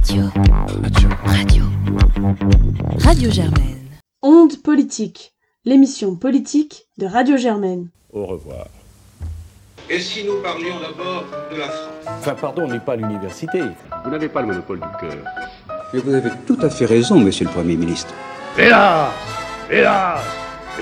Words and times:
Radio. 0.00 0.24
Radio. 0.80 1.08
Radio. 1.26 1.64
Radio 3.04 3.30
Germaine. 3.30 3.76
Onde 4.22 4.56
politique, 4.62 5.34
l'émission 5.66 6.16
politique 6.16 6.86
de 6.96 7.04
Radio 7.04 7.36
Germaine. 7.36 7.88
Au 8.10 8.24
revoir. 8.24 8.66
Et 9.90 10.00
si 10.00 10.24
nous 10.24 10.40
parlions 10.42 10.80
d'abord 10.80 11.24
de 11.52 11.56
la 11.58 11.66
France? 11.68 12.18
Enfin, 12.18 12.34
pardon, 12.34 12.62
on 12.64 12.68
n'est 12.68 12.80
pas 12.80 12.94
à 12.94 12.96
l'université. 12.96 13.60
Vous 14.04 14.10
n'avez 14.10 14.30
pas 14.30 14.40
le 14.40 14.46
monopole 14.48 14.80
du 14.80 14.86
cœur. 14.98 15.16
Mais 15.92 16.00
vous 16.00 16.14
avez 16.14 16.30
tout 16.46 16.58
à 16.62 16.70
fait 16.70 16.86
raison, 16.86 17.18
monsieur 17.20 17.44
le 17.44 17.50
Premier 17.52 17.76
ministre. 17.76 18.14
Hélas 18.56 19.10
Hélas 19.70 20.20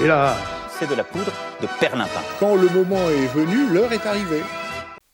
Hélas 0.01 0.37
C'est 0.79 0.89
de 0.89 0.95
la 0.95 1.03
poudre 1.05 1.33
de 1.61 1.67
perlimpin. 1.81 2.21
Quand 2.39 2.55
le 2.55 2.69
moment 2.69 3.09
est 3.11 3.27
venu, 3.35 3.67
l'heure 3.73 3.93
est 3.93 4.07
arrivée. 4.07 4.43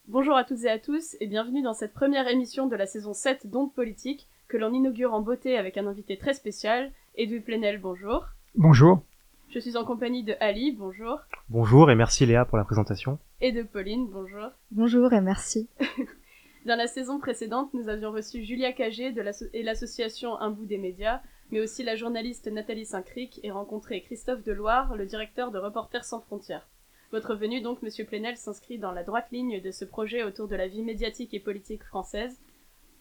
Bonjour 0.07 0.37
à 0.37 0.45
toutes 0.45 0.65
et 0.65 0.71
à 0.71 0.79
tous 0.79 1.17
et 1.21 1.27
bienvenue 1.27 1.63
dans 1.63 1.73
cette 1.73 1.95
première 1.95 2.29
émission 2.29 2.67
de 2.67 2.77
la 2.77 2.85
saison 2.85 3.15
7 3.15 3.47
d'Onde 3.47 3.73
Politique 3.73 4.29
que 4.49 4.59
l'on 4.59 4.75
inaugure 4.75 5.15
en 5.15 5.23
beauté 5.23 5.57
avec 5.57 5.79
un 5.79 5.87
invité 5.87 6.19
très 6.19 6.35
spécial, 6.35 6.93
Edoui 7.17 7.41
Plenel, 7.41 7.81
bonjour. 7.81 8.27
Bonjour. 8.55 9.03
Je 9.49 9.59
suis 9.59 9.79
en 9.79 9.85
compagnie 9.87 10.23
de 10.23 10.35
Ali, 10.41 10.73
bonjour. 10.73 11.21
Bonjour 11.49 11.91
et 11.91 11.95
merci 11.95 12.27
Léa 12.27 12.45
pour 12.45 12.59
la 12.59 12.65
présentation. 12.65 13.19
Et 13.41 13.51
de 13.51 13.63
Pauline, 13.63 14.07
bonjour. 14.11 14.51
Bonjour 14.73 15.11
et 15.15 15.23
merci. 15.23 15.71
Dans 16.67 16.77
la 16.77 16.87
saison 16.87 17.19
précédente, 17.19 17.73
nous 17.73 17.89
avions 17.89 18.13
reçu 18.13 18.45
Julia 18.45 18.75
Cagé 18.75 19.11
de 19.11 19.25
et 19.55 19.63
l'association 19.63 20.39
Un 20.39 20.51
bout 20.51 20.67
des 20.67 20.79
médias, 20.79 21.23
mais 21.51 21.61
aussi 21.61 21.83
la 21.83 21.97
journaliste 21.97 22.47
Nathalie 22.47 22.85
Saint-Cric 22.85 23.41
et 23.43 23.51
rencontré 23.51 24.03
Christophe 24.03 24.45
Deloire, 24.45 24.97
le 24.97 25.07
directeur 25.07 25.51
de 25.51 25.59
Reporters 25.59 26.05
sans 26.05 26.21
frontières. 26.21 26.69
Votre 27.15 27.37
venue 27.37 27.61
donc, 27.61 27.81
Monsieur 27.81 28.05
Plenel, 28.05 28.37
s'inscrit 28.37 28.77
dans 28.77 28.91
la 28.91 29.05
droite 29.05 29.31
ligne 29.31 29.61
de 29.61 29.71
ce 29.71 29.85
projet 29.85 30.25
autour 30.25 30.49
de 30.49 30.57
la 30.57 30.67
vie 30.67 30.83
médiatique 30.83 31.33
et 31.33 31.39
politique 31.39 31.85
française. 31.85 32.41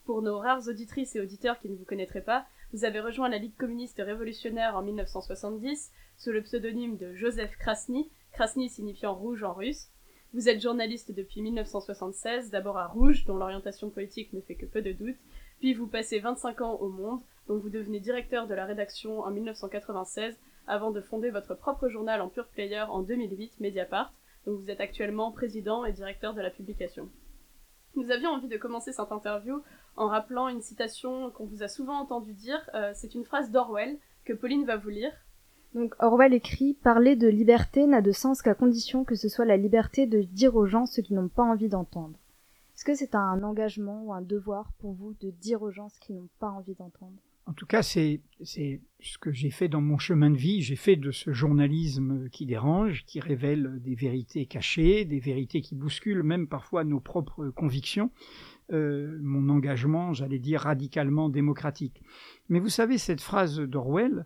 Pour 0.05 0.21
nos 0.21 0.37
rares 0.37 0.67
auditrices 0.67 1.15
et 1.15 1.19
auditeurs 1.19 1.57
qui 1.59 1.67
ne 1.67 1.75
vous 1.75 1.83
connaîtraient 1.83 2.21
pas, 2.21 2.45
vous 2.73 2.85
avez 2.85 2.99
rejoint 2.99 3.27
la 3.27 3.39
Ligue 3.39 3.57
communiste 3.57 3.97
révolutionnaire 3.97 4.75
en 4.75 4.83
1970 4.83 5.91
sous 6.19 6.31
le 6.31 6.43
pseudonyme 6.43 6.95
de 6.95 7.15
Joseph 7.15 7.57
Krasny, 7.57 8.07
Krasny 8.33 8.69
signifiant 8.69 9.15
rouge 9.15 9.41
en 9.41 9.53
russe. 9.53 9.87
Vous 10.35 10.47
êtes 10.47 10.61
journaliste 10.61 11.11
depuis 11.11 11.41
1976, 11.41 12.51
d'abord 12.51 12.77
à 12.77 12.85
Rouge, 12.85 13.25
dont 13.25 13.37
l'orientation 13.37 13.89
politique 13.89 14.31
ne 14.33 14.41
fait 14.41 14.53
que 14.53 14.67
peu 14.67 14.83
de 14.83 14.91
doute, 14.91 15.17
puis 15.59 15.73
vous 15.73 15.87
passez 15.87 16.19
25 16.19 16.61
ans 16.61 16.75
au 16.75 16.89
Monde, 16.89 17.21
dont 17.47 17.57
vous 17.57 17.69
devenez 17.71 17.99
directeur 17.99 18.45
de 18.45 18.53
la 18.53 18.65
rédaction 18.65 19.21
en 19.21 19.31
1996 19.31 20.35
avant 20.67 20.91
de 20.91 21.01
fonder 21.01 21.29
votre 21.29 21.55
propre 21.55 21.89
journal 21.89 22.21
en 22.21 22.29
pure 22.29 22.47
player 22.47 22.81
en 22.89 23.01
2008, 23.01 23.59
Mediapart, 23.59 24.13
dont 24.45 24.55
vous 24.55 24.69
êtes 24.69 24.81
actuellement 24.81 25.31
président 25.31 25.85
et 25.85 25.91
directeur 25.91 26.33
de 26.33 26.41
la 26.41 26.49
publication. 26.49 27.09
Nous 27.95 28.09
avions 28.11 28.31
envie 28.31 28.47
de 28.47 28.57
commencer 28.57 28.91
cette 28.91 29.11
interview 29.11 29.61
en 29.95 30.07
rappelant 30.07 30.47
une 30.47 30.61
citation 30.61 31.29
qu'on 31.31 31.45
vous 31.45 31.63
a 31.63 31.67
souvent 31.67 31.99
entendu 31.99 32.33
dire, 32.33 32.69
euh, 32.73 32.91
c'est 32.95 33.13
une 33.13 33.23
phrase 33.23 33.51
d'Orwell 33.51 33.97
que 34.25 34.33
Pauline 34.33 34.65
va 34.65 34.77
vous 34.77 34.89
lire. 34.89 35.13
Donc 35.75 35.95
Orwell 35.99 36.33
écrit 36.33 36.75
Parler 36.75 37.15
de 37.15 37.27
liberté 37.27 37.87
n'a 37.87 38.01
de 38.01 38.11
sens 38.11 38.41
qu'à 38.41 38.53
condition 38.53 39.03
que 39.03 39.15
ce 39.15 39.27
soit 39.27 39.45
la 39.45 39.57
liberté 39.57 40.05
de 40.05 40.21
dire 40.21 40.55
aux 40.55 40.67
gens 40.67 40.85
ce 40.85 41.01
qu'ils 41.01 41.15
n'ont 41.15 41.29
pas 41.29 41.43
envie 41.43 41.69
d'entendre. 41.69 42.17
Est-ce 42.75 42.85
que 42.85 42.95
c'est 42.95 43.15
un 43.15 43.43
engagement 43.43 44.03
ou 44.03 44.13
un 44.13 44.21
devoir 44.21 44.71
pour 44.79 44.93
vous 44.93 45.13
de 45.21 45.29
dire 45.29 45.61
aux 45.61 45.71
gens 45.71 45.89
ce 45.89 45.99
qu'ils 45.99 46.15
n'ont 46.15 46.29
pas 46.39 46.49
envie 46.49 46.75
d'entendre? 46.75 47.17
En 47.45 47.53
tout 47.53 47.65
cas, 47.65 47.83
c'est 47.83 48.21
ce 48.43 49.17
que 49.17 49.33
j'ai 49.33 49.51
fait 49.51 49.67
dans 49.67 49.81
mon 49.81 49.97
chemin 49.97 50.29
de 50.29 50.37
vie. 50.37 50.61
J'ai 50.61 50.77
fait 50.77 50.95
de 50.95 51.11
ce 51.11 51.33
journalisme 51.33 52.29
qui 52.29 52.45
dérange, 52.45 53.03
qui 53.05 53.19
révèle 53.19 53.81
des 53.81 53.95
vérités 53.95 54.45
cachées, 54.45 55.03
des 55.03 55.19
vérités 55.19 55.61
qui 55.61 55.75
bousculent 55.75 56.23
même 56.23 56.47
parfois 56.47 56.85
nos 56.85 57.01
propres 57.01 57.49
convictions. 57.49 58.11
Euh, 58.71 59.19
mon 59.21 59.49
engagement, 59.49 60.13
j'allais 60.13 60.39
dire, 60.39 60.61
radicalement 60.61 61.27
démocratique. 61.29 62.01
Mais 62.47 62.59
vous 62.59 62.69
savez, 62.69 62.97
cette 62.97 63.21
phrase 63.21 63.59
d'Orwell, 63.59 64.25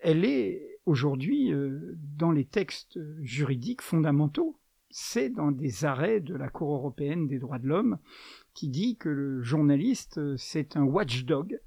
elle 0.00 0.24
est 0.24 0.80
aujourd'hui 0.86 1.52
euh, 1.52 1.96
dans 2.18 2.32
les 2.32 2.44
textes 2.44 2.98
juridiques 3.22 3.82
fondamentaux. 3.82 4.58
C'est 4.90 5.30
dans 5.30 5.52
des 5.52 5.84
arrêts 5.84 6.20
de 6.20 6.34
la 6.34 6.48
Cour 6.48 6.74
européenne 6.74 7.28
des 7.28 7.38
droits 7.38 7.58
de 7.58 7.68
l'homme 7.68 7.98
qui 8.54 8.68
dit 8.68 8.96
que 8.96 9.08
le 9.08 9.42
journaliste, 9.42 10.36
c'est 10.36 10.76
un 10.76 10.84
watchdog. 10.84 11.58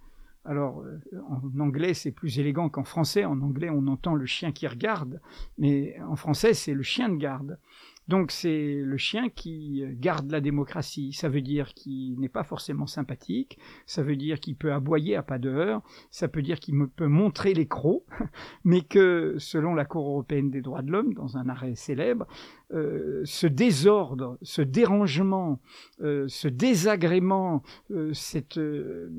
Alors, 0.48 0.82
euh, 0.82 1.00
en 1.28 1.60
anglais, 1.60 1.94
c'est 1.94 2.14
plus 2.14 2.40
élégant 2.40 2.70
qu'en 2.70 2.86
français. 2.86 3.26
En 3.26 3.42
anglais, 3.42 3.70
on 3.70 3.86
entend 3.88 4.16
le 4.16 4.26
chien 4.26 4.54
qui 4.54 4.66
regarde, 4.66 5.20
mais 5.58 6.00
en 6.08 6.16
français, 6.16 6.54
c'est 6.54 6.74
le 6.74 6.84
chien 6.84 7.10
de 7.10 7.18
garde. 7.18 7.60
Donc 8.08 8.32
c'est 8.32 8.76
le 8.82 8.98
chien 8.98 9.30
qui 9.30 9.84
garde 10.00 10.32
la 10.32 10.40
démocratie. 10.40 11.12
Ça 11.12 11.28
veut 11.28 11.42
dire 11.42 11.74
qu'il 11.74 12.18
n'est 12.20 12.30
pas 12.30 12.44
forcément 12.44 12.88
sympathique, 12.88 13.60
ça 13.86 14.02
veut 14.02 14.16
dire 14.16 14.40
qu'il 14.40 14.56
peut 14.56 14.72
aboyer 14.72 15.16
à 15.16 15.24
pas 15.24 15.40
d'heure, 15.40 15.82
ça 16.10 16.30
peut 16.30 16.42
dire 16.42 16.60
qu'il 16.60 16.88
peut 16.96 17.08
montrer 17.08 17.54
les 17.54 17.68
crocs, 17.68 18.06
mais 18.64 18.82
que 18.82 19.36
selon 19.40 19.76
la 19.76 19.84
Cour 19.84 20.08
européenne 20.08 20.50
des 20.50 20.62
droits 20.62 20.82
de 20.82 20.92
l'homme, 20.92 21.14
dans 21.14 21.38
un 21.38 21.50
arrêt 21.50 21.76
célèbre, 21.76 22.28
euh, 22.74 23.22
ce 23.24 23.48
désordre, 23.48 24.38
ce 24.42 24.62
dérangement, 24.62 25.62
euh, 26.02 26.26
ce 26.28 26.50
désagrément, 26.50 27.64
euh, 27.92 28.14
cette 28.14 28.58
euh, 28.58 29.10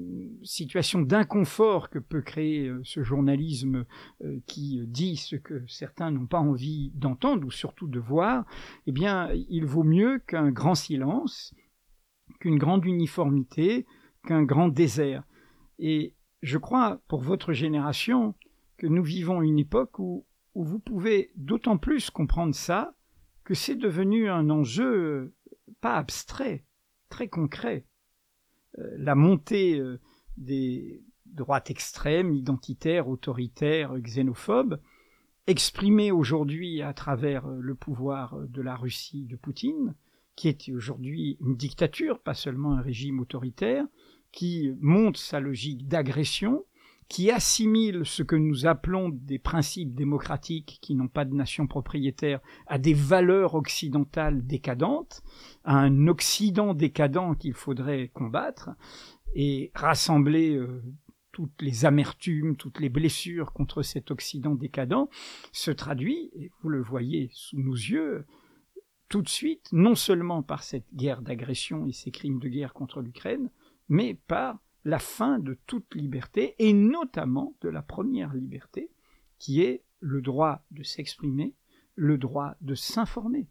situation 0.43 1.01
d'inconfort 1.01 1.89
que 1.89 1.99
peut 1.99 2.21
créer 2.21 2.69
euh, 2.69 2.81
ce 2.85 3.03
journalisme 3.03 3.87
qui 4.47 4.81
dit 4.87 5.17
ce 5.17 5.37
que 5.37 5.65
certains 5.67 6.11
n'ont 6.11 6.27
pas 6.27 6.41
envie 6.41 6.91
d'entendre 6.95 7.47
ou 7.47 7.51
surtout 7.51 7.89
de 7.89 7.99
voir, 7.99 8.45
eh 8.87 8.93
bien, 8.93 9.31
il 9.33 9.65
vaut 9.65 9.85
mieux 9.85 10.19
qu'un 10.27 10.51
grand 10.51 10.75
silence, 10.75 11.55
qu'une 12.41 12.59
grande 12.59 12.85
uniformité, 12.85 13.87
qu'un 14.27 14.43
grand 14.43 14.69
désert. 14.69 15.23
Et 15.79 16.15
je 16.43 16.59
crois, 16.59 17.01
pour 17.09 17.21
votre 17.21 17.53
génération, 17.53 18.35
que 18.77 18.87
nous 18.87 19.03
vivons 19.03 19.43
une 19.43 19.59
époque 19.59 19.99
où, 19.99 20.27
où 20.55 20.65
vous 20.65 20.79
pouvez 20.79 21.31
d'autant 21.37 21.79
plus 21.79 22.11
comprendre 22.11 22.55
ça 22.55 22.95
que 23.49 23.55
c'est 23.55 23.77
devenu 23.77 24.29
un 24.29 24.51
enjeu 24.51 25.33
pas 25.81 25.97
abstrait, 25.97 26.67
très 27.09 27.29
concret. 27.29 27.87
Euh, 28.79 28.95
la 28.99 29.15
montée 29.15 29.79
euh, 29.79 30.03
des 30.37 31.03
droites 31.25 31.71
extrêmes, 31.71 32.35
identitaires, 32.35 33.09
autoritaires, 33.09 33.99
xénophobes, 34.01 34.79
exprimée 35.47 36.13
aujourd'hui 36.13 36.83
à 36.83 36.93
travers 36.93 37.47
euh, 37.47 37.59
le 37.59 37.75
pouvoir 37.75 38.39
de 38.39 38.61
la 38.61 38.77
Russie 38.77 39.25
de 39.25 39.37
Poutine, 39.37 39.95
qui 40.37 40.49
est 40.49 40.69
aujourd'hui 40.71 41.39
une 41.41 41.57
dictature, 41.57 42.21
pas 42.21 42.35
seulement 42.35 42.75
un 42.75 42.83
régime 42.83 43.19
autoritaire, 43.19 43.87
qui 44.31 44.75
monte 44.79 45.17
sa 45.17 45.41
logique 45.41 45.89
d'agression, 45.89 46.67
qui 47.09 47.31
assimile 47.31 48.03
ce 48.05 48.23
que 48.23 48.37
nous 48.37 48.67
appelons 48.67 49.09
des 49.09 49.39
principes 49.39 49.95
démocratiques 49.95 50.79
qui 50.83 50.95
n'ont 50.95 51.09
pas 51.09 51.25
de 51.25 51.35
nation 51.35 51.67
propriétaire 51.67 52.41
à 52.67 52.79
des 52.79 52.93
valeurs 52.93 53.55
occidentales 53.55 54.47
décadentes, 54.47 55.23
à 55.65 55.79
un 55.79 56.07
Occident 56.07 56.75
décadent 56.75 57.37
qu'il 57.39 57.55
faudrait 57.55 58.09
combattre 58.09 58.71
et 59.35 59.71
rassembler 59.75 60.55
euh, 60.55 60.83
toutes 61.33 61.63
les 61.63 61.87
amertumes, 61.87 62.57
toutes 62.57 62.81
les 62.81 62.89
blessures 62.89 63.53
contre 63.53 63.83
cet 63.83 64.11
Occident 64.11 64.55
décadent, 64.55 65.09
se 65.53 65.71
traduit, 65.71 66.31
et 66.35 66.51
vous 66.61 66.69
le 66.69 66.83
voyez 66.83 67.31
sous 67.33 67.59
nos 67.59 67.75
yeux, 67.75 68.27
tout 69.09 69.23
de 69.23 69.29
suite, 69.29 69.69
non 69.73 69.95
seulement 69.95 70.43
par 70.43 70.63
cette 70.63 70.93
guerre 70.95 71.23
d'agression 71.23 71.87
et 71.87 71.93
ces 71.93 72.11
crimes 72.11 72.39
de 72.39 72.49
guerre 72.49 72.75
contre 72.75 73.01
l'Ukraine, 73.01 73.51
mais 73.89 74.19
par 74.27 74.59
la 74.85 74.99
fin 74.99 75.39
de 75.39 75.59
toute 75.67 75.95
liberté, 75.95 76.55
et 76.59 76.73
notamment 76.73 77.55
de 77.61 77.69
la 77.69 77.83
première 77.83 78.35
liberté, 78.35 78.91
qui 79.39 79.63
est 79.63 79.83
le 80.01 80.21
droit 80.21 80.63
de 80.71 80.83
s'exprimer, 80.83 81.55
le 81.95 82.19
droit 82.19 82.55
de 82.61 82.75
s'informer. 82.75 83.49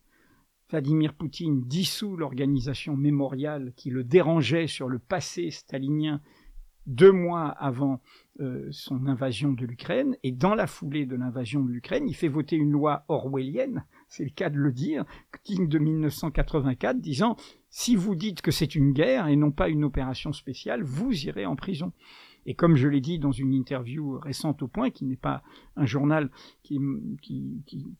Vladimir 0.69 1.13
Poutine 1.13 1.63
dissout 1.63 2.17
l'organisation 2.17 2.97
mémoriale 2.97 3.73
qui 3.75 3.89
le 3.89 4.03
dérangeait 4.03 4.67
sur 4.67 4.89
le 4.89 4.99
passé 4.99 5.49
stalinien 5.51 6.21
deux 6.87 7.11
mois 7.11 7.49
avant 7.49 8.01
euh, 8.39 8.67
son 8.71 9.07
invasion 9.07 9.51
de 9.51 9.65
l'Ukraine, 9.65 10.15
et 10.23 10.31
dans 10.31 10.55
la 10.55 10.67
foulée 10.67 11.05
de 11.05 11.15
l'invasion 11.15 11.61
de 11.61 11.69
l'Ukraine, 11.69 12.07
il 12.07 12.15
fait 12.15 12.29
voter 12.29 12.55
une 12.55 12.71
loi 12.71 13.03
orwellienne, 13.09 13.83
c'est 14.07 14.23
le 14.23 14.29
cas 14.29 14.49
de 14.49 14.57
le 14.57 14.71
dire, 14.71 15.03
digne 15.43 15.67
de 15.67 15.79
1984, 15.79 16.99
disant 16.99 17.35
si 17.69 17.95
vous 17.95 18.15
dites 18.15 18.41
que 18.41 18.51
c'est 18.51 18.75
une 18.75 18.93
guerre 18.93 19.27
et 19.27 19.35
non 19.35 19.51
pas 19.51 19.69
une 19.69 19.83
opération 19.83 20.33
spéciale, 20.33 20.83
vous 20.83 21.13
irez 21.25 21.45
en 21.45 21.55
prison. 21.55 21.91
Et 22.47 22.55
comme 22.55 22.77
je 22.77 22.87
l'ai 22.87 23.01
dit 23.01 23.19
dans 23.19 23.33
une 23.33 23.53
interview 23.53 24.17
récente 24.19 24.63
au 24.63 24.69
Point, 24.69 24.89
qui 24.89 25.03
n'est 25.03 25.17
pas 25.17 25.43
un 25.75 25.85
journal 25.85 26.31
qui, 26.63 26.79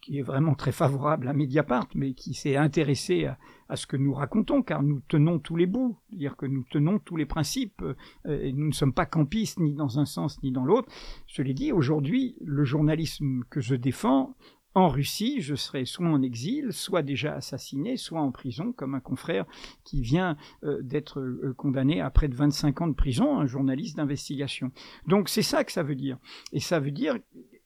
est 0.10 0.22
vraiment 0.22 0.56
très 0.56 0.72
favorable 0.72 1.28
à 1.28 1.34
Mediapart, 1.34 1.90
mais 1.96 2.14
qui 2.14 2.34
s'est 2.34 2.56
intéressé 2.56 3.26
à, 3.26 3.38
à, 3.68 3.76
ce 3.76 3.86
que 3.86 3.98
nous 3.98 4.14
racontons, 4.14 4.64
car 4.64 4.84
nous 4.84 5.02
tenons 5.10 5.38
tous 5.38 5.58
les 5.58 5.66
bouts, 5.66 5.98
c'est-à-dire 6.08 6.38
que 6.38 6.46
nous 6.46 6.64
tenons 6.72 6.98
tous 6.98 7.18
les 7.18 7.26
principes, 7.26 7.84
euh, 7.84 8.42
et 8.42 8.54
nous 8.54 8.68
ne 8.68 8.74
sommes 8.74 8.94
pas 8.94 9.06
campistes 9.06 9.60
ni 9.60 9.74
dans 9.74 10.00
un 10.00 10.06
sens 10.06 10.42
ni 10.42 10.54
dans 10.54 10.64
l'autre. 10.64 10.90
Je 11.28 11.42
l'ai 11.42 11.54
dit, 11.54 11.74
aujourd'hui, 11.74 12.38
le 12.40 12.64
journalisme 12.64 13.44
que 13.50 13.60
je 13.60 13.76
défends 13.76 14.34
en 14.78 14.90
Russie, 14.90 15.42
je 15.42 15.56
serais 15.56 15.86
soit 15.86 16.06
en 16.06 16.22
exil, 16.22 16.72
soit 16.72 17.02
déjà 17.02 17.34
assassiné, 17.34 17.98
soit 17.98 18.22
en 18.22 18.32
prison, 18.32 18.74
comme 18.74 18.94
un 18.94 19.00
confrère 19.00 19.48
qui 19.84 20.02
vient 20.02 20.38
euh, 20.64 20.84
d'être 20.84 21.20
euh, 21.20 21.56
condamné 21.58 22.00
à 22.00 22.12
près 22.12 22.28
de 22.28 22.36
25 22.36 22.82
ans 22.82 22.88
de 22.88 22.94
prison, 22.94 23.40
un 23.40 23.48
journaliste 23.48 23.98
d'investigation. 23.98 24.72
Donc 25.08 25.30
c'est 25.30 25.42
ça 25.42 25.64
que 25.64 25.72
ça 25.72 25.82
veut 25.82 25.96
dire. 25.96 26.20
Et 26.54 26.60
ça 26.60 26.80
veut 26.80 26.92
dire, 26.92 27.18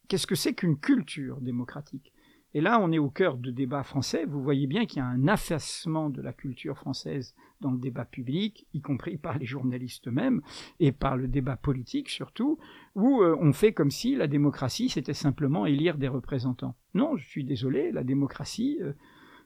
qu'est-ce 0.08 0.26
que 0.26 0.36
c'est 0.36 0.54
qu'une 0.54 0.80
culture 0.80 1.42
démocratique? 1.42 2.14
Et 2.54 2.62
là, 2.62 2.80
on 2.82 2.94
est 2.94 2.98
au 2.98 3.10
cœur 3.10 3.36
de 3.36 3.52
débats 3.52 3.84
français. 3.84 4.24
Vous 4.24 4.42
voyez 4.42 4.68
bien 4.68 4.86
qu'il 4.86 5.00
y 5.00 5.02
a 5.02 5.06
un 5.06 5.28
affaissement 5.28 6.10
de 6.10 6.22
la 6.22 6.32
culture 6.32 6.78
française 6.78 7.36
dans 7.62 7.72
le 7.72 7.78
débat 7.78 8.06
public, 8.06 8.68
y 8.74 8.82
compris 8.82 9.18
par 9.18 9.38
les 9.38 9.46
journalistes 9.46 10.08
eux-mêmes, 10.08 10.42
et 10.80 10.92
par 10.92 11.18
le 11.18 11.28
débat 11.28 11.56
politique 11.56 12.10
surtout, 12.10 12.58
où 12.96 13.22
euh, 13.22 13.38
on 13.40 13.54
fait 13.54 13.74
comme 13.74 13.92
si 13.92 14.16
la 14.16 14.28
démocratie, 14.28 14.90
c'était 14.90 15.14
simplement 15.14 15.66
élire 15.66 15.98
des 15.98 16.08
représentants. 16.08 16.76
Non, 16.94 17.16
je 17.18 17.28
suis 17.28 17.44
désolé, 17.44 17.92
la 17.92 18.04
démocratie, 18.04 18.80
euh, 18.82 18.94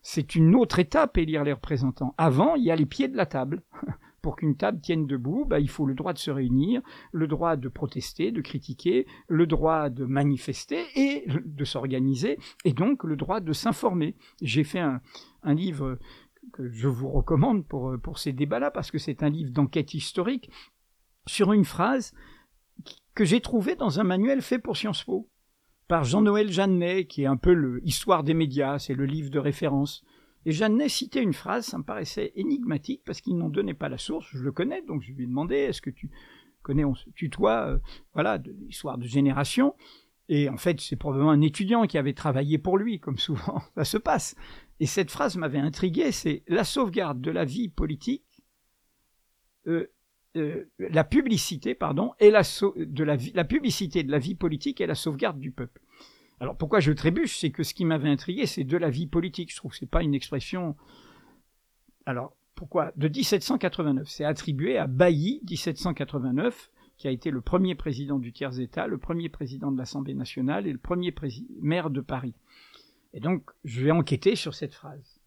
c'est 0.01 0.35
une 0.35 0.55
autre 0.55 0.79
étape, 0.79 1.17
élire 1.17 1.43
les 1.43 1.53
représentants. 1.53 2.13
Avant, 2.17 2.55
il 2.55 2.63
y 2.63 2.71
a 2.71 2.75
les 2.75 2.85
pieds 2.85 3.07
de 3.07 3.17
la 3.17 3.25
table. 3.25 3.63
pour 4.25 4.37
qu'une 4.37 4.57
table 4.57 4.81
tienne 4.81 5.05
debout, 5.05 5.45
bah, 5.45 5.59
il 5.59 5.69
faut 5.69 5.85
le 5.85 5.93
droit 5.93 6.11
de 6.11 6.17
se 6.17 6.31
réunir, 6.31 6.81
le 7.11 7.27
droit 7.27 7.57
de 7.57 7.69
protester, 7.69 8.31
de 8.31 8.41
critiquer, 8.41 9.05
le 9.27 9.45
droit 9.45 9.89
de 9.89 10.03
manifester 10.03 10.83
et 10.95 11.27
de 11.45 11.63
s'organiser, 11.63 12.39
et 12.63 12.73
donc 12.73 13.03
le 13.03 13.17
droit 13.17 13.39
de 13.39 13.53
s'informer. 13.53 14.15
J'ai 14.41 14.63
fait 14.63 14.79
un, 14.79 14.99
livre 15.43 15.99
que 16.53 16.69
je 16.69 16.87
vous 16.87 17.09
recommande 17.09 17.65
pour, 17.65 17.95
pour 18.01 18.19
ces 18.19 18.33
débats-là, 18.33 18.71
parce 18.71 18.91
que 18.91 18.97
c'est 18.97 19.23
un 19.23 19.29
livre 19.29 19.51
d'enquête 19.51 19.93
historique 19.93 20.49
sur 21.27 21.53
une 21.53 21.65
phrase 21.65 22.13
que 23.13 23.25
j'ai 23.25 23.41
trouvée 23.41 23.75
dans 23.75 23.99
un 23.99 24.03
manuel 24.03 24.41
fait 24.41 24.59
pour 24.59 24.77
Sciences 24.77 25.03
Po 25.03 25.29
par 25.87 26.03
Jean-Noël 26.03 26.51
Jeannet, 26.51 27.05
qui 27.05 27.23
est 27.23 27.27
un 27.27 27.37
peu 27.37 27.51
l'histoire 27.51 28.23
des 28.23 28.33
médias, 28.33 28.79
c'est 28.79 28.95
le 28.95 29.05
livre 29.05 29.29
de 29.29 29.39
référence. 29.39 30.03
Et 30.45 30.51
Jeannet 30.51 30.89
citait 30.89 31.21
une 31.21 31.33
phrase, 31.33 31.65
ça 31.65 31.77
me 31.77 31.83
paraissait 31.83 32.31
énigmatique 32.35 33.01
parce 33.05 33.21
qu'il 33.21 33.37
n'en 33.37 33.49
donnait 33.49 33.73
pas 33.73 33.89
la 33.89 33.97
source. 33.97 34.27
Je 34.31 34.43
le 34.43 34.51
connais, 34.51 34.81
donc 34.81 35.01
je 35.01 35.11
lui 35.11 35.23
ai 35.23 35.27
demandé 35.27 35.55
est-ce 35.55 35.81
que 35.81 35.89
tu 35.89 36.09
connais, 36.61 36.85
on 36.85 36.95
se 36.95 37.09
tutoie, 37.11 37.67
euh, 37.67 37.77
voilà, 38.13 38.37
de 38.37 38.51
l'histoire 38.51 38.97
de 38.97 39.05
génération. 39.05 39.75
Et 40.27 40.49
en 40.49 40.57
fait, 40.57 40.81
c'est 40.81 40.95
probablement 40.95 41.31
un 41.31 41.41
étudiant 41.41 41.85
qui 41.85 41.99
avait 41.99 42.13
travaillé 42.13 42.57
pour 42.57 42.77
lui, 42.77 42.99
comme 42.99 43.17
souvent 43.17 43.61
ça 43.75 43.85
se 43.85 43.97
passe. 43.97 44.35
Et 44.79 44.85
cette 44.85 45.11
phrase 45.11 45.37
m'avait 45.37 45.59
intrigué 45.59 46.11
c'est 46.11 46.43
la 46.47 46.63
sauvegarde 46.63 47.21
de 47.21 47.31
la 47.31 47.45
vie 47.45 47.69
politique, 47.69 48.43
euh, 49.67 49.87
euh, 50.35 50.65
la 50.79 51.03
publicité, 51.03 51.75
pardon, 51.75 52.11
et 52.19 52.29
la, 52.29 52.41
de 52.75 53.03
la, 53.03 53.17
la 53.33 53.45
publicité 53.45 54.03
de 54.03 54.11
la 54.11 54.19
vie 54.19 54.35
politique 54.35 54.81
et 54.81 54.85
la 54.85 54.95
sauvegarde 54.95 55.39
du 55.39 55.51
peuple. 55.51 55.81
Alors 56.39 56.57
pourquoi 56.57 56.81
je 56.81 56.91
trébuche 56.91 57.37
C'est 57.37 57.51
que 57.51 57.63
ce 57.63 57.73
qui 57.73 57.85
m'avait 57.85 58.09
intrigué, 58.09 58.45
c'est 58.45 58.65
de 58.65 58.77
la 58.77 58.89
vie 58.89 59.07
politique. 59.07 59.51
Je 59.51 59.57
trouve 59.57 59.71
que 59.71 59.77
ce 59.77 59.85
n'est 59.85 59.89
pas 59.89 60.03
une 60.03 60.13
expression. 60.13 60.75
Alors 62.05 62.35
pourquoi? 62.55 62.91
De 62.95 63.07
1789. 63.07 64.07
C'est 64.07 64.25
attribué 64.25 64.77
à 64.77 64.87
Bailly, 64.87 65.41
1789, 65.49 66.71
qui 66.97 67.07
a 67.07 67.11
été 67.11 67.31
le 67.31 67.41
premier 67.41 67.75
président 67.75 68.19
du 68.19 68.31
tiers-État, 68.31 68.87
le 68.87 68.97
premier 68.97 69.29
président 69.29 69.71
de 69.71 69.77
l'Assemblée 69.77 70.13
nationale 70.13 70.67
et 70.67 70.71
le 70.71 70.77
premier 70.77 71.13
maire 71.61 71.89
de 71.89 72.01
Paris. 72.01 72.33
Et 73.15 73.21
donc, 73.21 73.49
je 73.63 73.81
vais 73.81 73.91
enquêter 73.91 74.35
sur 74.35 74.53
cette 74.53 74.75
phrase. 74.75 75.21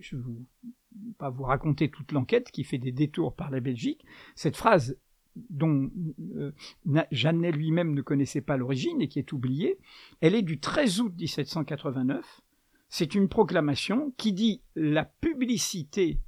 Je 0.00 0.16
ne 0.16 0.22
vais 0.22 1.12
pas 1.18 1.28
vous 1.28 1.44
raconter 1.44 1.90
toute 1.90 2.10
l'enquête 2.10 2.50
qui 2.50 2.64
fait 2.64 2.78
des 2.78 2.90
détours 2.90 3.36
par 3.36 3.50
la 3.50 3.60
Belgique. 3.60 4.04
Cette 4.34 4.56
phrase 4.56 4.96
dont 5.50 5.90
euh, 6.36 6.52
Jeannet 7.12 7.52
lui-même 7.52 7.94
ne 7.94 8.00
connaissait 8.00 8.40
pas 8.40 8.56
l'origine 8.56 9.02
et 9.02 9.08
qui 9.08 9.18
est 9.18 9.32
oubliée, 9.32 9.78
elle 10.22 10.34
est 10.34 10.42
du 10.42 10.58
13 10.58 11.00
août 11.00 11.12
1789. 11.18 12.40
C'est 12.88 13.14
une 13.14 13.28
proclamation 13.28 14.14
qui 14.16 14.32
dit 14.32 14.62
la 14.74 15.04
publicité 15.04 16.18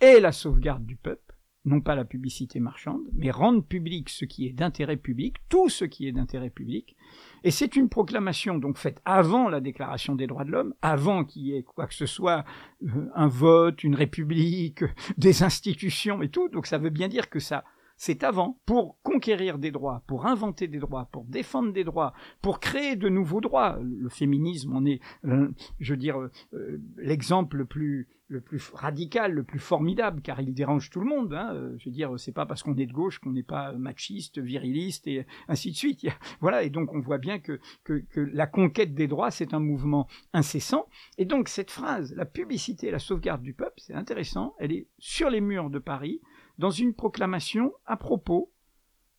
est 0.00 0.20
la 0.20 0.32
sauvegarde 0.32 0.86
du 0.86 0.96
peuple, 0.96 1.29
non 1.64 1.80
pas 1.80 1.94
la 1.94 2.04
publicité 2.04 2.58
marchande, 2.58 3.02
mais 3.12 3.30
rendre 3.30 3.62
public 3.62 4.08
ce 4.08 4.24
qui 4.24 4.46
est 4.46 4.52
d'intérêt 4.52 4.96
public, 4.96 5.36
tout 5.48 5.68
ce 5.68 5.84
qui 5.84 6.08
est 6.08 6.12
d'intérêt 6.12 6.50
public. 6.50 6.96
Et 7.44 7.50
c'est 7.50 7.76
une 7.76 7.88
proclamation 7.88 8.58
donc 8.58 8.78
faite 8.78 9.00
avant 9.04 9.48
la 9.48 9.60
Déclaration 9.60 10.14
des 10.14 10.26
droits 10.26 10.44
de 10.44 10.50
l'homme, 10.50 10.74
avant 10.80 11.24
qu'il 11.24 11.42
y 11.42 11.54
ait 11.54 11.62
quoi 11.62 11.86
que 11.86 11.94
ce 11.94 12.06
soit, 12.06 12.44
euh, 12.82 13.10
un 13.14 13.28
vote, 13.28 13.84
une 13.84 13.94
république, 13.94 14.84
des 15.18 15.42
institutions 15.42 16.22
et 16.22 16.30
tout. 16.30 16.48
Donc 16.48 16.66
ça 16.66 16.78
veut 16.78 16.90
bien 16.90 17.08
dire 17.08 17.28
que 17.28 17.40
ça 17.40 17.64
c'est 18.02 18.24
avant, 18.24 18.58
pour 18.64 18.96
conquérir 19.02 19.58
des 19.58 19.70
droits, 19.70 20.02
pour 20.06 20.24
inventer 20.24 20.68
des 20.68 20.78
droits, 20.78 21.10
pour 21.12 21.24
défendre 21.24 21.70
des 21.70 21.84
droits, 21.84 22.14
pour 22.40 22.58
créer 22.58 22.96
de 22.96 23.10
nouveaux 23.10 23.42
droits. 23.42 23.78
Le 23.82 24.08
féminisme 24.08 24.74
en 24.74 24.86
est, 24.86 25.02
euh, 25.26 25.50
je 25.80 25.92
veux 25.92 25.98
dire, 25.98 26.18
euh, 26.54 26.80
l'exemple 26.96 27.58
le 27.58 27.66
plus, 27.66 28.08
le 28.30 28.40
plus 28.40 28.70
radical, 28.72 29.32
le 29.32 29.42
plus 29.42 29.58
formidable, 29.58 30.22
car 30.22 30.40
il 30.40 30.54
dérange 30.54 30.88
tout 30.88 31.00
le 31.00 31.06
monde. 31.06 31.34
Hein. 31.34 31.52
Euh, 31.52 31.74
je 31.78 31.86
veux 31.86 31.90
dire, 31.90 32.18
c'est 32.18 32.32
pas 32.32 32.46
parce 32.46 32.62
qu'on 32.62 32.76
est 32.76 32.86
de 32.86 32.92
gauche 32.92 33.18
qu'on 33.18 33.32
n'est 33.32 33.42
pas 33.42 33.72
machiste, 33.72 34.38
viriliste 34.38 35.06
et 35.08 35.26
ainsi 35.48 35.72
de 35.72 35.76
suite. 35.76 36.06
Voilà, 36.40 36.62
et 36.62 36.70
donc 36.70 36.94
on 36.94 37.00
voit 37.00 37.18
bien 37.18 37.38
que, 37.38 37.60
que, 37.84 38.04
que 38.10 38.20
la 38.20 38.46
conquête 38.46 38.94
des 38.94 39.08
droits, 39.08 39.30
c'est 39.30 39.52
un 39.52 39.58
mouvement 39.58 40.06
incessant. 40.32 40.86
Et 41.18 41.24
donc 41.24 41.48
cette 41.48 41.70
phrase, 41.70 42.14
la 42.14 42.24
publicité, 42.24 42.90
la 42.90 43.00
sauvegarde 43.00 43.42
du 43.42 43.52
peuple, 43.52 43.74
c'est 43.78 43.94
intéressant. 43.94 44.54
Elle 44.58 44.72
est 44.72 44.86
sur 44.98 45.28
les 45.28 45.40
murs 45.40 45.68
de 45.68 45.80
Paris 45.80 46.20
dans 46.58 46.70
une 46.70 46.94
proclamation 46.94 47.72
à 47.84 47.96
propos 47.96 48.52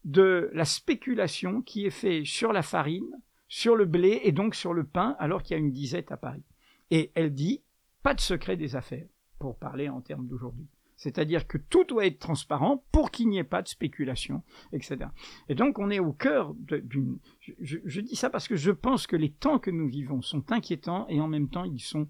de 0.06 0.50
la 0.54 0.66
spéculation 0.66 1.62
qui 1.62 1.86
est 1.86 1.92
faite 1.92 2.26
sur 2.26 2.54
la 2.54 2.62
farine, 2.62 3.12
sur 3.50 3.76
le 3.76 3.86
blé 3.86 4.22
et 4.24 4.32
donc 4.32 4.56
sur 4.56 4.74
le 4.74 4.86
pain 4.86 5.16
alors 5.20 5.44
qu'il 5.44 5.58
y 5.58 5.60
a 5.60 5.62
une 5.62 5.72
disette 5.72 6.12
à 6.12 6.18
Paris. 6.18 6.44
Et 6.92 7.12
elle 7.16 7.34
dit 7.34 7.62
pas 8.04 8.14
de 8.14 8.20
secret 8.20 8.58
des 8.58 8.76
affaires, 8.76 9.08
pour 9.40 9.58
parler 9.58 9.90
en 9.90 10.02
termes 10.02 10.28
d'aujourd'hui. 10.28 10.68
C'est-à-dire 10.96 11.48
que 11.48 11.58
tout 11.58 11.84
doit 11.84 12.06
être 12.06 12.20
transparent 12.20 12.84
pour 12.92 13.10
qu'il 13.10 13.28
n'y 13.28 13.40
ait 13.40 13.44
pas 13.44 13.64
de 13.64 13.68
spéculation, 13.68 14.44
etc. 14.72 15.10
Et 15.50 15.56
donc 15.56 15.80
on 15.80 15.90
est 15.90 16.00
au 16.00 16.14
cœur 16.14 16.54
d'une... 16.54 17.18
Je, 17.60 18.02
dis 18.02 18.16
ça 18.16 18.30
parce 18.30 18.48
que 18.48 18.56
je 18.56 18.70
pense 18.72 19.08
que 19.08 19.16
les 19.16 19.32
temps 19.32 19.58
que 19.58 19.72
nous 19.72 19.88
vivons 19.88 20.22
sont 20.22 20.52
inquiétants 20.52 21.08
et 21.10 21.20
en 21.20 21.28
même 21.28 21.50
temps 21.50 21.64
ils 21.64 21.82
sont 21.82 22.08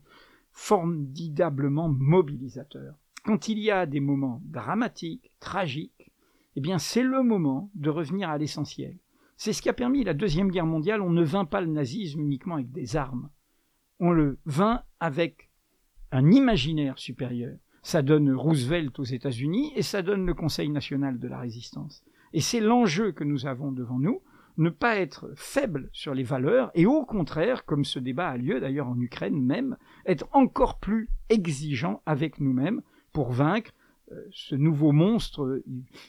formidablement 0.51 1.87
mobilisateurs 1.87 2.95
quand 3.23 3.47
il 3.47 3.59
y 3.59 3.71
a 3.71 3.85
des 3.85 3.99
moments 3.99 4.41
dramatiques, 4.45 5.31
tragiques, 5.39 6.11
eh 6.55 6.61
bien 6.61 6.79
c'est 6.79 7.03
le 7.03 7.23
moment 7.23 7.71
de 7.75 7.89
revenir 7.89 8.29
à 8.29 8.37
l'essentiel. 8.37 8.97
C'est 9.37 9.53
ce 9.53 9.61
qui 9.61 9.69
a 9.69 9.73
permis 9.73 10.03
la 10.03 10.13
Deuxième 10.13 10.51
Guerre 10.51 10.65
mondiale. 10.65 11.01
On 11.01 11.09
ne 11.09 11.23
vint 11.23 11.45
pas 11.45 11.61
le 11.61 11.67
nazisme 11.67 12.21
uniquement 12.21 12.55
avec 12.55 12.71
des 12.71 12.95
armes. 12.95 13.29
On 13.99 14.11
le 14.11 14.39
vint 14.45 14.83
avec 14.99 15.49
un 16.11 16.31
imaginaire 16.31 16.99
supérieur. 16.99 17.55
Ça 17.83 18.01
donne 18.01 18.31
Roosevelt 18.33 18.97
aux 18.99 19.03
États-Unis 19.03 19.73
et 19.75 19.81
ça 19.81 20.01
donne 20.01 20.25
le 20.25 20.33
Conseil 20.33 20.69
national 20.69 21.17
de 21.19 21.27
la 21.27 21.39
résistance. 21.39 22.03
Et 22.33 22.41
c'est 22.41 22.59
l'enjeu 22.59 23.11
que 23.11 23.23
nous 23.23 23.47
avons 23.47 23.71
devant 23.71 23.99
nous, 23.99 24.21
ne 24.57 24.69
pas 24.69 24.97
être 24.97 25.31
faible 25.35 25.89
sur 25.91 26.13
les 26.13 26.23
valeurs 26.23 26.71
et 26.75 26.85
au 26.85 27.05
contraire, 27.05 27.65
comme 27.65 27.85
ce 27.85 27.99
débat 27.99 28.29
a 28.29 28.37
lieu 28.37 28.59
d'ailleurs 28.59 28.87
en 28.87 28.99
Ukraine 28.99 29.41
même, 29.41 29.77
être 30.05 30.27
encore 30.33 30.79
plus 30.79 31.09
exigeant 31.29 32.01
avec 32.05 32.39
nous-mêmes 32.39 32.81
pour 33.13 33.31
vaincre 33.31 33.71
ce 34.31 34.55
nouveau 34.55 34.91
monstre 34.91 35.43
euh, 35.43 35.63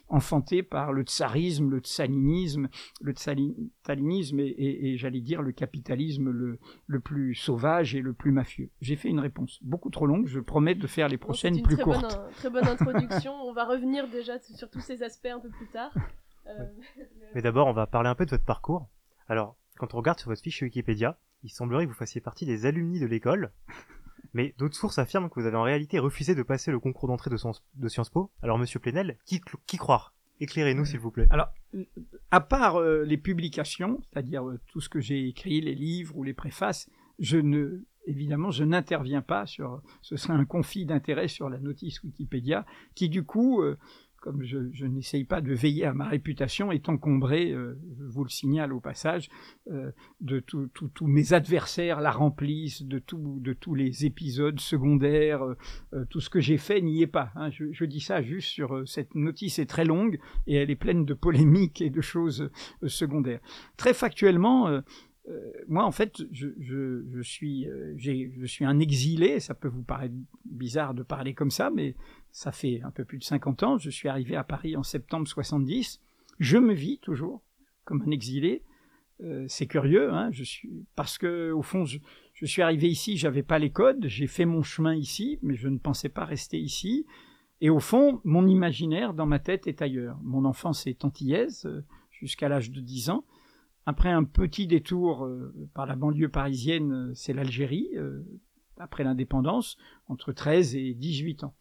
enfanté 0.09 0.63
par 0.63 0.93
le 0.93 1.03
tsarisme, 1.03 1.71
le 1.71 1.81
tsalinisme, 1.81 2.69
le 3.01 3.13
tsalinisme 3.13 4.41
et, 4.41 4.97
j'allais 4.97 5.21
dire 5.21 5.43
le 5.43 5.53
capitalisme 5.53 6.31
le, 6.31 6.59
le, 6.87 7.01
plus 7.01 7.35
sauvage 7.35 7.95
et 7.95 8.01
le 8.01 8.13
plus 8.13 8.33
mafieux. 8.33 8.71
J'ai 8.81 8.97
fait 8.97 9.09
une 9.09 9.21
réponse 9.21 9.59
beaucoup 9.63 9.91
trop 9.91 10.07
longue, 10.07 10.27
je 10.27 10.41
promets 10.41 10.75
de 10.75 10.87
faire 10.87 11.09
les 11.09 11.19
prochaines 11.19 11.63
plus 11.63 11.77
courtes. 11.77 12.11
C'est 12.11 12.17
une 12.17 12.33
très 12.33 12.51
bonne 12.51 12.67
introduction, 12.67 13.33
on 13.33 13.53
va 13.53 13.65
revenir 13.65 14.09
déjà 14.09 14.39
sur 14.39 14.71
tous 14.71 14.81
ces 14.81 15.03
aspects 15.03 15.27
un 15.27 15.41
peu 15.41 15.51
plus 15.51 15.69
tard. 15.69 15.93
Euh, 16.47 16.65
Mais 17.35 17.43
d'abord, 17.43 17.67
on 17.67 17.73
va 17.73 17.87
parler 17.87 18.09
un 18.09 18.15
peu 18.15 18.25
de 18.25 18.31
votre 18.31 18.45
parcours. 18.45 18.89
Alors, 19.29 19.57
quand 19.77 19.95
on 19.95 19.99
regarde 19.99 20.19
sur 20.19 20.29
votre 20.29 20.43
fiche 20.43 20.63
Wikipédia, 20.63 21.19
il 21.43 21.51
semblerait 21.51 21.85
que 21.85 21.91
vous 21.91 21.97
fassiez 21.97 22.21
partie 22.21 22.47
des 22.47 22.67
alumni 22.67 23.01
de 23.01 23.07
l'école 23.07 23.53
mais 24.35 24.55
d'autres 24.59 24.77
sources 24.77 24.99
affirment 24.99 25.29
que 25.29 25.41
vous 25.41 25.47
avez 25.47 25.57
en 25.57 25.62
réalité 25.62 25.99
refusé 25.99 26.35
de 26.35 26.43
passer 26.43 26.71
le 26.71 26.81
concours 26.81 27.09
d'entrée 27.09 27.31
de, 27.31 27.37
Sciences 27.89 28.11
Po. 28.11 28.31
Alors, 28.43 28.59
monsieur 28.59 28.81
Plenel, 28.81 29.19
qui, 29.25 29.41
croire? 29.77 30.15
Éclairez-nous, 30.41 30.85
s'il 30.85 30.99
vous 30.99 31.11
plaît. 31.11 31.27
Alors, 31.31 31.49
à 32.31 32.41
part 32.41 32.77
euh, 32.77 33.05
les 33.05 33.17
publications, 33.17 34.01
c'est-à-dire 34.03 34.49
euh, 34.49 34.59
tout 34.67 34.81
ce 34.81 34.89
que 34.89 35.01
j'ai 35.01 35.29
écrit, 35.29 35.61
les 35.61 35.75
livres 35.75 36.17
ou 36.17 36.25
les 36.25 36.35
préfaces, 36.35 36.89
je 37.19 37.37
ne, 37.37 37.85
évidemment, 38.07 38.51
je 38.51 38.65
n'interviens 38.65 39.23
pas 39.23 39.47
sur, 39.47 39.83
ce 40.01 40.17
serait 40.17 40.33
un 40.33 40.45
conflit 40.45 40.87
d'intérêt 40.87 41.29
sur 41.29 41.49
la 41.49 41.59
notice 41.59 42.03
Wikipédia, 42.03 42.67
qui 42.95 43.09
du 43.09 43.25
coup 43.25 43.62
euh, 43.62 43.79
comme 44.23 44.45
je, 44.45 44.87
n'essaye 44.87 45.25
pas 45.25 45.41
de 45.41 45.52
veiller 45.52 45.85
à 45.85 45.93
ma 45.93 46.07
réputation, 46.07 46.71
est 46.71 46.88
encombré, 46.88 47.50
euh, 47.50 47.76
je 47.99 48.05
vous 48.05 48.23
le 48.23 48.31
signale 48.31 48.73
au 48.73 48.79
passage, 48.79 49.29
euh, 49.71 49.91
de 50.21 50.38
tous 50.38 51.07
mes 51.09 51.33
adversaires 51.33 52.00
la 52.00 52.12
remplissent, 52.12 52.85
de, 52.85 53.00
tous 53.00 53.75
les 53.75 54.07
épisodes 54.07 54.61
secondaires, 54.61 55.43
euh, 55.43 56.05
tout 56.09 56.21
ce 56.21 56.31
que 56.31 56.38
j'ai 56.38 56.57
fait 56.57 56.81
n'y 56.81 57.02
est 57.02 57.09
pas. 57.09 57.33
Hein. 57.35 57.50
Je, 57.50 57.85
dis 57.85 58.00
ça 58.00 58.23
juste 58.23 58.49
sur 58.49 58.87
cette 58.87 59.17
notice 59.17 59.59
est 59.59 59.67
très 59.67 59.85
longue 59.85 60.21
et 60.47 60.55
elle 60.55 60.71
est 60.71 60.76
pleine 60.76 61.05
de 61.05 61.14
polémiques 61.14 61.83
et 61.83 61.91
de 61.91 62.00
choses 62.00 62.49
secondaires. 62.87 63.41
Très 63.76 63.93
factuellement, 63.93 64.83
moi, 65.69 65.85
en 65.85 65.91
fait, 65.91 66.23
je 66.31 67.23
suis 67.23 67.67
un 68.64 68.79
exilé. 68.79 69.41
Ça 69.41 69.55
peut 69.55 69.69
vous 69.69 69.83
paraître 69.83 70.14
bizarre 70.45 70.95
de 70.95 71.02
parler 71.02 71.35
comme 71.35 71.50
ça, 71.50 71.71
mais 71.71 71.97
ça 72.33 72.51
fait 72.51 72.81
un 72.83 72.91
peu 72.91 73.05
plus 73.05 73.19
de 73.19 73.25
50 73.25 73.62
ans. 73.62 73.79
Je 73.79 73.91
suis 73.91 74.09
arrivé 74.09 74.35
à 74.35 74.43
Paris 74.43 74.75
en 74.77 74.83
septembre 74.83 75.29
70. 75.29 76.01
Je 76.41 76.59
me 76.59 76.73
vis 76.73 76.99
toujours 76.99 77.43
comme 77.85 78.03
un 78.03 78.11
exilé. 78.11 78.65
Euh, 79.23 79.45
c'est 79.49 79.67
curieux, 79.67 80.12
hein, 80.12 80.31
parce 80.97 81.19
que 81.19 81.53
au 81.53 81.62
fond, 81.62 81.85
je, 81.85 81.99
suis 82.45 82.62
arrivé 82.62 82.89
ici, 82.89 83.17
j'avais 83.17 83.45
pas 83.45 83.59
les 83.59 83.71
codes, 83.71 84.07
j'ai 84.07 84.27
fait 84.27 84.47
mon 84.47 84.62
chemin 84.62 84.97
ici, 84.97 85.39
mais 85.43 85.55
je 85.55 85.69
ne 85.69 85.79
pensais 85.79 86.09
pas 86.09 86.25
rester 86.25 86.59
ici. 86.59 87.07
Et 87.61 87.71
au 87.71 87.79
fond, 87.79 88.21
mon 88.25 88.49
imaginaire 88.49 89.15
dans 89.15 89.27
ma 89.27 89.39
tête 89.39 89.69
est 89.69 89.83
ailleurs. 89.83 90.19
Mon 90.23 90.45
enfance 90.45 90.87
est 90.89 91.05
antillaise 91.05 91.67
euh, 91.67 91.85
jusqu'à 92.11 92.49
l'âge 92.49 92.73
de 92.73 92.81
10 92.81 93.11
ans. 93.11 93.25
Après 93.87 94.11
un 94.11 94.25
petit 94.25 94.67
détour 94.67 95.25
euh, 95.25 95.55
par 95.75 95.87
la 95.87 95.95
banlieue 95.95 96.29
parisienne, 96.29 97.12
c'est 97.15 97.33
l'Algérie, 97.33 97.91
après 98.79 99.05
l'indépendance, 99.05 99.77
entre 100.09 100.33
13 100.33 100.75
et 100.75 100.95
18 100.95 101.45
ans. 101.45 101.55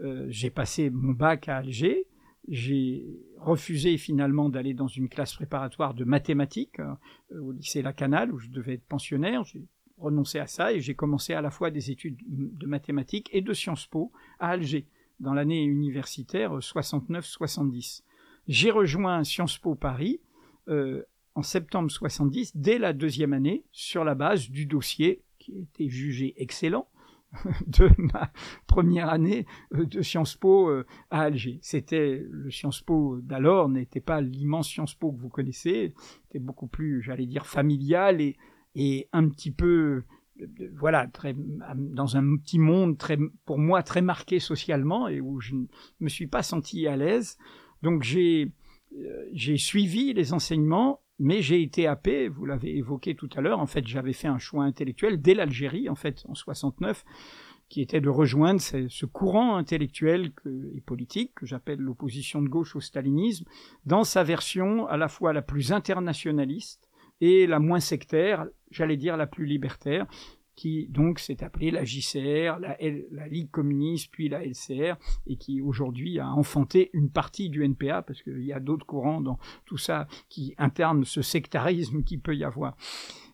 Euh, 0.00 0.26
j'ai 0.28 0.50
passé 0.50 0.90
mon 0.90 1.12
bac 1.12 1.48
à 1.48 1.56
Alger, 1.58 2.06
j'ai 2.48 3.04
refusé 3.38 3.98
finalement 3.98 4.48
d'aller 4.48 4.74
dans 4.74 4.86
une 4.86 5.08
classe 5.08 5.34
préparatoire 5.34 5.94
de 5.94 6.04
mathématiques 6.04 6.80
euh, 6.80 7.40
au 7.40 7.52
lycée 7.52 7.82
Lacanal, 7.82 8.32
où 8.32 8.38
je 8.38 8.48
devais 8.48 8.74
être 8.74 8.86
pensionnaire. 8.86 9.44
J'ai 9.44 9.64
renoncé 9.98 10.38
à 10.38 10.46
ça 10.46 10.72
et 10.72 10.80
j'ai 10.80 10.94
commencé 10.94 11.32
à 11.32 11.40
la 11.40 11.50
fois 11.50 11.70
des 11.70 11.90
études 11.90 12.18
de 12.26 12.66
mathématiques 12.66 13.30
et 13.32 13.40
de 13.40 13.52
Sciences 13.52 13.86
Po 13.86 14.12
à 14.38 14.50
Alger, 14.50 14.86
dans 15.18 15.34
l'année 15.34 15.64
universitaire 15.64 16.58
69-70. 16.58 18.02
J'ai 18.46 18.70
rejoint 18.70 19.24
Sciences 19.24 19.58
Po 19.58 19.74
Paris 19.74 20.20
euh, 20.68 21.02
en 21.34 21.42
septembre 21.42 21.90
70, 21.90 22.56
dès 22.56 22.78
la 22.78 22.92
deuxième 22.92 23.32
année, 23.32 23.64
sur 23.72 24.04
la 24.04 24.14
base 24.14 24.50
du 24.50 24.66
dossier 24.66 25.22
qui 25.38 25.58
été 25.58 25.88
jugé 25.88 26.34
excellent 26.36 26.88
de 27.66 27.90
ma 27.98 28.32
première 28.66 29.08
année 29.08 29.46
euh, 29.74 29.84
de 29.84 30.02
Sciences 30.02 30.36
Po 30.36 30.68
euh, 30.68 30.86
à 31.10 31.22
Alger. 31.22 31.58
C'était 31.62 32.24
le 32.28 32.50
Sciences 32.50 32.80
Po 32.80 33.18
d'alors 33.22 33.68
n'était 33.68 34.00
pas 34.00 34.20
l'immense 34.20 34.68
Sciences 34.68 34.94
Po 34.94 35.12
que 35.12 35.20
vous 35.20 35.28
connaissez, 35.28 35.94
c'était 36.24 36.38
beaucoup 36.38 36.66
plus, 36.66 37.02
j'allais 37.02 37.26
dire, 37.26 37.46
familial 37.46 38.20
et, 38.20 38.36
et 38.74 39.08
un 39.12 39.28
petit 39.28 39.50
peu 39.50 40.04
euh, 40.40 40.46
voilà, 40.74 41.06
très, 41.06 41.34
dans 41.76 42.16
un 42.16 42.36
petit 42.36 42.58
monde 42.58 42.98
très, 42.98 43.18
pour 43.44 43.58
moi 43.58 43.82
très 43.82 44.02
marqué 44.02 44.38
socialement 44.38 45.08
et 45.08 45.20
où 45.20 45.40
je 45.40 45.54
ne 45.54 45.66
me 46.00 46.08
suis 46.08 46.26
pas 46.26 46.42
senti 46.42 46.86
à 46.86 46.96
l'aise. 46.96 47.38
Donc 47.82 48.02
j'ai 48.02 48.52
j'ai 49.32 49.58
suivi 49.58 50.14
les 50.14 50.32
enseignements, 50.32 51.02
mais 51.18 51.42
j'ai 51.42 51.62
été 51.62 51.86
happé, 51.86 52.28
vous 52.28 52.46
l'avez 52.46 52.76
évoqué 52.76 53.14
tout 53.14 53.30
à 53.36 53.40
l'heure, 53.40 53.60
en 53.60 53.66
fait 53.66 53.86
j'avais 53.86 54.12
fait 54.12 54.28
un 54.28 54.38
choix 54.38 54.64
intellectuel 54.64 55.20
dès 55.20 55.34
l'Algérie, 55.34 55.88
en 55.88 55.94
fait, 55.94 56.24
en 56.28 56.34
69, 56.34 57.04
qui 57.68 57.80
était 57.80 58.00
de 58.00 58.08
rejoindre 58.08 58.60
ce, 58.60 59.06
courant 59.06 59.56
intellectuel 59.56 60.32
et 60.74 60.80
politique 60.80 61.34
que 61.34 61.46
j'appelle 61.46 61.80
l'opposition 61.80 62.40
de 62.42 62.48
gauche 62.48 62.76
au 62.76 62.80
stalinisme, 62.80 63.44
dans 63.84 64.04
sa 64.04 64.22
version 64.22 64.86
à 64.86 64.96
la 64.96 65.08
fois 65.08 65.32
la 65.32 65.42
plus 65.42 65.72
internationaliste 65.72 66.88
et 67.20 67.46
la 67.46 67.58
moins 67.58 67.80
sectaire, 67.80 68.46
j'allais 68.70 68.96
dire 68.96 69.16
la 69.16 69.26
plus 69.26 69.46
libertaire, 69.46 70.06
qui 70.56 70.88
donc 70.88 71.20
s'est 71.20 71.44
appelée 71.44 71.70
la 71.70 71.84
JCR, 71.84 72.58
la, 72.58 73.28
Ligue 73.28 73.50
communiste, 73.50 74.10
puis 74.10 74.28
la 74.28 74.44
LCR, 74.44 74.96
et 75.26 75.36
qui 75.36 75.60
aujourd'hui 75.60 76.18
a 76.18 76.28
enfanté 76.30 76.90
une 76.92 77.10
partie 77.10 77.50
du 77.50 77.62
NPA, 77.62 78.02
parce 78.02 78.22
qu'il 78.22 78.44
y 78.44 78.52
a 78.52 78.60
d'autres 78.60 78.86
courants 78.86 79.20
dans 79.20 79.38
tout 79.66 79.76
ça 79.76 80.08
qui 80.28 80.54
internent 80.58 81.04
ce 81.04 81.22
sectarisme 81.22 82.02
qui 82.02 82.18
peut 82.18 82.34
y 82.34 82.44
avoir. 82.44 82.76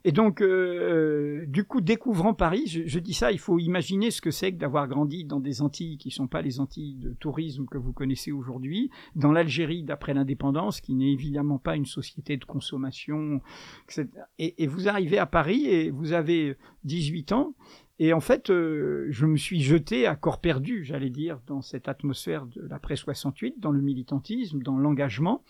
Et 0.05 0.11
donc, 0.11 0.43
euh, 0.43 1.45
du 1.47 1.65
coup, 1.65 1.81
découvrant 1.81 2.35
Paris, 2.35 2.67
je, 2.67 2.99
dis 2.99 3.15
ça, 3.15 3.31
il 3.31 3.39
faut 3.39 3.59
imaginer 3.61 4.11
ce 4.11 4.21
que 4.21 4.33
c'est 4.33 4.53
que 4.53 4.59
d'avoir 4.59 4.89
grandi 4.89 5.25
dans 5.25 5.39
des 5.39 5.63
Antilles 5.63 5.97
qui 5.97 6.09
ne 6.09 6.15
sont 6.15 6.27
pas 6.27 6.43
les 6.43 6.59
Antilles 6.59 6.97
de 6.97 7.13
tourisme 7.13 7.67
que 7.67 7.79
vous 7.79 7.93
connaissez 7.93 8.33
aujourd'hui, 8.33 8.91
dans 9.15 9.31
l'Algérie 9.31 9.85
d'après 9.85 10.13
l'indépendance, 10.13 10.81
qui 10.81 10.95
n'est 10.95 11.13
évidemment 11.13 11.59
pas 11.59 11.77
une 11.77 11.87
société 11.87 12.37
de 12.37 12.45
consommation, 12.45 13.41
etc. 13.85 14.09
Et, 14.39 14.65
et, 14.65 14.67
vous 14.67 14.89
arrivez 14.89 15.19
à 15.19 15.27
Paris 15.27 15.67
et 15.67 15.91
vous 15.91 16.13
avez 16.13 16.57
18 16.85 17.33
ans, 17.33 17.55
et 17.99 18.13
en 18.13 18.21
fait, 18.21 18.51
euh, 18.51 19.07
je 19.11 19.27
me 19.27 19.37
suis 19.37 19.63
jeté 19.63 20.09
à 20.09 20.17
corps 20.17 20.41
perdu, 20.41 20.83
j'allais 20.83 21.09
dire, 21.09 21.41
dans 21.47 21.63
cette 21.63 21.87
atmosphère 21.87 22.47
de 22.47 22.63
l'après 22.63 22.97
68, 22.97 23.61
dans 23.61 23.71
le 23.71 23.81
militantisme, 23.81 24.61
dans 24.61 24.77
l'engagement. 24.77 25.45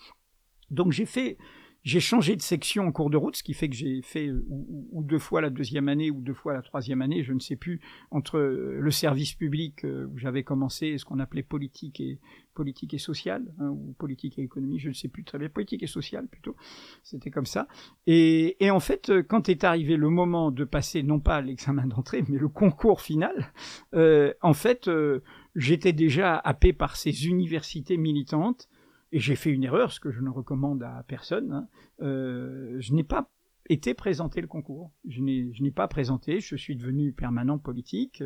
Donc 0.69 0.91
j'ai 0.91 1.07
fait 1.07 1.39
j'ai 1.83 1.99
changé 1.99 2.35
de 2.35 2.41
section 2.41 2.87
en 2.87 2.91
cours 2.91 3.09
de 3.09 3.17
route, 3.17 3.35
ce 3.35 3.43
qui 3.43 3.53
fait 3.53 3.69
que 3.69 3.75
j'ai 3.75 4.01
fait 4.01 4.31
ou, 4.31 4.87
ou, 4.91 5.03
deux 5.03 5.19
fois 5.19 5.41
la 5.41 5.49
deuxième 5.49 5.89
année 5.89 6.11
ou 6.11 6.21
deux 6.21 6.33
fois 6.33 6.53
la 6.53 6.61
troisième 6.61 7.01
année, 7.01 7.23
je 7.23 7.33
ne 7.33 7.39
sais 7.39 7.55
plus, 7.55 7.81
entre 8.11 8.39
le 8.39 8.91
service 8.91 9.33
public 9.33 9.83
où 9.83 10.17
j'avais 10.17 10.43
commencé 10.43 10.97
ce 10.97 11.05
qu'on 11.05 11.19
appelait 11.19 11.43
politique 11.43 11.99
et 11.99 12.19
politique 12.53 12.93
et 12.93 12.99
sociale, 12.99 13.53
hein, 13.59 13.69
ou 13.69 13.95
politique 13.97 14.37
et 14.37 14.43
économie, 14.43 14.79
je 14.79 14.89
ne 14.89 14.93
sais 14.93 15.07
plus 15.07 15.23
très 15.23 15.37
bien, 15.39 15.49
politique 15.49 15.83
et 15.83 15.87
sociale 15.87 16.27
plutôt, 16.27 16.55
c'était 17.03 17.31
comme 17.31 17.45
ça. 17.45 17.67
Et, 18.07 18.63
et, 18.63 18.71
en 18.71 18.79
fait, 18.79 19.11
quand 19.27 19.49
est 19.49 19.63
arrivé 19.63 19.97
le 19.97 20.09
moment 20.09 20.51
de 20.51 20.63
passer 20.63 21.03
non 21.03 21.19
pas 21.19 21.41
l'examen 21.41 21.85
d'entrée, 21.87 22.23
mais 22.27 22.37
le 22.37 22.47
concours 22.47 23.01
final, 23.01 23.51
euh, 23.93 24.33
en 24.41 24.53
fait, 24.53 24.87
euh, 24.87 25.21
j'étais 25.55 25.93
déjà 25.93 26.37
happé 26.37 26.73
par 26.73 26.95
ces 26.95 27.27
universités 27.27 27.97
militantes 27.97 28.69
et 29.13 29.19
j'ai 29.19 29.35
fait 29.35 29.51
une 29.51 29.63
erreur, 29.63 29.91
ce 29.91 29.99
que 29.99 30.11
je 30.11 30.21
ne 30.21 30.29
recommande 30.29 30.81
à 30.81 31.05
personne. 31.07 31.51
Hein. 31.53 31.67
Euh, 32.01 32.77
je 32.79 32.93
n'ai 32.93 33.03
pas 33.03 33.29
été 33.69 33.93
présenté 33.93 34.41
le 34.41 34.47
concours. 34.47 34.91
Je 35.07 35.21
n'ai 35.21 35.71
pas 35.71 35.87
présenté. 35.87 36.39
Je 36.39 36.55
suis 36.55 36.75
devenu 36.75 37.13
permanent 37.13 37.59
politique. 37.59 38.23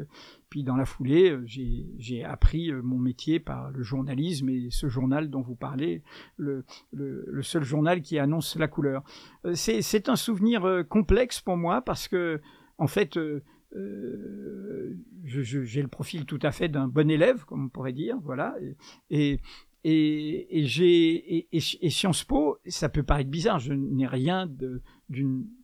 Puis 0.50 0.64
dans 0.64 0.78
la 0.78 0.86
foulée, 0.86 1.38
j'ai 1.46 2.24
appris 2.24 2.72
mon 2.72 2.98
métier 2.98 3.42
par 3.42 3.70
le 3.70 3.84
journalisme 3.84 4.48
et 4.48 4.70
ce 4.72 4.88
journal 4.88 5.30
dont 5.30 5.42
vous 5.42 5.56
parlez, 5.56 6.04
le, 6.38 6.64
seul 7.42 7.64
journal 7.64 8.02
qui 8.02 8.18
annonce 8.18 8.56
la 8.56 8.70
couleur. 8.70 9.04
C'est 9.54 10.08
un 10.08 10.16
souvenir 10.16 10.86
complexe 10.88 11.42
pour 11.42 11.58
moi 11.58 11.82
parce 11.82 12.08
que, 12.08 12.42
en 12.78 12.88
fait, 12.88 13.18
euh, 13.76 14.98
j'ai 15.24 15.82
le 15.82 15.88
profil 15.88 16.26
tout 16.26 16.40
à 16.42 16.52
fait 16.52 16.70
d'un 16.70 16.88
bon 16.88 17.10
élève, 17.12 17.44
comme 17.46 17.66
on 17.66 17.70
pourrait 17.70 17.94
dire, 17.94 18.18
voilà. 18.24 18.56
Et 19.10 19.40
et, 19.84 20.60
et 20.60 20.66
j'ai 20.66 21.38
et, 21.38 21.48
et, 21.52 21.90
Sciences 21.90 22.24
Po, 22.24 22.58
ça 22.68 22.90
peut 22.90 23.04
paraître 23.04 23.30
bizarre, 23.30 23.60
je 23.60 23.74
n'ai 23.74 24.08
rien 24.08 24.48
de, 24.48 24.82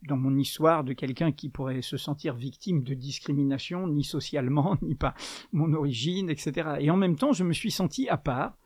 dans 0.07 0.17
mon 0.17 0.37
histoire 0.37 0.83
de 0.83 0.93
quelqu'un 0.93 1.31
qui 1.31 1.49
pourrait 1.49 1.81
se 1.81 1.97
sentir 1.97 2.35
victime 2.35 2.83
de 2.83 2.93
discrimination, 2.93 3.87
ni 3.87 4.03
socialement, 4.03 4.77
ni 4.81 4.95
par 4.95 5.15
mon 5.51 5.73
origine, 5.73 6.29
etc. 6.29 6.75
Et 6.79 6.89
en 6.89 6.97
même 6.97 7.15
temps, 7.15 7.33
je 7.33 7.43
me 7.43 7.53
suis 7.53 7.71
senti 7.71 8.07
à 8.07 8.17
part. 8.17 8.57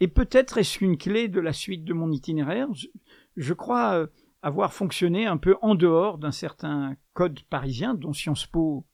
Et 0.00 0.08
peut-être 0.08 0.58
est-ce 0.58 0.84
une 0.84 0.98
clé 0.98 1.28
de 1.28 1.40
la 1.40 1.52
suite 1.52 1.84
de 1.84 1.94
mon 1.94 2.10
itinéraire. 2.10 2.72
Je, 2.74 2.88
je 3.36 3.54
crois 3.54 4.08
avoir 4.42 4.74
fonctionné 4.74 5.26
un 5.26 5.38
peu 5.38 5.56
en 5.62 5.74
dehors 5.74 6.18
d'un 6.18 6.30
certain 6.30 6.96
code 7.14 7.40
parisien 7.44 7.94
dont 7.94 8.12
Sciences 8.12 8.46
Po 8.46 8.84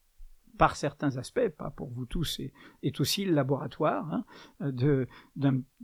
par 0.60 0.76
certains 0.76 1.16
aspects, 1.16 1.48
pas 1.56 1.70
pour 1.70 1.88
vous 1.88 2.04
tous, 2.04 2.38
est, 2.82 3.00
aussi 3.00 3.24
le 3.24 3.32
laboratoire 3.32 4.12
hein, 4.12 4.24
de, 4.60 5.08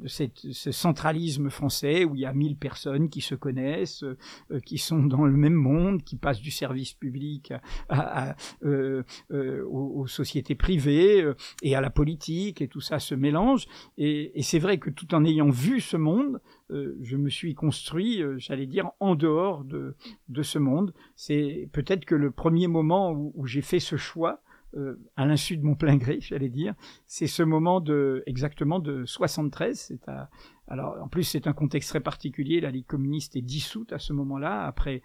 ce 0.04 0.70
centralisme 0.70 1.48
français 1.48 2.04
où 2.04 2.14
il 2.14 2.20
y 2.20 2.26
a 2.26 2.34
mille 2.34 2.58
personnes 2.58 3.08
qui 3.08 3.22
se 3.22 3.34
connaissent, 3.34 4.02
euh, 4.02 4.60
qui 4.66 4.76
sont 4.76 5.02
dans 5.02 5.24
le 5.24 5.34
même 5.34 5.54
monde, 5.54 6.02
qui 6.02 6.16
passent 6.16 6.42
du 6.42 6.50
service 6.50 6.92
public 6.92 7.54
euh, 7.90 9.02
euh, 9.30 9.64
aux, 9.64 10.06
sociétés 10.06 10.54
privées 10.54 11.24
et 11.62 11.74
à 11.74 11.80
la 11.80 11.88
politique, 11.88 12.60
et 12.60 12.68
tout 12.68 12.82
ça 12.82 12.98
se 12.98 13.14
mélange. 13.14 13.66
Et, 13.96 14.42
c'est 14.42 14.58
vrai 14.58 14.76
que 14.76 14.90
tout 14.90 15.14
en 15.14 15.24
ayant 15.24 15.48
vu 15.48 15.80
ce 15.80 15.96
monde, 15.96 16.38
je 16.68 17.16
me 17.16 17.30
suis 17.30 17.54
construit, 17.54 18.22
j'allais 18.36 18.66
dire, 18.66 18.90
en 19.00 19.14
dehors 19.14 19.64
de, 19.64 19.96
ce 20.42 20.58
monde. 20.58 20.92
C'est 21.14 21.70
peut-être 21.72 22.04
que 22.04 22.14
le 22.14 22.30
premier 22.30 22.66
moment 22.66 23.12
où 23.12 23.46
j'ai 23.46 23.62
fait 23.62 23.80
ce 23.80 23.96
choix, 23.96 24.42
euh, 24.74 24.96
à 25.16 25.24
l'insu 25.26 25.56
de 25.56 25.64
mon 25.64 25.74
plein 25.74 25.96
gré, 25.96 26.18
j'allais 26.20 26.48
dire, 26.48 26.74
c'est 27.06 27.26
ce 27.26 27.42
moment 27.42 27.80
de 27.80 28.22
exactement 28.26 28.78
de 28.78 29.04
73. 29.04 29.78
C'est 29.78 30.08
à, 30.08 30.28
alors 30.68 30.96
en 31.00 31.08
plus 31.08 31.24
c'est 31.24 31.46
un 31.46 31.52
contexte 31.52 31.90
très 31.90 32.00
particulier. 32.00 32.60
La 32.60 32.70
Ligue 32.70 32.86
communiste 32.86 33.36
est 33.36 33.42
dissoute 33.42 33.92
à 33.92 33.98
ce 33.98 34.12
moment-là 34.12 34.66
après 34.66 35.02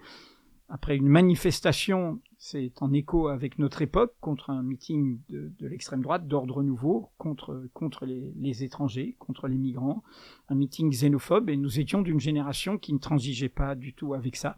après 0.68 0.96
une 0.96 1.08
manifestation. 1.08 2.22
C'est 2.38 2.82
en 2.82 2.92
écho 2.92 3.28
avec 3.28 3.60
notre 3.60 3.82
époque 3.82 4.16
contre 4.20 4.50
un 4.50 4.64
meeting 4.64 5.20
de, 5.30 5.52
l'extrême 5.68 6.02
droite 6.02 6.28
d'ordre 6.28 6.64
nouveau 6.64 7.12
contre 7.18 7.68
contre 7.74 8.06
les, 8.06 8.34
les, 8.38 8.64
étrangers, 8.64 9.16
contre 9.20 9.48
les 9.48 9.58
migrants, 9.58 10.02
un 10.50 10.56
meeting 10.56 10.90
xénophobe. 10.90 11.50
Et 11.50 11.58
nous 11.58 11.80
étions 11.80 12.02
d'une 12.02 12.20
génération 12.20 12.78
qui 12.78 12.94
ne 12.94 13.00
transigeait 13.00 13.50
pas 13.50 13.76
du 13.76 13.94
tout 13.94 14.14
avec 14.14 14.36
ça. 14.36 14.58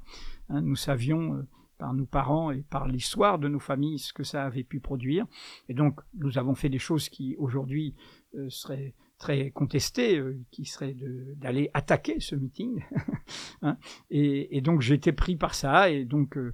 Hein, 0.50 0.62
nous 0.62 0.76
savions 0.76 1.36
euh, 1.36 1.48
par 1.84 1.94
nos 1.94 2.06
parents 2.06 2.50
et 2.50 2.62
par 2.62 2.88
l'histoire 2.88 3.40
de 3.40 3.50
nos 3.50 3.60
familles 3.60 4.00
ce 4.00 4.14
que 4.14 4.24
ça 4.24 4.46
avait 4.46 4.64
pu 4.64 4.80
produire. 4.80 5.26
Et 5.68 5.74
donc, 5.74 6.00
nous 6.14 6.38
avons 6.38 6.56
fait 6.56 6.70
des 6.70 6.80
choses 6.80 7.10
qui, 7.10 7.36
aujourd'hui, 7.38 7.94
euh, 8.36 8.50
seraient 8.50 8.94
très 9.18 9.52
contesté, 9.52 10.18
euh, 10.18 10.40
qui 10.50 10.64
serait 10.64 10.96
d'aller 11.36 11.70
attaquer 11.74 12.22
ce 12.22 12.38
meeting. 12.38 12.82
hein, 13.64 13.78
et, 14.10 14.56
et, 14.56 14.62
donc 14.62 14.80
j'étais 14.80 15.12
pris 15.12 15.36
par 15.36 15.56
ça, 15.56 15.90
et 15.90 16.06
donc 16.06 16.38
euh, 16.38 16.54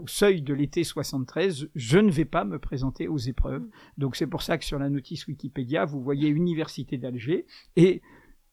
au, 0.00 0.06
seuil 0.08 0.42
de 0.42 0.52
l'été 0.52 0.82
73, 0.82 1.70
je 1.76 1.98
ne 1.98 2.10
vais 2.10 2.24
pas 2.24 2.44
me 2.44 2.58
présenter 2.58 3.06
aux 3.06 3.18
épreuves. 3.18 3.68
Donc 3.96 4.16
c'est 4.16 4.26
pour 4.26 4.42
ça 4.42 4.58
que 4.58 4.64
sur 4.64 4.80
la 4.80 4.90
notice 4.90 5.28
Wikipédia, 5.28 5.84
vous 5.84 6.02
voyez 6.02 6.28
Université 6.28 6.98
d'Alger 6.98 7.46
et 7.76 8.02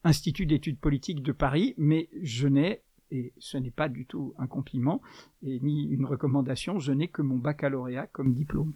Institut 0.03 0.45
d'études 0.45 0.79
politiques 0.79 1.23
de 1.23 1.31
Paris, 1.31 1.73
mais 1.79 2.09
je 2.21 2.47
n'ai, 2.47 2.83
et 3.11 3.33
ce 3.37 3.57
n'est 3.57 3.71
pas 3.71 3.89
du 3.89 4.05
tout 4.05 4.33
un 4.37 4.47
compliment, 4.47 5.01
et 5.43 5.59
ni 5.59 5.83
une 5.83 6.05
recommandation, 6.05 6.79
je 6.79 6.91
n'ai 6.91 7.07
que 7.07 7.21
mon 7.21 7.37
baccalauréat 7.37 8.07
comme 8.07 8.33
diplôme. 8.33 8.73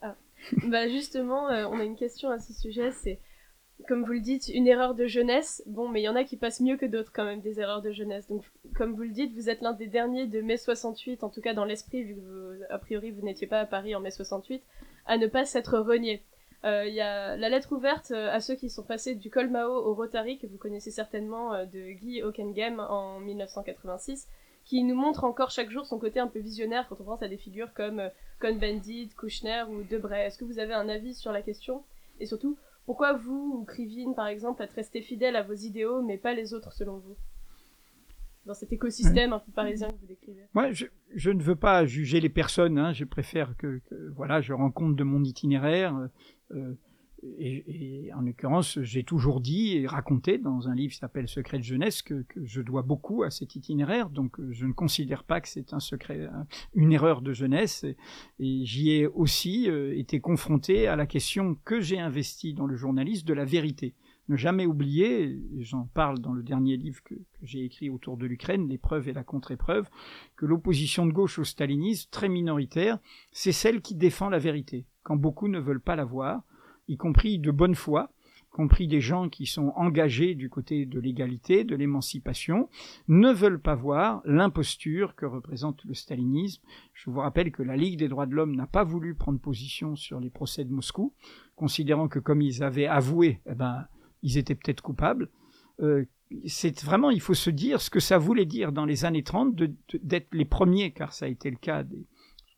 Ah. 0.00 0.16
bah 0.66 0.88
justement, 0.88 1.48
euh, 1.48 1.66
on 1.66 1.78
a 1.78 1.84
une 1.84 1.96
question 1.96 2.30
à 2.30 2.38
ce 2.38 2.52
sujet, 2.52 2.90
c'est 2.90 3.20
comme 3.88 4.04
vous 4.04 4.12
le 4.12 4.20
dites, 4.20 4.48
une 4.48 4.66
erreur 4.66 4.94
de 4.94 5.06
jeunesse. 5.06 5.62
Bon, 5.66 5.88
mais 5.88 6.00
il 6.00 6.04
y 6.04 6.08
en 6.08 6.16
a 6.16 6.24
qui 6.24 6.36
passent 6.36 6.60
mieux 6.60 6.76
que 6.76 6.86
d'autres 6.86 7.12
quand 7.12 7.24
même, 7.24 7.40
des 7.40 7.60
erreurs 7.60 7.82
de 7.82 7.90
jeunesse. 7.90 8.28
Donc, 8.28 8.44
comme 8.76 8.94
vous 8.94 9.02
le 9.02 9.10
dites, 9.10 9.34
vous 9.34 9.48
êtes 9.50 9.60
l'un 9.60 9.72
des 9.72 9.86
derniers 9.86 10.26
de 10.26 10.40
mai 10.40 10.56
68, 10.56 11.24
en 11.24 11.30
tout 11.30 11.40
cas 11.40 11.54
dans 11.54 11.64
l'esprit, 11.64 12.04
vu 12.04 12.14
que 12.16 12.60
a 12.70 12.78
priori 12.78 13.10
vous 13.10 13.22
n'étiez 13.22 13.46
pas 13.46 13.60
à 13.60 13.66
Paris 13.66 13.94
en 13.94 14.00
mai 14.00 14.10
68, 14.10 14.62
à 15.06 15.18
ne 15.18 15.26
pas 15.26 15.44
s'être 15.44 15.78
renié. 15.78 16.22
Euh, 16.64 16.86
il 16.86 16.94
y 16.94 17.00
a 17.00 17.36
la 17.36 17.48
lettre 17.48 17.72
ouverte 17.72 18.12
euh, 18.12 18.30
à 18.30 18.40
ceux 18.40 18.54
qui 18.54 18.70
sont 18.70 18.84
passés 18.84 19.16
du 19.16 19.30
Colmao 19.30 19.68
au 19.68 19.94
Rotary, 19.94 20.38
que 20.38 20.46
vous 20.46 20.58
connaissez 20.58 20.92
certainement, 20.92 21.52
euh, 21.54 21.64
de 21.64 21.90
Guy 21.92 22.22
Hockenheim 22.22 22.78
en 22.78 23.18
1986, 23.18 24.28
qui 24.64 24.84
nous 24.84 24.94
montre 24.94 25.24
encore 25.24 25.50
chaque 25.50 25.70
jour 25.70 25.86
son 25.86 25.98
côté 25.98 26.20
un 26.20 26.28
peu 26.28 26.38
visionnaire 26.38 26.86
quand 26.88 27.00
on 27.00 27.04
pense 27.04 27.22
à 27.22 27.28
des 27.28 27.36
figures 27.36 27.74
comme 27.74 28.00
Cohn-Bendit, 28.38 29.10
Kouchner 29.16 29.64
ou 29.70 29.82
Debray. 29.82 30.26
Est-ce 30.26 30.38
que 30.38 30.44
vous 30.44 30.60
avez 30.60 30.74
un 30.74 30.88
avis 30.88 31.14
sur 31.14 31.32
la 31.32 31.42
question? 31.42 31.82
Et 32.20 32.26
surtout, 32.26 32.56
pourquoi 32.86 33.12
vous, 33.12 33.58
ou 33.60 33.64
Krivine 33.64 34.14
par 34.14 34.28
exemple, 34.28 34.62
êtes 34.62 34.72
resté 34.72 35.02
fidèle 35.02 35.34
à 35.34 35.42
vos 35.42 35.54
idéaux, 35.54 36.00
mais 36.00 36.16
pas 36.16 36.32
les 36.32 36.54
autres 36.54 36.72
selon 36.72 36.98
vous? 36.98 37.16
Dans 38.46 38.54
cet 38.54 38.72
écosystème 38.72 39.32
un 39.32 39.38
peu 39.38 39.52
parisien 39.52 39.88
que 39.88 39.94
vous 40.00 40.06
décrivez 40.06 40.42
Moi, 40.52 40.70
je, 40.72 41.30
ne 41.30 41.40
veux 41.40 41.54
pas 41.54 41.86
juger 41.86 42.20
les 42.20 42.28
personnes. 42.28 42.76
Hein, 42.76 42.92
je 42.92 43.04
préfère 43.04 43.56
que, 43.56 43.80
que, 43.88 44.10
voilà, 44.16 44.40
je 44.40 44.52
rends 44.52 44.72
compte 44.72 44.96
de 44.96 45.04
mon 45.04 45.22
itinéraire. 45.22 46.08
Euh, 46.54 46.74
et, 47.38 48.10
en 48.16 48.22
l'occurrence, 48.22 48.80
j'ai 48.82 49.04
toujours 49.04 49.40
dit 49.40 49.76
et 49.76 49.86
raconté 49.86 50.38
dans 50.38 50.68
un 50.68 50.74
livre 50.74 50.92
qui 50.92 50.98
s'appelle 50.98 51.28
Secret 51.28 51.58
de 51.58 51.62
jeunesse 51.62 52.02
que, 52.02 52.24
je 52.42 52.60
dois 52.60 52.82
beaucoup 52.82 53.22
à 53.22 53.30
cet 53.30 53.54
itinéraire. 53.54 54.10
Donc, 54.10 54.40
je 54.50 54.66
ne 54.66 54.72
considère 54.72 55.22
pas 55.22 55.40
que 55.40 55.48
c'est 55.48 55.72
un 55.72 55.78
secret, 55.78 56.28
une 56.74 56.92
erreur 56.92 57.22
de 57.22 57.32
jeunesse. 57.32 57.84
Et, 57.84 57.96
j'y 58.64 58.90
ai 58.90 59.06
aussi 59.06 59.70
euh, 59.70 59.96
été 59.96 60.20
confronté 60.20 60.88
à 60.88 60.96
la 60.96 61.06
question 61.06 61.56
que 61.64 61.80
j'ai 61.80 62.00
investie 62.00 62.54
dans 62.54 62.66
le 62.66 62.74
journalisme 62.74 63.26
de 63.26 63.34
la 63.34 63.44
vérité 63.44 63.94
ne 64.28 64.36
jamais 64.36 64.66
oublier, 64.66 65.38
j'en 65.58 65.86
parle 65.94 66.18
dans 66.18 66.32
le 66.32 66.42
dernier 66.42 66.76
livre 66.76 67.02
que 67.02 67.14
j'ai 67.42 67.64
écrit 67.64 67.90
autour 67.90 68.16
de 68.16 68.26
l'Ukraine, 68.26 68.68
l'épreuve 68.68 69.08
et 69.08 69.12
la 69.12 69.24
contre-épreuve, 69.24 69.88
que 70.36 70.46
l'opposition 70.46 71.06
de 71.06 71.12
gauche 71.12 71.38
au 71.38 71.44
stalinisme, 71.44 72.08
très 72.10 72.28
minoritaire, 72.28 72.98
c'est 73.32 73.52
celle 73.52 73.82
qui 73.82 73.94
défend 73.94 74.28
la 74.28 74.38
vérité, 74.38 74.86
quand 75.02 75.16
beaucoup 75.16 75.48
ne 75.48 75.58
veulent 75.58 75.80
pas 75.80 75.96
la 75.96 76.04
voir, 76.04 76.42
y 76.88 76.96
compris 76.96 77.38
de 77.38 77.50
bonne 77.50 77.74
foi, 77.74 78.10
y 78.40 78.50
compris 78.50 78.86
des 78.86 79.00
gens 79.00 79.28
qui 79.28 79.46
sont 79.46 79.72
engagés 79.76 80.34
du 80.34 80.48
côté 80.50 80.84
de 80.86 81.00
l'égalité, 81.00 81.64
de 81.64 81.74
l'émancipation, 81.74 82.68
ne 83.08 83.32
veulent 83.32 83.60
pas 83.60 83.74
voir 83.74 84.22
l'imposture 84.24 85.14
que 85.14 85.26
représente 85.26 85.84
le 85.84 85.94
stalinisme. 85.94 86.62
Je 86.92 87.10
vous 87.10 87.20
rappelle 87.20 87.50
que 87.52 87.62
la 87.62 87.76
Ligue 87.76 87.98
des 87.98 88.08
droits 88.08 88.26
de 88.26 88.34
l'homme 88.34 88.54
n'a 88.54 88.66
pas 88.66 88.84
voulu 88.84 89.14
prendre 89.14 89.40
position 89.40 89.96
sur 89.96 90.20
les 90.20 90.30
procès 90.30 90.64
de 90.64 90.72
Moscou, 90.72 91.14
considérant 91.56 92.08
que 92.08 92.18
comme 92.18 92.42
ils 92.42 92.62
avaient 92.62 92.86
avoué, 92.86 93.40
eh 93.46 93.54
ben, 93.54 93.86
ils 94.22 94.38
étaient 94.38 94.54
peut-être 94.54 94.82
coupables. 94.82 95.28
Euh, 95.80 96.04
c'est 96.46 96.82
vraiment, 96.82 97.10
il 97.10 97.20
faut 97.20 97.34
se 97.34 97.50
dire 97.50 97.80
ce 97.80 97.90
que 97.90 98.00
ça 98.00 98.18
voulait 98.18 98.46
dire 98.46 98.72
dans 98.72 98.84
les 98.84 99.04
années 99.04 99.22
30 99.22 99.54
d'être 100.02 100.34
les 100.34 100.44
premiers, 100.44 100.92
car 100.92 101.12
ça 101.12 101.26
a 101.26 101.28
été 101.28 101.50
le 101.50 101.56
cas 101.56 101.82
des, 101.82 102.06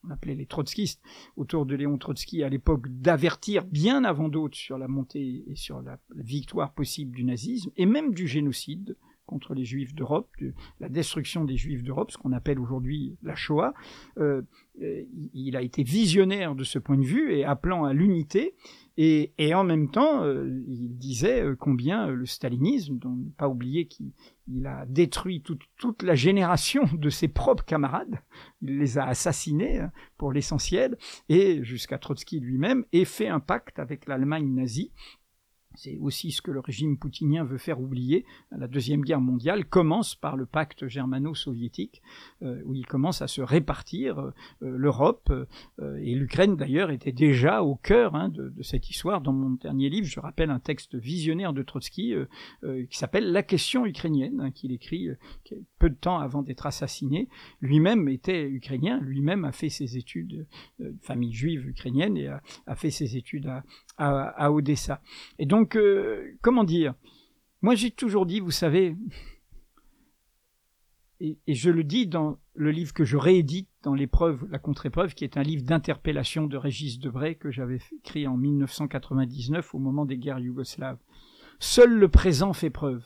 on 0.06 0.11
appelait 0.11 0.34
les 0.34 0.46
trotskistes, 0.46 1.02
autour 1.37 1.66
de 1.66 1.75
Léon 1.75 1.99
Trotsky 1.99 2.42
à 2.42 2.49
l'époque, 2.49 2.88
d'avertir 2.88 3.64
bien 3.64 4.04
avant 4.04 4.28
d'autres 4.28 4.56
sur 4.56 4.78
la 4.78 4.88
montée 4.88 5.44
et 5.46 5.56
sur 5.56 5.82
la, 5.82 5.99
victoire 6.14 6.73
possible 6.73 7.14
du 7.14 7.25
nazisme, 7.25 7.70
et 7.76 7.87
même 7.87 8.14
du 8.14 8.26
génocide 8.26 8.96
contre 9.26 9.54
les 9.54 9.64
juifs 9.64 9.94
d'Europe, 9.94 10.28
de 10.40 10.52
la 10.80 10.88
destruction 10.88 11.44
des 11.44 11.57
juifs 11.57 11.83
d'Europe, 11.83 12.11
ce 12.11 12.18
qu'on 12.18 12.33
appelle 12.33 12.59
aujourd'hui 12.59 13.16
la 13.22 13.35
Shoah. 13.35 13.72
Euh, 14.18 14.42
il 15.33 15.57
a 15.57 15.62
été 15.62 15.83
visionnaire 15.83 16.55
de 16.55 16.64
ce 16.64 16.79
point 16.79 16.98
de 16.98 17.05
vue 17.05 17.33
et 17.33 17.44
appelant 17.44 17.85
à 17.85 17.94
l'unité, 17.94 18.55
et, 18.96 19.33
et, 19.38 19.54
en 19.54 19.64
même 19.64 19.90
temps, 19.90 20.22
euh, 20.22 20.62
il 20.68 20.96
disait 20.96 21.42
euh, 21.42 21.57
combien 21.57 22.09
euh, 22.09 22.14
le 22.14 22.26
stalinisme, 22.26 22.98
dont 22.98 23.18
pas 23.37 23.48
oublier 23.48 23.88
qu'il 23.88 24.66
a 24.66 24.87
détruit 24.87 25.42
toute, 25.42 25.62
toute, 25.78 26.04
la 26.04 26.14
génération 26.14 26.85
de 26.92 27.11
ses 27.11 27.26
propres 27.26 27.64
camarades, 27.64 28.20
il 28.62 28.78
les 28.78 28.98
a 28.98 29.07
assassinés 29.07 29.80
hein, 29.80 29.92
pour 30.16 30.33
l'essentiel, 30.33 30.96
et 31.28 31.64
jusqu'à 31.64 31.98
Trotsky 31.98 32.38
lui-même, 32.38 32.85
et 32.92 33.04
fait 33.04 33.28
un 33.28 33.40
pacte 33.40 33.80
avec 33.80 34.07
l'Allemagne 34.07 34.54
nazie 34.54 34.92
c'est 35.74 35.98
aussi 35.98 36.30
ce 36.30 36.42
que 36.42 36.50
le 36.50 36.60
régime 36.60 36.96
poutinien 36.96 37.44
veut 37.44 37.58
faire 37.58 37.80
oublier. 37.80 38.24
La 38.50 38.68
Deuxième 38.68 39.02
Guerre 39.02 39.20
mondiale 39.20 39.64
commence 39.64 40.14
par 40.14 40.37
le 40.37 40.46
pacte 40.46 40.87
germano-soviétique, 40.87 42.02
euh, 42.42 42.62
où 42.64 42.74
il 42.74 42.87
commence 42.87 43.22
à 43.22 43.28
se 43.28 43.40
répartir 43.40 44.18
euh, 44.18 44.32
l'Europe. 44.60 45.32
Euh, 45.80 45.96
et 46.02 46.14
l'Ukraine, 46.14 46.56
d'ailleurs, 46.56 46.90
était 46.90 47.12
déjà 47.12 47.62
au 47.62 47.74
cœur 47.74 48.14
hein, 48.14 48.28
de, 48.28 48.52
cette 48.62 48.88
histoire. 48.90 49.20
Dans 49.20 49.32
mon 49.32 49.50
dernier 49.50 49.90
livre, 49.90 50.06
je 50.06 50.20
rappelle 50.20 50.50
un 50.50 50.60
texte 50.60 50.94
visionnaire 50.94 51.52
de 51.52 51.62
Trotsky 51.62 52.14
qui 52.62 52.98
s'appelle 52.98 53.32
La 53.32 53.42
question 53.42 53.87
ukrainienne, 53.87 54.40
hein, 54.40 54.50
qu'il 54.50 54.72
écrit 54.72 55.08
peu 55.78 55.90
de 55.90 55.94
temps 55.94 56.18
avant 56.18 56.42
d'être 56.42 56.66
assassiné. 56.66 57.28
Lui-même 57.60 58.08
était 58.08 58.48
ukrainien, 58.48 59.00
lui-même 59.00 59.44
a 59.44 59.52
fait 59.52 59.68
ses 59.68 59.96
études, 59.96 60.46
famille 61.02 61.32
juive 61.32 61.66
ukrainienne, 61.68 62.16
et 62.16 62.28
a 62.28 62.74
fait 62.76 62.90
ses 62.90 63.16
études 63.16 63.46
à, 63.46 63.62
à, 63.96 64.52
Odessa. 64.52 65.00
Et 65.38 65.46
donc, 65.46 65.76
euh, 65.76 66.37
comment 66.42 66.64
dire? 66.64 66.94
Moi, 67.62 67.74
j'ai 67.74 67.90
toujours 67.90 68.26
dit, 68.26 68.40
vous 68.40 68.50
savez, 68.50 68.96
et, 71.20 71.38
et, 71.46 71.54
je 71.54 71.70
le 71.70 71.85
dis 71.85 72.07
dans 72.07 72.38
le 72.54 72.70
livre 72.70 72.92
que 72.92 73.04
je 73.04 73.16
réédite 73.16 73.68
dans 73.83 73.94
l'épreuve, 73.94 74.46
la 74.50 74.59
contre-épreuve, 74.59 75.14
qui 75.14 75.24
est 75.24 75.37
un 75.37 75.42
livre 75.42 75.62
d'interpellation 75.62 76.46
de 76.46 76.57
Régis 76.57 76.98
Debray 76.98 77.37
que 77.37 77.50
j'avais 77.50 77.78
écrit 77.96 78.26
en 78.26 78.37
1999 78.37 79.74
au 79.74 79.78
moment 79.78 80.04
des 80.04 80.18
guerres 80.18 80.40
yougoslaves. 80.40 80.98
Seul 81.59 81.94
le 81.94 82.09
présent 82.09 82.52
fait 82.52 82.70
preuve. 82.70 83.02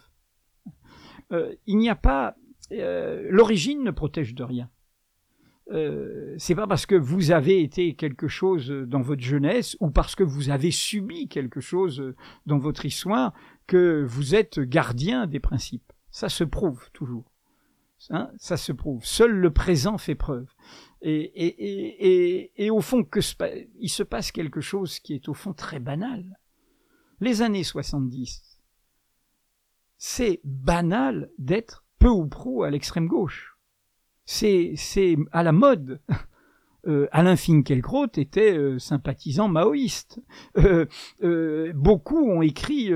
Euh, 1.33 1.55
il 1.67 1.77
n'y 1.77 1.91
a 1.91 1.97
pas, 1.97 2.37
euh, 2.73 3.27
l'origine 3.31 3.85
ne 3.85 3.91
protège 3.91 4.35
de 4.35 4.43
rien. 4.43 4.71
Euh, 5.71 6.35
c'est 6.39 6.55
pas 6.55 6.67
parce 6.67 6.87
que 6.87 6.95
vous 6.95 7.31
avez 7.31 7.63
été 7.63 7.95
quelque 7.95 8.29
chose 8.29 8.71
dans 8.71 9.03
votre 9.03 9.23
jeunesse 9.23 9.77
ou 9.81 9.91
parce 9.91 10.15
que 10.15 10.23
vous 10.23 10.49
avez 10.51 10.71
subi 10.71 11.29
quelque 11.29 11.61
chose 11.61 12.15
dans 12.47 12.59
votre 12.59 12.87
histoire 12.87 13.35
que 13.67 14.03
vous 14.07 14.35
êtes 14.35 14.61
gardien 14.61 15.27
des 15.27 15.41
principes. 15.41 15.93
Ça 16.11 16.29
se 16.29 16.45
prouve 16.45 16.91
toujours. 16.93 17.31
Hein 18.11 18.31
ça 18.39 18.57
se 18.57 18.73
prouve. 18.73 19.05
Seul 19.05 19.33
le 19.33 19.53
présent 19.53 19.99
fait 19.99 20.15
preuve. 20.15 20.47
Et, 21.03 21.21
et, 21.21 22.07
et, 22.09 22.65
et, 22.65 22.71
au 22.71 22.81
fond, 22.81 23.05
que 23.05 23.21
il 23.79 23.89
se 23.89 24.03
passe 24.03 24.33
quelque 24.33 24.61
chose 24.61 24.99
qui 25.01 25.15
est 25.15 25.29
au 25.29 25.35
fond 25.35 25.53
très 25.53 25.81
banal. 25.81 26.39
Les 27.21 27.43
années 27.43 27.65
70, 27.65 28.61
c'est 29.97 30.41
banal 30.45 31.31
d'être 31.39 31.85
peu 31.99 32.09
ou 32.09 32.27
prou 32.27 32.63
à 32.63 32.71
l'extrême 32.71 33.09
gauche 33.09 33.58
c'est 34.31 35.17
à 35.33 35.43
la 35.43 35.53
mode. 35.53 36.01
Euh, 36.87 37.09
Alain 37.11 37.35
Finkielkraut 37.35 38.07
était 38.17 38.57
euh, 38.57 38.79
sympathisant 38.79 39.49
maoïste. 39.49 40.21
Euh, 41.23 41.73
beaucoup 41.75 42.19
ont 42.19 42.43
écrit 42.43 42.91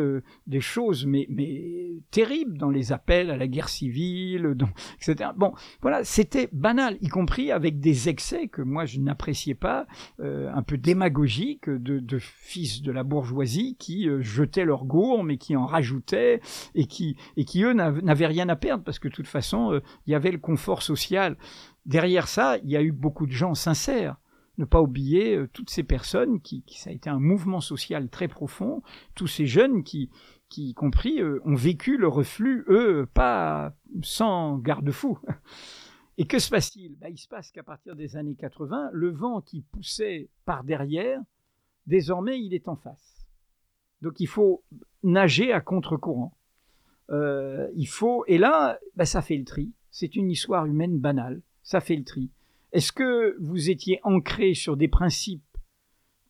des 0.47 0.61
choses 0.61 1.07
mais, 1.07 1.27
mais 1.29 1.95
terribles 2.11 2.59
dans 2.59 2.71
les 2.71 2.93
appels 2.93 3.31
à 3.31 3.37
la 3.37 3.47
guerre 3.47 3.69
civile, 3.69 4.55
etc. 4.97 5.31
Bon, 5.37 5.53
voilà, 5.81 6.05
c'était 6.05 6.49
banal, 6.53 6.97
y 7.01 7.09
compris 7.09 7.51
avec 7.51 7.81
des 7.81 8.09
excès 8.09 8.49
que 8.49 8.63
moi 8.63 8.85
je 8.85 8.99
n'appréciais 9.01 9.55
pas, 9.55 9.87
un 10.21 10.63
peu 10.63 10.77
démagogiques 10.77 11.69
de, 11.69 11.99
de, 11.99 12.19
fils 12.19 12.83
de 12.83 12.93
la 12.93 13.03
bourgeoisie 13.03 13.77
qui 13.79 14.09
jetaient 14.21 14.65
leur 14.65 14.85
gourme 14.85 15.31
et 15.31 15.39
qui 15.39 15.57
en 15.57 15.67
rajoutaient 15.67 16.41
et 16.75 16.87
qui, 16.87 17.17
et 17.37 17.45
qui 17.45 17.63
eux 17.63 17.73
n'avaient 17.73 18.27
rien 18.27 18.49
à 18.49 18.57
perdre 18.57 18.85
parce 18.85 18.99
que 18.99 19.09
de 19.09 19.15
toute 19.15 19.29
façon 19.29 19.81
il 20.07 20.13
y 20.13 20.15
avait 20.15 20.33
le 20.33 20.39
confort 20.39 20.83
social 20.83 21.37
derrière 21.87 22.29
ça, 22.29 22.59
il 22.59 22.71
y 22.71 22.77
a 22.77 22.83
eu 22.83 22.93
beaucoup 22.93 23.27
de 23.27 23.33
gens 23.33 23.55
sincères. 23.55 24.17
Ne 24.59 24.65
pas 24.65 24.83
oublier 24.83 25.37
euh, 25.37 25.49
toutes 25.53 25.71
ces 25.71 25.83
personnes 25.83 26.41
qui, 26.41 26.63
ça 26.69 26.91
a 26.91 26.93
été 26.93 27.09
un 27.09 27.19
mouvement 27.19 27.61
social 27.61 28.09
très 28.09 28.29
profond, 28.29 28.83
tous 29.15 29.27
ces 29.27 29.47
jeunes 29.47 29.83
qui, 29.83 30.11
qui 30.49 30.69
y 30.69 30.75
compris, 30.75 31.21
euh, 31.21 31.41
ont 31.45 31.55
vécu 31.55 31.97
le 31.97 32.09
reflux, 32.09 32.65
eux, 32.69 33.09
pas 33.15 33.75
sans 34.03 34.59
garde-fou. 34.59 35.19
Et 36.19 36.27
que 36.27 36.39
se 36.39 36.51
passe-t-il? 36.51 36.97
Ben, 36.99 37.09
Il 37.09 37.17
se 37.17 37.29
passe 37.29 37.51
qu'à 37.51 37.63
partir 37.63 37.97
des 37.97 38.17
années 38.17 38.35
80, 38.35 38.91
le 38.93 39.11
vent 39.11 39.41
qui 39.41 39.63
poussait 39.63 40.29
par 40.45 40.65
derrière, 40.65 41.21
désormais, 41.87 42.39
il 42.39 42.53
est 42.53 42.69
en 42.69 42.77
face. 42.77 43.27
Donc 44.03 44.21
il 44.21 44.27
faut 44.27 44.63
nager 45.03 45.53
à 45.53 45.61
contre-courant. 45.61 46.37
Euh, 47.11 47.69
il 47.75 47.87
faut 47.87 48.25
et 48.27 48.37
là, 48.37 48.79
bah, 48.97 49.07
ça 49.07 49.23
fait 49.23 49.37
le 49.37 49.45
tri. 49.45 49.73
C'est 49.91 50.17
une 50.17 50.31
histoire 50.31 50.67
humaine 50.67 50.99
banale. 50.99 51.43
Ça 51.63 51.81
fait 51.81 51.97
le 51.97 52.05
tri. 52.05 52.31
Est-ce 52.73 52.93
que 52.93 53.37
vous 53.41 53.71
étiez 53.71 54.01
ancré 54.03 54.55
sur 54.55 54.77
des 54.77 54.89
principes 54.89 55.43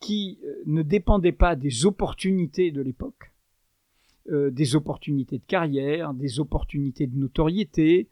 qui 0.00 0.40
euh, 0.44 0.54
ne 0.66 0.82
dépendaient 0.82 1.32
pas 1.32 1.54
des 1.54 1.86
opportunités 1.86 2.72
de 2.72 2.82
l'époque, 2.82 3.32
euh, 4.30 4.50
des 4.50 4.74
opportunités 4.74 5.38
de 5.38 5.44
carrière, 5.46 6.12
des 6.12 6.40
opportunités 6.40 7.06
de 7.06 7.16
notoriété, 7.16 8.08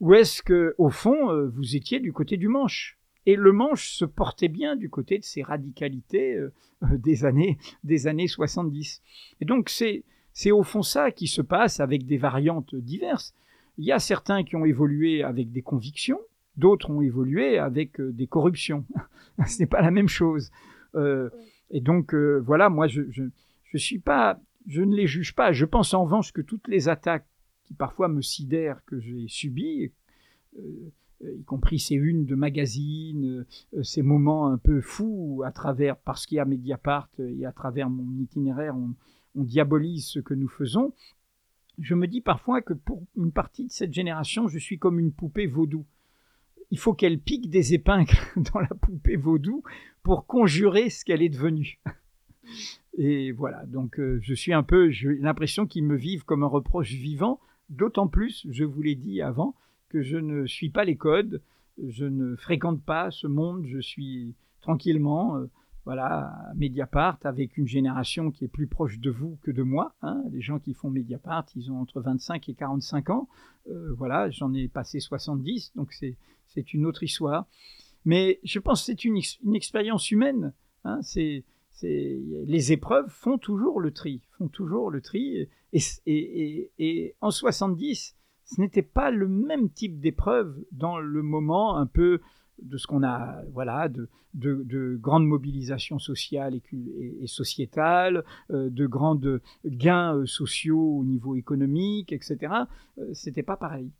ou 0.00 0.12
est-ce 0.14 0.42
que 0.42 0.74
au 0.76 0.90
fond 0.90 1.30
euh, 1.30 1.48
vous 1.48 1.76
étiez 1.76 2.00
du 2.00 2.12
côté 2.12 2.36
du 2.36 2.48
manche? 2.48 2.98
Et 3.26 3.36
le 3.36 3.52
manche 3.52 3.88
se 3.88 4.04
portait 4.04 4.48
bien 4.48 4.76
du 4.76 4.90
côté 4.90 5.18
de 5.18 5.24
ces 5.24 5.42
radicalités 5.42 6.38
des 6.82 7.24
années 7.24 7.56
des 7.82 8.06
années 8.06 8.28
70. 8.28 9.00
Et 9.40 9.46
donc 9.46 9.70
c'est 9.70 10.04
c'est 10.34 10.50
au 10.50 10.62
fond 10.62 10.82
ça 10.82 11.10
qui 11.10 11.26
se 11.26 11.40
passe 11.40 11.80
avec 11.80 12.04
des 12.04 12.18
variantes 12.18 12.74
diverses. 12.74 13.34
Il 13.78 13.86
y 13.86 13.92
a 13.92 13.98
certains 13.98 14.44
qui 14.44 14.56
ont 14.56 14.66
évolué 14.66 15.22
avec 15.22 15.52
des 15.52 15.62
convictions, 15.62 16.20
d'autres 16.56 16.90
ont 16.90 17.00
évolué 17.00 17.58
avec 17.58 18.00
des 18.00 18.26
corruptions. 18.26 18.84
Ce 19.46 19.58
n'est 19.58 19.66
pas 19.66 19.82
la 19.82 19.90
même 19.90 20.08
chose. 20.08 20.50
Euh, 20.94 21.30
et 21.70 21.80
donc 21.80 22.14
euh, 22.14 22.40
voilà, 22.44 22.68
moi 22.68 22.86
je, 22.86 23.02
je, 23.10 23.78
suis 23.78 23.98
pas, 23.98 24.40
je 24.66 24.82
ne 24.82 24.94
les 24.94 25.06
juge 25.06 25.34
pas. 25.34 25.52
Je 25.52 25.64
pense 25.64 25.94
en 25.94 26.04
revanche 26.04 26.32
que 26.32 26.40
toutes 26.40 26.68
les 26.68 26.88
attaques 26.88 27.26
qui 27.64 27.74
parfois 27.74 28.08
me 28.08 28.20
sidèrent 28.20 28.84
que 28.84 29.00
j'ai 29.00 29.26
subies, 29.28 29.90
euh, 30.58 30.90
y 31.22 31.44
compris 31.44 31.78
ces 31.78 31.94
unes 31.94 32.26
de 32.26 32.34
magazines, 32.34 33.46
ces 33.82 34.02
moments 34.02 34.48
un 34.48 34.58
peu 34.58 34.82
fous 34.82 35.42
à 35.44 35.52
travers, 35.52 35.96
parce 35.96 36.26
qu'il 36.26 36.36
y 36.36 36.40
a 36.40 36.44
Mediapart 36.44 37.08
et 37.18 37.46
à 37.46 37.52
travers 37.52 37.88
mon 37.88 38.20
itinéraire, 38.20 38.76
on, 38.76 38.94
on 39.34 39.42
diabolise 39.42 40.06
ce 40.06 40.20
que 40.20 40.34
nous 40.34 40.48
faisons. 40.48 40.92
Je 41.78 41.94
me 41.94 42.06
dis 42.06 42.20
parfois 42.20 42.60
que 42.60 42.74
pour 42.74 43.02
une 43.16 43.32
partie 43.32 43.66
de 43.66 43.72
cette 43.72 43.94
génération, 43.94 44.48
je 44.48 44.58
suis 44.58 44.78
comme 44.78 44.98
une 44.98 45.12
poupée 45.12 45.46
vaudou 45.46 45.86
il 46.74 46.78
faut 46.78 46.92
qu'elle 46.92 47.20
pique 47.20 47.50
des 47.50 47.72
épingles 47.72 48.16
dans 48.52 48.58
la 48.58 48.66
poupée 48.66 49.14
vaudou 49.14 49.62
pour 50.02 50.26
conjurer 50.26 50.90
ce 50.90 51.04
qu'elle 51.04 51.22
est 51.22 51.28
devenue. 51.28 51.78
Et 52.98 53.30
voilà, 53.30 53.64
donc 53.66 54.00
euh, 54.00 54.18
je 54.20 54.34
suis 54.34 54.52
un 54.52 54.64
peu, 54.64 54.90
j'ai 54.90 55.14
l'impression 55.20 55.68
qu'ils 55.68 55.84
me 55.84 55.94
vivent 55.94 56.24
comme 56.24 56.42
un 56.42 56.48
reproche 56.48 56.90
vivant, 56.90 57.38
d'autant 57.70 58.08
plus, 58.08 58.44
je 58.50 58.64
vous 58.64 58.82
l'ai 58.82 58.96
dit 58.96 59.22
avant, 59.22 59.54
que 59.88 60.02
je 60.02 60.16
ne 60.16 60.46
suis 60.46 60.68
pas 60.68 60.84
les 60.84 60.96
codes, 60.96 61.42
je 61.80 62.06
ne 62.06 62.34
fréquente 62.34 62.82
pas 62.82 63.12
ce 63.12 63.28
monde, 63.28 63.64
je 63.66 63.78
suis 63.78 64.34
tranquillement, 64.60 65.36
euh, 65.36 65.46
voilà, 65.84 66.32
Mediapart, 66.56 67.18
avec 67.24 67.58
une 67.58 67.66
génération 67.66 68.30
qui 68.30 68.44
est 68.44 68.48
plus 68.48 68.66
proche 68.66 68.98
de 68.98 69.10
vous 69.10 69.38
que 69.42 69.50
de 69.50 69.62
moi. 69.62 69.94
Hein. 70.00 70.22
Les 70.30 70.40
gens 70.40 70.58
qui 70.58 70.72
font 70.72 70.90
Mediapart, 70.90 71.44
ils 71.56 71.70
ont 71.70 71.78
entre 71.78 72.00
25 72.00 72.48
et 72.48 72.54
45 72.54 73.10
ans. 73.10 73.28
Euh, 73.68 73.92
voilà, 73.92 74.30
j'en 74.30 74.54
ai 74.54 74.68
passé 74.68 74.98
70, 75.00 75.72
donc 75.74 75.92
c'est 75.92 76.74
une 76.74 76.86
autre 76.86 77.02
histoire. 77.02 77.46
Mais 78.06 78.40
je 78.44 78.58
pense 78.58 78.80
que 78.80 78.86
c'est 78.86 79.04
une, 79.04 79.18
une, 79.44 79.54
expérience 79.54 80.10
humaine. 80.10 80.54
Hein. 80.84 81.00
Les 81.82 82.72
épreuves 82.72 83.08
font 83.08 83.36
toujours 83.36 83.80
le 83.80 83.92
tri, 83.92 84.22
font 84.38 84.48
toujours 84.48 84.90
le 84.90 85.02
tri. 85.02 85.48
Et, 85.72 85.80
et, 86.06 86.70
et 86.78 87.14
en 87.20 87.30
70, 87.30 88.16
ce 88.44 88.60
n'était 88.60 88.82
pas 88.82 89.10
le 89.10 89.28
même 89.28 89.70
type 89.70 90.00
d'épreuve 90.00 90.64
dans 90.72 90.98
le 90.98 91.22
moment 91.22 91.76
un 91.76 91.86
peu 91.86 92.20
de 92.62 92.76
ce 92.76 92.86
qu'on 92.86 93.02
a, 93.02 93.42
voilà, 93.52 93.88
de, 93.88 94.08
de, 94.34 94.62
de 94.64 94.96
grandes 95.00 95.26
mobilisations 95.26 95.98
sociales 95.98 96.54
et, 96.56 97.26
sociétales, 97.26 98.24
euh, 98.50 98.68
de 98.70 98.86
grands 98.86 99.18
gains 99.64 100.16
euh, 100.16 100.26
sociaux 100.26 100.98
au 100.98 101.04
niveau 101.04 101.36
économique, 101.36 102.12
etc. 102.12 102.52
Euh, 102.98 103.10
C'était 103.14 103.42
pas 103.42 103.56
pareil. 103.56 103.90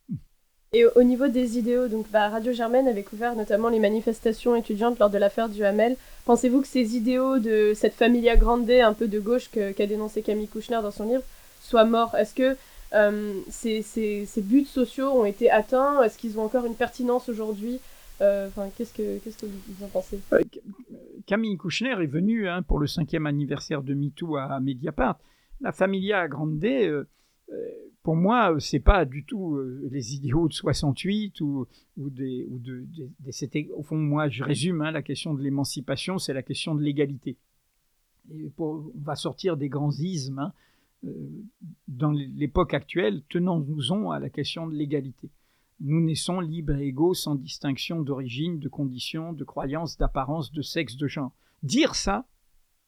Et 0.73 0.85
au 0.87 1.05
niveau 1.05 1.29
des 1.29 1.57
idéaux, 1.57 1.87
donc 1.87 2.07
bah, 2.11 2.29
Radio 2.29 2.53
Germaine 2.53 2.89
avait 2.89 3.05
couvert 3.05 3.37
notamment 3.37 3.69
les 3.69 3.79
manifestations 3.79 4.57
étudiantes 4.57 4.99
lors 4.99 5.11
de 5.11 5.19
l'affaire 5.19 5.49
du 5.49 5.65
Hamel. 5.65 5.97
Pensez-vous 6.25 6.63
que 6.63 6.67
ces 6.67 6.97
idéaux 6.97 7.39
de 7.39 7.73
cette 7.77 7.95
familia 7.95 8.37
grande 8.37 8.69
un 8.69 8.93
peu 8.93 9.07
de 9.07 9.21
gauche 9.21 9.51
qu'a 9.51 9.87
dénoncé 9.87 10.23
Camille 10.23 10.49
Kouchner 10.49 10.81
dans 10.83 10.91
son 10.91 11.07
livre 11.07 11.23
soient 11.63 11.85
morts? 11.85 12.17
Est-ce 12.17 12.35
que 12.35 12.57
ces, 13.51 13.83
ces, 13.83 14.43
buts 14.43 14.65
sociaux 14.65 15.11
ont 15.11 15.25
été 15.25 15.49
atteints? 15.49 16.03
Est-ce 16.03 16.19
qu'ils 16.19 16.41
ont 16.41 16.45
encore 16.45 16.67
une 16.67 16.75
pertinence 16.75 17.29
aujourd'hui? 17.29 17.79
Euh, 18.21 18.49
qu'est-ce 18.77 18.95
que 18.95 19.19
qu'est-ce 19.19 19.39
que 19.39 19.47
vous 19.47 19.85
en 19.85 19.89
pensez? 19.89 20.21
Euh, 20.33 20.41
Camille 21.27 21.57
Kouchner 21.57 21.97
est 22.01 22.07
venue 22.07 22.49
hein, 22.49 22.63
pour 22.63 22.79
le 22.79 22.87
cinquième 22.87 23.27
anniversaire 23.27 23.83
de 23.83 23.95
MeToo 23.95 24.37
à 24.37 24.61
Mediapart. 24.61 25.19
La 25.61 25.73
Familia 25.73 26.29
Grande, 26.29 26.63
euh, 26.65 27.05
pour 28.03 28.15
moi, 28.17 28.55
c'est 28.61 28.81
pas 28.81 29.05
du 29.05 29.25
tout 29.25 29.59
les 29.91 30.15
idéaux 30.15 30.47
de 30.49 30.53
68 30.53 31.41
ou, 31.41 31.67
des 31.97 32.47
ou 32.51 32.59
de, 32.59 32.87
au 33.73 33.83
fond 33.83 33.97
moi 33.97 34.29
je 34.29 34.45
résume 34.45 34.83
hein, 34.83 34.91
la 34.91 35.03
question 35.03 35.35
de 35.35 35.43
l'émancipation, 35.43 36.19
c'est 36.19 36.35
la 36.35 36.43
question 36.43 36.75
de 36.75 36.83
l'égalité. 36.83 37.37
On 38.59 38.91
va 38.97 39.17
sortir 39.17 39.57
des 39.57 39.69
grands 39.69 39.93
ismes 39.93 40.39
hein, 40.39 40.53
dans 41.89 42.13
l'époque 42.13 42.75
actuelle, 42.75 43.23
tenons-nous-en 43.29 44.11
à 44.11 44.19
la 44.19 44.31
question 44.31 44.67
de 44.67 44.75
l'égalité. 44.75 45.31
Nous 45.81 46.01
naissons 46.01 46.41
libres 46.41 46.77
et 46.77 46.87
égaux 46.87 47.15
sans 47.15 47.35
distinction 47.35 48.01
d'origine, 48.01 48.59
de 48.59 48.69
condition, 48.69 49.33
de 49.33 49.45
croyance, 49.45 49.97
d'apparence, 49.97 50.53
de 50.53 50.63
sexe, 50.63 50.97
de 50.97 51.07
genre. 51.07 51.33
Dire 51.63 51.95
ça, 51.95 52.27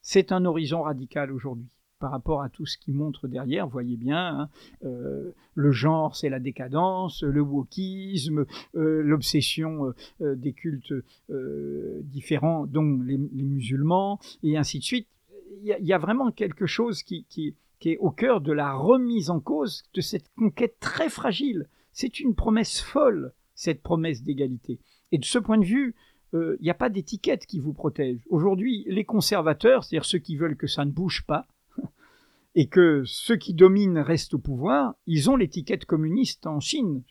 c'est 0.03 0.33
un 0.33 0.44
horizon 0.44 0.83
radical 0.83 1.33
aujourd'hui 1.33 1.68
par 1.99 2.11
rapport 2.11 2.42
à 2.42 2.49
tout 2.49 2.66
ce 2.66 2.79
qui 2.79 2.92
montre 2.92 3.27
derrière. 3.27 3.66
Voyez 3.66 3.96
bien, 3.96 4.40
hein, 4.40 4.49
euh, 4.85 5.33
le 5.55 5.72
genre, 5.72 6.14
c'est 6.14 6.29
la 6.29 6.40
décadence, 6.40 7.22
le 7.22 7.40
wokisme, 7.40 8.44
euh, 8.75 9.03
l'obsession 9.03 9.92
euh, 10.20 10.37
des 10.37 10.53
cultes 10.53 10.94
différents, 12.05 12.66
dont 12.66 13.01
les, 13.03 13.16
musulmans, 13.16 14.20
et 14.42 14.57
ainsi 14.57 14.79
de 14.79 14.85
suite. 14.85 15.09
Il 15.62 15.87
y, 15.87 15.92
a 15.92 15.99
vraiment 15.99 16.31
quelque 16.31 16.66
chose 16.66 17.03
qui, 17.03 17.25
qui 17.29 17.55
est 17.85 17.96
au 17.96 18.11
cœur 18.11 18.40
de 18.40 18.53
la 18.53 18.75
remise 18.75 19.31
en 19.31 19.40
cause 19.40 19.83
de 19.94 20.01
cette 20.01 20.29
conquête 20.37 20.79
très 20.79 21.09
fragile 21.09 21.66
c'est 21.96 22.20
une 22.20 22.35
promesse 22.35 22.82
folle, 22.82 23.32
cette 23.54 23.82
promesse 23.82 24.22
d'égalité. 24.22 24.80
Et 25.12 25.18
de 25.18 25.24
ce 25.24 25.38
point 25.38 25.56
de 25.56 25.64
vue, 25.64 25.94
il 26.35 26.38
euh, 26.38 26.59
n'y 26.61 26.68
a 26.68 26.74
pas 26.74 26.90
d'étiquette 26.90 27.46
qui 27.46 27.59
vous 27.59 27.72
protège. 27.72 28.20
Aujourd'hui, 28.28 28.85
les 28.87 29.06
conservateurs, 29.06 29.82
c'est-à-dire 29.82 30.04
ceux 30.04 30.18
qui 30.18 30.37
veulent 30.37 30.59
que 30.59 30.66
ça 30.66 30.85
ne 30.85 30.90
bouge 30.90 31.24
pas, 31.26 31.48
et 32.54 32.68
que 32.68 33.02
ceux 33.06 33.37
qui 33.37 33.54
dominent 33.54 33.96
restent 33.96 34.35
au 34.35 34.38
pouvoir, 34.38 34.94
ils 35.06 35.30
ont 35.30 35.37
l'étiquette 35.37 35.87
communiste 35.87 36.46
en 36.46 36.61
Chine. 36.61 37.02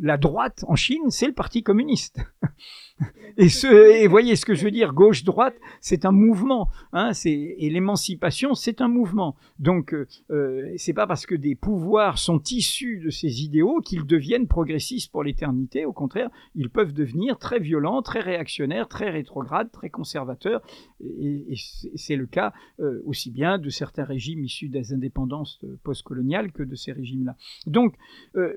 La 0.00 0.18
droite 0.18 0.64
en 0.66 0.74
Chine, 0.74 1.10
c'est 1.10 1.28
le 1.28 1.34
Parti 1.34 1.62
communiste. 1.62 2.18
et, 3.40 3.48
ce, 3.48 3.66
et 3.66 4.06
voyez 4.06 4.36
ce 4.36 4.44
que 4.44 4.54
je 4.54 4.64
veux 4.64 4.70
dire, 4.70 4.92
gauche-droite, 4.92 5.56
c'est 5.80 6.04
un 6.04 6.12
mouvement. 6.12 6.68
Hein, 6.92 7.12
et 7.24 7.70
l'émancipation, 7.70 8.54
c'est 8.54 8.82
un 8.82 8.88
mouvement. 8.88 9.34
Donc, 9.58 9.94
euh, 9.94 10.06
euh, 10.30 10.72
c'est 10.76 10.92
pas 10.92 11.06
parce 11.06 11.24
que 11.24 11.34
des 11.34 11.54
pouvoirs 11.54 12.18
sont 12.18 12.42
issus 12.50 13.00
de 13.02 13.08
ces 13.08 13.42
idéaux 13.42 13.80
qu'ils 13.80 14.04
deviennent 14.04 14.46
progressistes 14.46 15.10
pour 15.10 15.24
l'éternité. 15.24 15.86
Au 15.86 15.92
contraire, 15.94 16.28
ils 16.54 16.68
peuvent 16.68 16.92
devenir 16.92 17.38
très 17.38 17.58
violents, 17.60 18.02
très 18.02 18.20
réactionnaires, 18.20 18.88
très 18.88 19.08
rétrogrades, 19.08 19.72
très 19.72 19.88
conservateurs. 19.88 20.60
Et, 21.02 21.54
c'est 21.94 22.16
le 22.16 22.26
cas 22.26 22.52
euh, 22.78 23.02
aussi 23.04 23.30
bien 23.30 23.58
de 23.58 23.70
certains 23.70 24.04
régimes 24.04 24.44
issus 24.44 24.68
des 24.68 24.92
indépendances 24.92 25.58
euh, 25.64 25.78
postcoloniales 25.82 26.52
que 26.52 26.62
de 26.62 26.74
ces 26.74 26.92
régimes-là. 26.92 27.36
Donc, 27.66 27.94
euh, 28.36 28.56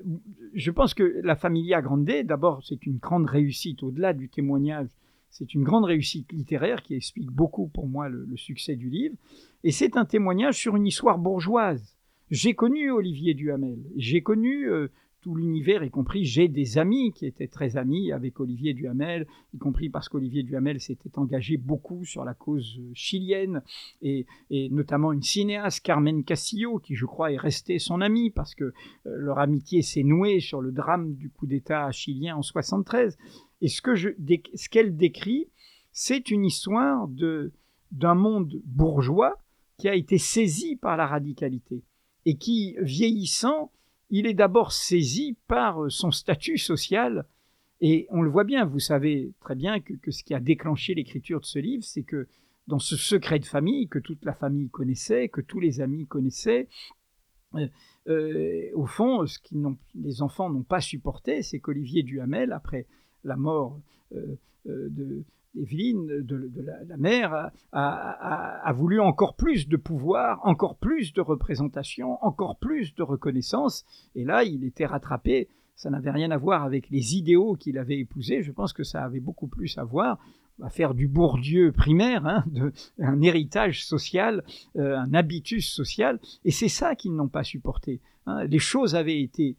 je 0.54 0.70
pense 0.70 0.94
que 0.94 1.20
la 1.22 1.36
Familia 1.36 1.82
Grande, 1.82 2.04
d'abord, 2.24 2.62
c'est 2.64 2.86
une 2.86 2.98
grande 2.98 3.26
réussite 3.26 3.82
au-delà 3.82 4.12
du 4.12 4.28
témoignage. 4.28 4.88
C'est 5.30 5.54
une 5.54 5.64
grande 5.64 5.84
réussite 5.84 6.32
littéraire 6.32 6.82
qui 6.82 6.94
explique 6.94 7.30
beaucoup 7.30 7.66
pour 7.66 7.88
moi 7.88 8.08
le, 8.08 8.36
succès 8.36 8.76
du 8.76 8.88
livre. 8.88 9.16
Et 9.64 9.72
c'est 9.72 9.96
un 9.96 10.04
témoignage 10.04 10.56
sur 10.56 10.76
une 10.76 10.86
histoire 10.86 11.18
bourgeoise. 11.18 11.96
J'ai 12.30 12.54
connu 12.54 12.90
Olivier 12.90 13.34
Duhamel. 13.34 13.78
J'ai 13.96 14.22
connu 14.22 14.68
tout 15.24 15.34
l'univers, 15.34 15.82
y 15.82 15.90
compris 15.90 16.26
j'ai 16.26 16.48
des 16.48 16.76
amis 16.76 17.10
qui 17.12 17.24
étaient 17.24 17.48
très 17.48 17.78
amis 17.78 18.12
avec 18.12 18.40
Olivier 18.40 18.74
Duhamel, 18.74 19.26
y 19.54 19.58
compris 19.58 19.88
parce 19.88 20.10
qu'Olivier 20.10 20.42
Duhamel 20.42 20.80
s'était 20.80 21.18
engagé 21.18 21.56
beaucoup 21.56 22.04
sur 22.04 22.26
la 22.26 22.34
cause 22.34 22.78
chilienne, 22.92 23.62
et, 24.02 24.26
notamment 24.70 25.12
une 25.12 25.22
cinéaste, 25.22 25.80
Carmen 25.80 26.24
Castillo, 26.24 26.78
qui 26.78 26.94
je 26.94 27.06
crois 27.06 27.32
est 27.32 27.38
restée 27.38 27.78
son 27.78 28.02
amie, 28.02 28.28
parce 28.28 28.54
que 28.54 28.64
euh, 28.64 28.72
leur 29.04 29.38
amitié 29.38 29.80
s'est 29.80 30.02
nouée 30.02 30.40
sur 30.40 30.60
le 30.60 30.72
drame 30.72 31.14
du 31.14 31.30
coup 31.30 31.46
d'État 31.46 31.90
chilien 31.90 32.36
en 32.36 32.42
73. 32.42 33.16
Et 33.62 33.68
ce 33.68 33.80
que 33.80 33.94
je, 33.94 34.10
ce 34.54 34.68
qu'elle 34.68 34.94
décrit, 34.94 35.48
c'est 35.90 36.30
une 36.30 36.44
histoire 36.44 37.08
d'un 37.92 38.14
monde 38.14 38.60
bourgeois 38.66 39.38
qui 39.78 39.88
a 39.88 39.94
été 39.94 40.18
saisi 40.18 40.76
par 40.76 40.98
la 40.98 41.06
radicalité 41.06 41.82
et 42.26 42.36
qui, 42.36 42.76
vieillissant, 42.78 43.70
il 44.10 44.26
est 44.26 44.34
d'abord 44.34 44.72
saisi 44.72 45.36
par 45.46 45.82
euh, 45.82 45.90
son 45.90 46.10
statut 46.10 46.58
social. 46.58 47.26
Et 47.80 48.06
on 48.10 48.22
le 48.22 48.30
voit 48.30 48.44
bien, 48.44 48.64
vous 48.64 48.78
savez 48.78 49.32
très 49.40 49.54
bien 49.54 49.80
que, 49.80 50.10
ce 50.10 50.22
qui 50.22 50.34
a 50.34 50.40
déclenché 50.40 50.94
l'écriture 50.94 51.40
de 51.40 51.44
ce 51.44 51.58
livre, 51.58 51.84
c'est 51.84 52.02
que 52.02 52.28
dans 52.66 52.78
ce 52.78 52.96
secret 52.96 53.38
de 53.38 53.44
famille 53.44 53.88
que 53.88 53.98
toute 53.98 54.24
la 54.24 54.32
famille 54.32 54.70
connaissait, 54.70 55.28
que 55.28 55.40
tous 55.40 55.60
les 55.60 55.80
amis 55.80 56.06
connaissaient. 56.06 56.68
Euh, 57.54 57.68
euh, 58.08 58.70
au 58.74 58.86
fond, 58.86 59.26
ce 59.26 59.38
que 59.38 59.54
les 59.94 60.22
enfants 60.22 60.48
n'ont 60.50 60.62
pas 60.62 60.80
supporté, 60.80 61.42
c'est 61.42 61.58
qu'Olivier 61.58 62.02
Duhamel, 62.02 62.52
après 62.52 62.86
la 63.22 63.36
mort 63.36 63.80
de 64.64 65.24
Evelyne, 65.56 66.06
de, 66.22 66.50
la, 66.88 66.96
mère, 66.96 67.50
a, 67.72 68.72
voulu 68.74 69.00
encore 69.00 69.36
plus 69.36 69.68
de 69.68 69.76
pouvoir, 69.76 70.40
encore 70.44 70.76
plus 70.76 71.12
de 71.12 71.20
représentation, 71.20 72.18
encore 72.24 72.58
plus 72.58 72.94
de 72.94 73.02
reconnaissance. 73.02 73.84
Et 74.14 74.24
là, 74.24 74.44
il 74.44 74.64
était 74.64 74.86
rattrapé. 74.86 75.48
Ça 75.76 75.90
n'avait 75.90 76.10
rien 76.10 76.30
à 76.30 76.36
voir 76.36 76.62
avec 76.62 76.88
les 76.90 77.16
idéaux 77.16 77.54
qu'il 77.54 77.78
avait 77.78 77.98
épousés. 77.98 78.42
Je 78.42 78.52
pense 78.52 78.72
que 78.72 78.84
ça 78.84 79.04
avait 79.04 79.20
beaucoup 79.20 79.48
plus 79.48 79.76
à 79.78 79.84
voir 79.84 80.18
à 80.62 80.70
faire 80.70 80.94
du 80.94 81.08
Bourdieu 81.08 81.72
primaire, 81.72 82.26
hein, 82.26 82.44
de, 82.46 82.72
un 82.98 83.20
héritage 83.22 83.84
social, 83.84 84.44
euh, 84.76 84.96
un 84.96 85.12
habitus 85.14 85.68
social, 85.72 86.20
et 86.44 86.50
c'est 86.50 86.68
ça 86.68 86.94
qu'ils 86.94 87.14
n'ont 87.14 87.28
pas 87.28 87.44
supporté. 87.44 88.00
Hein. 88.26 88.44
Les 88.44 88.58
choses 88.58 88.94
avaient 88.94 89.20
été, 89.20 89.56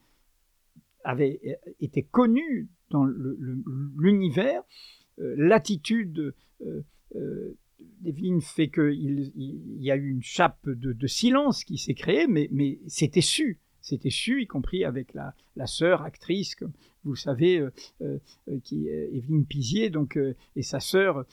avaient 1.04 1.40
été 1.82 2.04
connues 2.04 2.70
dans 2.92 3.06
l'univers, 3.98 4.62
euh, 4.62 4.66
l'attitude 5.18 6.34
euh, 6.62 6.82
euh, 7.16 7.58
d'Evelyne 8.02 8.42
fait 8.42 8.70
qu'il 8.70 9.32
il 9.36 9.84
y 9.84 9.92
a 9.92 9.96
eu 9.96 10.10
une 10.10 10.24
chape 10.24 10.68
de, 10.68 11.08
silence 11.08 11.64
qui 11.64 11.78
s'est 11.78 11.94
créée, 11.94 12.28
mais, 12.28 12.80
c'était 12.88 13.22
su. 13.22 13.60
C'était 13.82 14.10
su, 14.10 14.42
y 14.42 14.48
compris 14.48 14.84
avec 14.84 15.14
la, 15.14 15.34
sœur 15.68 16.02
actrice, 16.02 16.56
comme 16.56 16.72
vous 17.04 17.16
savez, 17.16 17.64
qui 18.64 18.88
Evelyne 18.88 19.46
Pizier, 19.46 19.92
donc, 19.92 20.18
et 20.56 20.62
sa 20.64 20.80
sœur, 20.80 21.26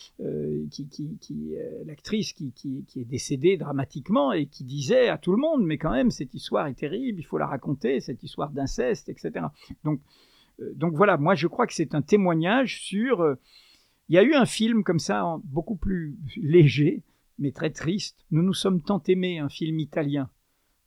qui, 0.71 1.55
l'actrice 1.87 2.35
qui, 2.35 2.53
est 2.97 3.05
décédée 3.05 3.57
dramatiquement 3.57 4.33
et 4.33 4.47
qui 4.47 4.64
disait 4.64 5.09
à 5.09 5.16
tout 5.16 5.33
le 5.33 5.38
monde, 5.38 5.64
mais 5.64 5.79
quand 5.79 5.92
même, 5.92 6.11
cette 6.11 6.35
histoire 6.35 6.66
est 6.66 6.75
terrible, 6.75 7.18
il 7.18 7.25
faut 7.25 7.38
la 7.38 7.47
raconter, 7.47 8.01
cette 8.01 8.23
histoire 8.23 8.51
d'inceste, 8.51 9.09
etc. 9.09 9.47
Donc 9.79 10.01
voilà, 10.95 11.16
moi 11.16 11.35
je 11.35 11.47
crois 11.47 11.66
que 11.66 11.75
c'est 11.75 11.95
un 11.95 12.03
témoignage 12.03 12.83
sur 12.83 13.37
il 14.08 14.14
y 14.14 14.18
a 14.18 14.22
eu 14.22 14.34
un 14.34 14.46
film 14.46 14.84
comme 14.84 14.98
ça, 14.98 15.38
beaucoup 15.44 15.76
plus 15.76 16.18
léger, 16.36 17.02
mais 17.38 17.52
très 17.52 17.70
triste. 17.70 18.24
Nous 18.30 18.42
nous 18.42 18.54
sommes 18.54 18.82
tant 18.82 19.02
aimés, 19.08 19.38
un 19.38 19.48
film 19.48 19.78
italien, 19.78 20.30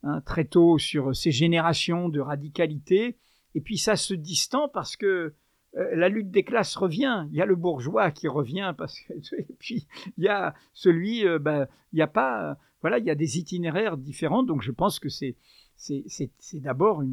hein, 0.03 0.21
très 0.21 0.45
tôt 0.45 0.77
sur 0.77 1.15
ces 1.15 1.31
générations 1.31 2.09
de 2.09 2.19
radicalité, 2.19 3.17
et 3.55 3.61
puis 3.61 3.77
ça 3.77 3.95
se 3.95 4.13
distend 4.13 4.69
parce 4.69 4.95
que 4.95 5.33
euh, 5.77 5.95
la 5.95 6.09
lutte 6.09 6.31
des 6.31 6.43
classes 6.43 6.75
revient. 6.75 7.27
Il 7.31 7.37
y 7.37 7.41
a 7.41 7.45
le 7.45 7.55
bourgeois 7.55 8.11
qui 8.11 8.27
revient 8.27 8.73
parce 8.77 8.99
que 8.99 9.13
et 9.37 9.55
puis 9.59 9.87
il 10.17 10.23
y 10.23 10.27
a 10.27 10.53
celui, 10.73 11.25
euh, 11.25 11.39
ben, 11.39 11.67
il 11.93 11.99
y 11.99 12.01
a 12.01 12.07
pas, 12.07 12.57
voilà, 12.81 12.99
il 12.99 13.05
y 13.05 13.09
a 13.09 13.15
des 13.15 13.37
itinéraires 13.37 13.97
différents. 13.97 14.43
Donc 14.43 14.61
je 14.61 14.71
pense 14.71 14.99
que 14.99 15.09
c'est 15.09 15.35
c'est 15.77 16.61
d'abord 16.61 17.03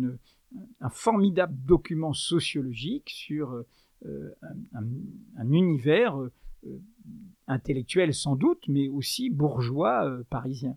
un 0.81 0.91
formidable 0.91 1.57
document 1.65 2.13
sociologique 2.13 3.11
sur 3.11 3.65
euh, 4.07 4.35
un, 4.73 5.53
univers 5.53 6.19
euh, 6.19 6.33
euh, 6.67 6.79
intellectuel 7.47 8.15
sans 8.15 8.35
doute, 8.35 8.67
mais 8.69 8.89
aussi 8.89 9.31
bourgeois 9.31 10.23
parisien. 10.29 10.77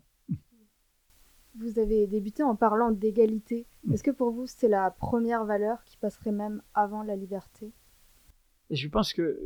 Vous 1.58 1.78
avez 1.78 2.06
débuté 2.06 2.42
en 2.42 2.54
parlant 2.54 2.92
d'égalité. 2.92 3.66
Mm. 3.84 3.94
Est-ce 3.94 4.02
que 4.04 4.10
pour 4.10 4.30
vous, 4.30 4.46
c'est 4.46 4.68
la 4.68 4.90
première 4.90 5.44
valeur 5.44 5.82
qui 5.84 5.96
passerait 5.96 6.32
même 6.32 6.62
avant 6.74 7.02
la 7.02 7.16
liberté? 7.16 7.72
Je 8.70 8.88
pense 8.88 9.12
que 9.12 9.40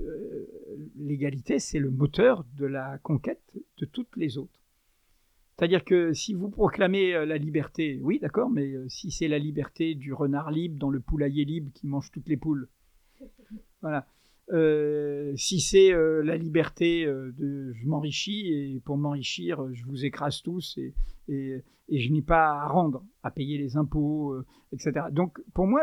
l'égalité, 0.97 1.59
c'est 1.59 1.79
le 1.79 1.91
moteur 1.91 2.45
de 2.57 2.67
la 2.67 2.99
conquête 2.99 3.43
de 3.79 3.85
toutes 3.85 4.17
les 4.17 4.39
autres. 4.39 4.61
C'est-à-dire 5.57 5.85
que 5.85 6.15
si 6.15 6.33
vous 6.33 6.49
proclamez 6.49 7.13
la 7.27 7.37
liberté, 7.37 8.01
oui, 8.03 8.19
d'accord, 8.19 8.49
mais 8.49 8.73
si 8.89 9.11
c'est 9.11 9.29
la 9.29 9.39
liberté 9.39 9.95
du 9.95 10.15
renard 10.15 10.51
libre 10.51 10.79
dans 10.79 10.89
le 10.89 11.01
poulailler 11.01 11.45
libre 11.45 11.71
qui 11.75 11.87
mange 11.87 12.11
toutes 12.11 12.29
les 12.29 12.39
poules, 12.39 12.67
voilà. 13.83 14.07
Euh, 14.53 15.33
si 15.37 15.61
c'est 15.61 15.93
euh, 15.93 16.23
la 16.25 16.37
liberté 16.37 17.05
euh, 17.05 17.31
de 17.39 17.73
je 17.73 17.87
m'enrichis 17.87 18.53
et 18.53 18.81
pour 18.85 18.97
m'enrichir 18.97 19.73
je 19.73 19.85
vous 19.85 20.05
écrase 20.05 20.43
tous 20.43 20.77
et, 20.77 20.93
et, 21.29 22.01
je 22.01 22.13
n'ai 22.13 22.23
pas 22.23 22.63
à 22.63 22.67
rendre, 22.67 23.05
à 23.23 23.31
payer 23.31 23.59
les 23.59 23.77
impôts, 23.77 24.37
etc. 24.73 25.07
Donc 25.13 25.41
pour 25.55 25.67
moi, 25.67 25.83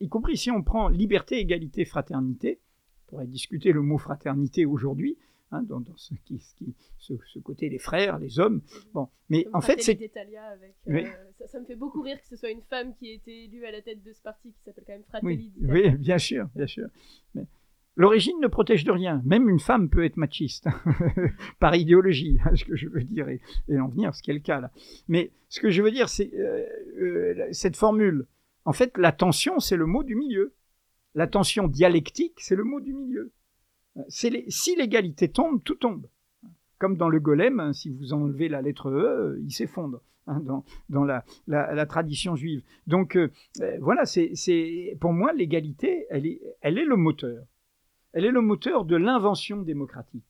y 0.00 0.08
compris 0.08 0.36
si 0.36 0.50
on 0.50 0.62
prend 0.62 0.88
liberté, 0.88 1.38
égalité, 1.38 1.84
fraternité, 1.84 2.60
on 2.60 3.10
pourrait 3.10 3.26
discuter 3.26 3.72
le 3.72 3.82
mot 3.82 3.96
fraternité 3.98 4.66
aujourd'hui, 4.66 5.16
hein, 5.50 5.62
dans, 5.62 5.82
ce, 5.96 6.14
qui, 6.24 6.40
ce, 6.98 7.38
côté 7.38 7.68
des 7.68 7.78
frères, 7.78 8.18
les 8.18 8.38
hommes. 8.38 8.62
Bon, 8.92 9.08
mais 9.28 9.46
en 9.52 9.60
fait, 9.60 9.82
c'est. 9.82 9.98
ça, 9.98 11.46
ça, 11.46 11.60
me 11.60 11.64
fait 11.64 11.76
beaucoup 11.76 12.02
rire 12.02 12.20
que 12.20 12.26
ce 12.26 12.36
soit 12.36 12.50
une 12.50 12.62
femme 12.62 12.94
qui 12.96 13.10
ait 13.10 13.14
été 13.14 13.44
élue 13.44 13.64
à 13.64 13.70
la 13.70 13.82
tête 13.82 14.02
de 14.02 14.12
ce 14.12 14.22
parti 14.22 14.52
qui 14.52 14.62
s'appelle 14.64 14.84
quand 14.86 14.92
même 14.92 15.04
Fratelli 15.04 15.52
oui, 15.60 15.68
oui, 15.68 15.90
bien 15.96 16.18
sûr, 16.18 16.48
bien 16.54 16.66
sûr. 16.66 16.88
Mais 17.34 17.46
L'origine 17.96 18.40
ne 18.40 18.46
protège 18.46 18.84
de 18.84 18.92
rien. 18.92 19.20
Même 19.26 19.48
une 19.48 19.58
femme 19.58 19.90
peut 19.90 20.04
être 20.04 20.16
machiste, 20.16 20.68
par 21.58 21.74
idéologie, 21.74 22.38
hein, 22.44 22.54
ce 22.54 22.64
que 22.64 22.76
je 22.76 22.88
veux 22.88 23.02
dire, 23.02 23.28
et, 23.28 23.40
en 23.78 23.88
venir, 23.88 24.14
ce 24.14 24.22
qui 24.22 24.30
est 24.30 24.34
le 24.34 24.40
cas 24.40 24.60
là. 24.60 24.70
Mais 25.08 25.32
ce 25.48 25.60
que 25.60 25.70
je 25.70 25.82
veux 25.82 25.90
dire, 25.90 26.08
c'est 26.08 26.32
euh, 26.34 26.64
euh, 26.98 27.48
cette 27.52 27.76
formule. 27.76 28.26
En 28.64 28.72
fait, 28.72 28.96
la 28.96 29.12
tension, 29.12 29.60
c'est 29.60 29.76
le 29.76 29.86
mot 29.86 30.02
du 30.02 30.14
milieu. 30.14 30.54
La 31.14 31.26
tension 31.26 31.66
dialectique, 31.66 32.38
c'est 32.38 32.54
le 32.54 32.64
mot 32.64 32.80
du 32.80 32.94
milieu. 32.94 33.32
Les, 33.96 34.44
si 34.48 34.76
l'égalité 34.76 35.28
tombe, 35.28 35.62
tout 35.62 35.74
tombe. 35.74 36.06
Comme 36.78 36.96
dans 36.96 37.08
le 37.08 37.20
golem, 37.20 37.60
hein, 37.60 37.72
si 37.72 37.90
vous 37.90 38.12
enlevez 38.12 38.48
la 38.48 38.62
lettre 38.62 38.90
E, 38.90 39.40
il 39.42 39.52
s'effondre. 39.52 40.00
Hein, 40.26 40.42
dans, 40.88 41.04
la, 41.04 41.86
tradition 41.86 42.36
juive. 42.36 42.62
Donc 42.86 43.16
euh, 43.16 43.30
voilà, 43.80 44.04
c'est 44.04 44.96
pour 45.00 45.12
moi 45.12 45.32
l'égalité, 45.32 46.06
elle 46.10 46.26
est 46.26 46.84
le 46.84 46.96
moteur 46.96 47.44
elle 48.12 48.24
est 48.24 48.30
le 48.30 48.40
moteur 48.40 48.84
de 48.84 48.96
l'invention 48.96 49.62
démocratique. 49.62 50.24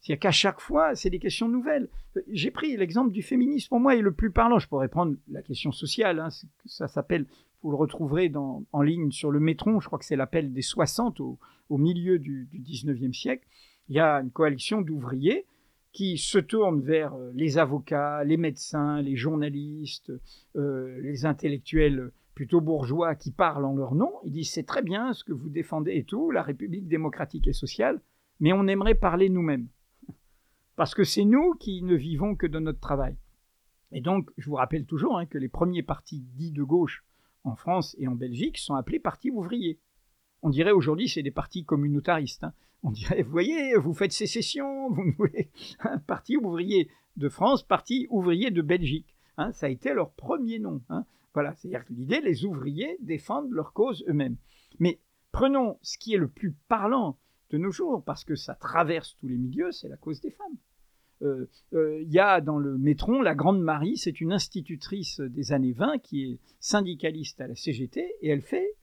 C'est-à-dire 0.00 0.20
qu'à 0.20 0.30
chaque 0.30 0.60
fois, 0.60 0.94
c'est 0.94 1.10
des 1.10 1.18
questions 1.18 1.48
nouvelles. 1.48 1.88
J'ai 2.28 2.50
pris 2.50 2.76
l'exemple 2.76 3.12
du 3.12 3.22
féminisme, 3.22 3.68
pour 3.68 3.80
moi, 3.80 3.96
est 3.96 4.00
le 4.00 4.12
plus 4.12 4.30
parlant. 4.30 4.58
Je 4.58 4.68
pourrais 4.68 4.88
prendre 4.88 5.16
la 5.28 5.42
question 5.42 5.72
sociale, 5.72 6.20
hein, 6.20 6.28
ça 6.66 6.88
s'appelle, 6.88 7.26
vous 7.62 7.70
le 7.70 7.76
retrouverez 7.76 8.32
en 8.36 8.82
ligne 8.82 9.10
sur 9.10 9.30
le 9.30 9.40
Métron, 9.40 9.80
je 9.80 9.86
crois 9.86 9.98
que 9.98 10.04
c'est 10.04 10.16
l'appel 10.16 10.52
des 10.52 10.62
60 10.62 11.20
au, 11.20 11.38
milieu 11.70 12.18
du, 12.18 12.48
du 12.50 12.60
19e 12.60 13.12
siècle. 13.12 13.46
Il 13.88 13.96
y 13.96 14.00
a 14.00 14.20
une 14.20 14.30
coalition 14.30 14.80
d'ouvriers 14.80 15.46
qui 15.92 16.18
se 16.18 16.38
tournent 16.38 16.80
vers 16.80 17.14
euh, 17.14 17.32
les 17.34 17.58
avocats, 17.58 18.22
les 18.22 18.36
médecins, 18.36 19.00
les 19.02 19.16
journalistes, 19.16 20.12
euh, 20.56 21.00
les 21.00 21.26
intellectuels 21.26 22.12
plutôt 22.34 22.60
bourgeois 22.60 23.16
qui 23.16 23.32
parlent 23.32 23.64
en 23.64 23.74
leur 23.74 23.94
nom. 23.94 24.12
Ils 24.24 24.32
disent 24.32 24.52
c'est 24.52 24.66
très 24.66 24.82
bien 24.82 25.12
ce 25.12 25.24
que 25.24 25.32
vous 25.32 25.48
défendez 25.48 25.96
et 25.96 26.04
tout, 26.04 26.30
la 26.30 26.42
République 26.42 26.86
démocratique 26.86 27.48
et 27.48 27.52
sociale, 27.52 28.00
mais 28.38 28.52
on 28.52 28.68
aimerait 28.68 28.94
parler 28.94 29.28
nous-mêmes. 29.28 29.66
Parce 30.78 30.94
que 30.94 31.02
c'est 31.02 31.24
nous 31.24 31.54
qui 31.54 31.82
ne 31.82 31.96
vivons 31.96 32.36
que 32.36 32.46
de 32.46 32.60
notre 32.60 32.78
travail. 32.78 33.16
Et 33.90 34.00
donc, 34.00 34.30
je 34.38 34.48
vous 34.48 34.54
rappelle 34.54 34.86
toujours 34.86 35.18
hein, 35.18 35.26
que 35.26 35.36
les 35.36 35.48
premiers 35.48 35.82
partis 35.82 36.20
dits 36.36 36.52
de 36.52 36.62
gauche 36.62 37.04
en 37.42 37.56
France 37.56 37.96
et 37.98 38.06
en 38.06 38.14
Belgique 38.14 38.58
sont 38.58 38.76
appelés 38.76 39.00
partis 39.00 39.32
ouvriers. 39.32 39.80
On 40.40 40.50
dirait 40.50 40.70
aujourd'hui 40.70 41.08
c'est 41.08 41.24
des 41.24 41.32
partis 41.32 41.64
communautaristes. 41.64 42.44
Hein. 42.44 42.52
On 42.84 42.92
dirait, 42.92 43.22
vous 43.24 43.32
voyez, 43.32 43.74
vous 43.74 43.92
faites 43.92 44.12
sécession, 44.12 44.88
vous 44.90 45.10
voulez 45.18 45.50
un 45.80 45.98
parti 45.98 46.36
ouvrier 46.36 46.88
de 47.16 47.28
France, 47.28 47.66
parti 47.66 48.06
ouvrier 48.08 48.52
de 48.52 48.62
Belgique. 48.62 49.16
Hein. 49.36 49.50
ça 49.50 49.66
a 49.66 49.70
été 49.70 49.92
leur 49.92 50.12
premier 50.12 50.60
nom. 50.60 50.80
Voilà, 51.34 51.56
c'est-à-dire 51.56 51.84
que 51.86 51.92
l'idée, 51.92 52.20
les 52.20 52.44
ouvriers 52.44 52.96
défendent 53.00 53.50
leur 53.50 53.72
cause 53.72 54.04
eux-mêmes. 54.06 54.36
Mais 54.78 55.00
prenons 55.32 55.76
ce 55.82 55.98
qui 55.98 56.14
est 56.14 56.18
le 56.18 56.28
plus 56.28 56.52
parlant 56.68 57.18
de 57.50 57.58
nos 57.58 57.72
jours, 57.72 58.04
parce 58.04 58.22
que 58.22 58.36
ça 58.36 58.54
traverse 58.54 59.16
tous 59.16 59.26
les 59.26 59.38
milieux, 59.38 59.72
c'est 59.72 59.88
la 59.88 59.96
cause 59.96 60.20
des 60.20 60.30
femmes. 60.30 60.56
Euh, 61.22 61.46
euh, 61.74 62.00
il 62.02 62.12
y 62.12 62.20
a 62.20 62.40
dans 62.40 62.58
le 62.58 62.78
Métron 62.78 63.22
la 63.22 63.34
Grande 63.34 63.60
Marie, 63.60 63.96
c'est 63.96 64.20
une 64.20 64.32
institutrice 64.32 65.20
des 65.20 65.52
années 65.52 65.72
20 65.72 65.98
qui 65.98 66.24
est 66.24 66.38
syndicaliste 66.60 67.40
à 67.40 67.48
la 67.48 67.56
CGT 67.56 68.14
et 68.20 68.28
elle 68.28 68.42
fait 68.42 68.76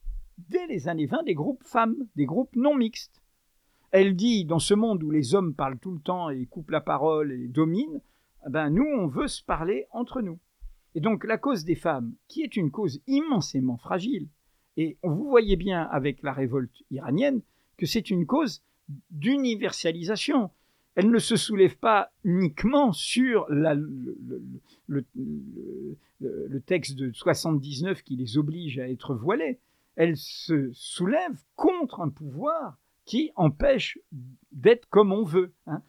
dès 0.50 0.66
les 0.66 0.88
années 0.88 1.06
20 1.06 1.22
des 1.24 1.34
groupes 1.34 1.64
femmes, 1.64 1.96
des 2.14 2.26
groupes 2.26 2.54
non 2.54 2.74
mixtes. 2.74 3.22
Elle 3.90 4.16
dit 4.16 4.44
dans 4.44 4.58
ce 4.58 4.74
monde 4.74 5.02
où 5.02 5.10
les 5.10 5.34
hommes 5.34 5.54
parlent 5.54 5.78
tout 5.78 5.92
le 5.92 6.00
temps 6.00 6.28
et 6.28 6.44
coupent 6.46 6.70
la 6.70 6.82
parole 6.82 7.32
et 7.32 7.48
dominent, 7.48 8.02
eh 8.46 8.50
ben 8.50 8.68
nous 8.68 8.84
on 8.84 9.06
veut 9.06 9.28
se 9.28 9.42
parler 9.42 9.86
entre 9.90 10.20
nous. 10.20 10.38
Et 10.94 11.00
donc 11.00 11.24
la 11.24 11.38
cause 11.38 11.64
des 11.64 11.74
femmes, 11.74 12.14
qui 12.28 12.42
est 12.42 12.56
une 12.56 12.70
cause 12.70 13.00
immensément 13.06 13.78
fragile, 13.78 14.28
et 14.76 14.98
vous 15.02 15.28
voyez 15.28 15.56
bien 15.56 15.82
avec 15.84 16.22
la 16.22 16.32
révolte 16.32 16.82
iranienne 16.90 17.40
que 17.78 17.86
c'est 17.86 18.10
une 18.10 18.26
cause 18.26 18.62
d'universalisation. 19.10 20.50
Elle 20.96 21.10
ne 21.10 21.18
se 21.18 21.36
soulève 21.36 21.76
pas 21.76 22.10
uniquement 22.24 22.92
sur 22.92 23.46
la, 23.50 23.74
le, 23.74 24.44
le, 24.88 25.04
le, 26.20 26.60
texte 26.60 26.96
de 26.96 27.12
79 27.12 28.02
qui 28.02 28.16
les 28.16 28.38
oblige 28.38 28.78
à 28.78 28.88
être 28.88 29.14
voilés. 29.14 29.60
Elle 29.94 30.16
se 30.16 30.70
soulève 30.72 31.38
contre 31.54 32.00
un 32.00 32.08
pouvoir 32.08 32.78
qui 33.04 33.30
empêche 33.36 33.98
d'être 34.52 34.88
comme 34.88 35.12
on 35.12 35.22
veut. 35.22 35.52
Hein. 35.66 35.82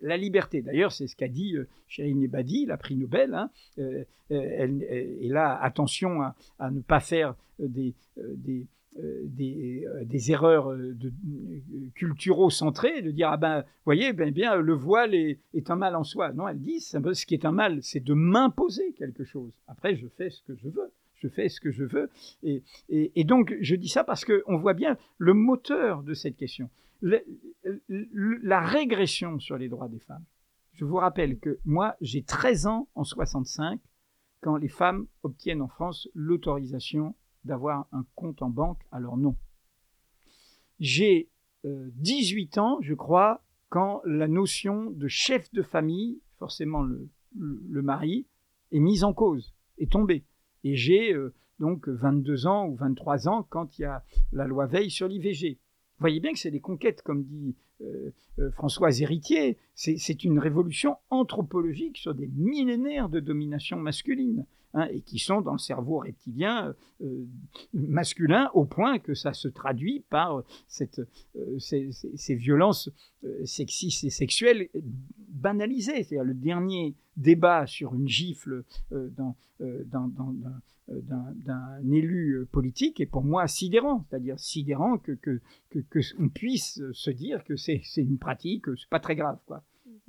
La 0.00 0.16
liberté, 0.16 0.62
d'ailleurs, 0.62 0.92
c'est 0.92 1.08
ce 1.08 1.16
qu'a 1.16 1.28
dit 1.28 1.56
euh, 1.56 1.66
Ebadi, 1.98 2.66
la 2.66 2.76
prix 2.76 2.96
Nobel. 2.96 3.34
Hein. 3.34 3.50
Euh, 3.78 4.04
elle, 4.30 4.82
et 4.82 5.28
là, 5.28 5.58
attention 5.60 6.22
à, 6.22 6.36
à, 6.58 6.70
ne 6.70 6.80
pas 6.80 7.00
faire 7.00 7.34
des, 7.58 7.94
des 8.16 8.60
euh, 8.60 8.64
des, 8.96 9.84
euh, 9.86 10.04
des, 10.04 10.32
erreurs 10.32 10.70
euh, 10.70 10.94
de, 10.94 11.12
culturo-centrées, 11.94 13.02
de 13.02 13.10
dire, 13.10 13.30
ah 13.30 13.36
ben, 13.36 13.62
vous 13.62 13.84
voyez, 13.86 14.12
ben, 14.12 14.30
bien, 14.30 14.56
le 14.56 14.74
voile 14.74 15.14
est, 15.14 15.38
un 15.70 15.76
mal 15.76 15.96
en 15.96 16.04
soi. 16.04 16.32
Non, 16.32 16.46
elle 16.46 16.60
dit, 16.60 16.80
ce 16.80 17.26
qui 17.26 17.34
est 17.34 17.44
un 17.44 17.52
mal, 17.52 17.82
c'est 17.82 18.00
de 18.00 18.12
m'imposer 18.12 18.92
quelque 18.92 19.24
chose. 19.24 19.52
Après, 19.66 19.96
je 19.96 20.06
fais 20.08 20.30
ce 20.30 20.42
que 20.42 20.54
je 20.54 20.68
veux. 20.68 20.92
Je 21.14 21.28
fais 21.28 21.48
ce 21.48 21.60
que 21.60 21.70
je 21.70 21.84
veux. 21.84 22.10
Et, 22.42 23.24
donc, 23.24 23.54
je 23.60 23.76
dis 23.76 23.88
ça 23.88 24.02
parce 24.02 24.24
qu'on 24.24 24.56
voit 24.58 24.74
bien 24.74 24.98
le 25.18 25.34
moteur 25.34 26.02
de 26.02 26.14
cette 26.14 26.36
question. 26.36 26.68
La 27.00 28.60
régression 28.60 29.38
sur 29.38 29.56
les 29.56 29.68
droits 29.68 29.88
des 29.88 30.00
femmes. 30.00 30.24
Je 30.72 30.84
vous 30.84 30.96
rappelle 30.96 31.38
que 31.38 31.60
moi, 31.64 31.96
j'ai 32.00 32.24
13 32.24 32.66
ans 32.66 32.88
en 32.96 33.04
65 33.04 33.80
quand 34.40 34.56
les 34.56 34.68
femmes 34.68 35.06
obtiennent 35.22 35.62
en 35.62 35.68
France 35.68 36.08
l'autorisation 36.14 37.14
d'avoir 37.44 37.86
un 37.92 38.04
compte 38.14 38.42
en 38.42 38.50
banque 38.50 38.80
à 38.90 39.00
leur 39.00 39.16
nom. 39.16 39.36
J'ai 40.80 41.28
18 41.64 42.58
euh, 42.58 42.60
ans, 42.60 42.78
je 42.80 42.94
crois, 42.94 43.42
quand 43.68 44.02
la 44.04 44.28
notion 44.28 44.90
de 44.90 45.08
chef 45.08 45.50
de 45.52 45.62
famille, 45.62 46.20
forcément 46.38 46.82
le, 46.82 47.82
mari, 47.82 48.26
est 48.72 48.80
mise 48.80 49.04
en 49.04 49.12
cause, 49.12 49.54
est 49.78 49.90
tombée. 49.90 50.24
Et 50.64 50.76
j'ai 50.76 51.12
euh, 51.12 51.32
donc 51.60 51.88
22 51.88 52.46
ans 52.46 52.66
ou 52.66 52.74
23 52.76 53.28
ans 53.28 53.46
quand 53.48 53.78
il 53.78 53.82
y 53.82 53.84
a 53.84 54.04
la 54.32 54.46
loi 54.46 54.66
Veil 54.66 54.90
sur 54.90 55.08
l'IVG. 55.08 55.58
Vous 55.98 56.02
voyez 56.02 56.20
bien 56.20 56.32
que 56.32 56.38
c'est 56.38 56.50
des 56.50 56.60
conquêtes, 56.60 57.02
comme 57.02 57.24
dit 57.24 57.54
euh, 57.80 58.10
Françoise 58.52 59.02
Héritier, 59.02 59.58
c'est 59.74 60.24
une 60.24 60.38
révolution 60.38 60.96
anthropologique 61.10 61.98
sur 61.98 62.14
des 62.14 62.28
millénaires 62.28 63.08
de 63.08 63.20
domination 63.20 63.76
masculine. 63.76 64.46
Hein, 64.74 64.88
et 64.90 65.02
qui 65.02 65.18
sont 65.18 65.42
dans 65.42 65.52
le 65.52 65.58
cerveau 65.58 65.98
reptilien 65.98 66.74
euh, 67.02 67.26
masculin 67.74 68.50
au 68.54 68.64
point 68.64 68.98
que 68.98 69.12
ça 69.12 69.34
se 69.34 69.48
traduit 69.48 70.02
par 70.08 70.38
euh, 70.38 70.44
euh, 71.36 71.58
ces, 71.58 71.90
ces, 71.92 72.34
violences 72.34 72.88
sexistes 73.44 74.04
et 74.04 74.08
sexuelles 74.08 74.70
banalisées. 75.28 76.02
C'est-à-dire 76.02 76.24
le 76.24 76.32
dernier 76.32 76.94
débat 77.18 77.66
sur 77.66 77.94
une 77.94 78.08
gifle 78.08 78.64
d'un 78.90 79.34
élu 81.92 82.46
politique 82.50 82.98
est 82.98 83.06
pour 83.06 83.24
moi 83.24 83.46
sidérant, 83.48 84.06
c'est-à-dire 84.08 84.40
sidérant 84.40 84.96
que, 84.96 85.40
puisse 86.32 86.80
se 86.92 87.10
dire 87.10 87.44
que 87.44 87.56
c'est 87.56 87.82
une 87.98 88.16
pratique, 88.16 88.64
c'est 88.78 88.88
pas 88.88 89.00
très 89.00 89.16
grave. 89.16 89.38
Quoi. 89.44 89.62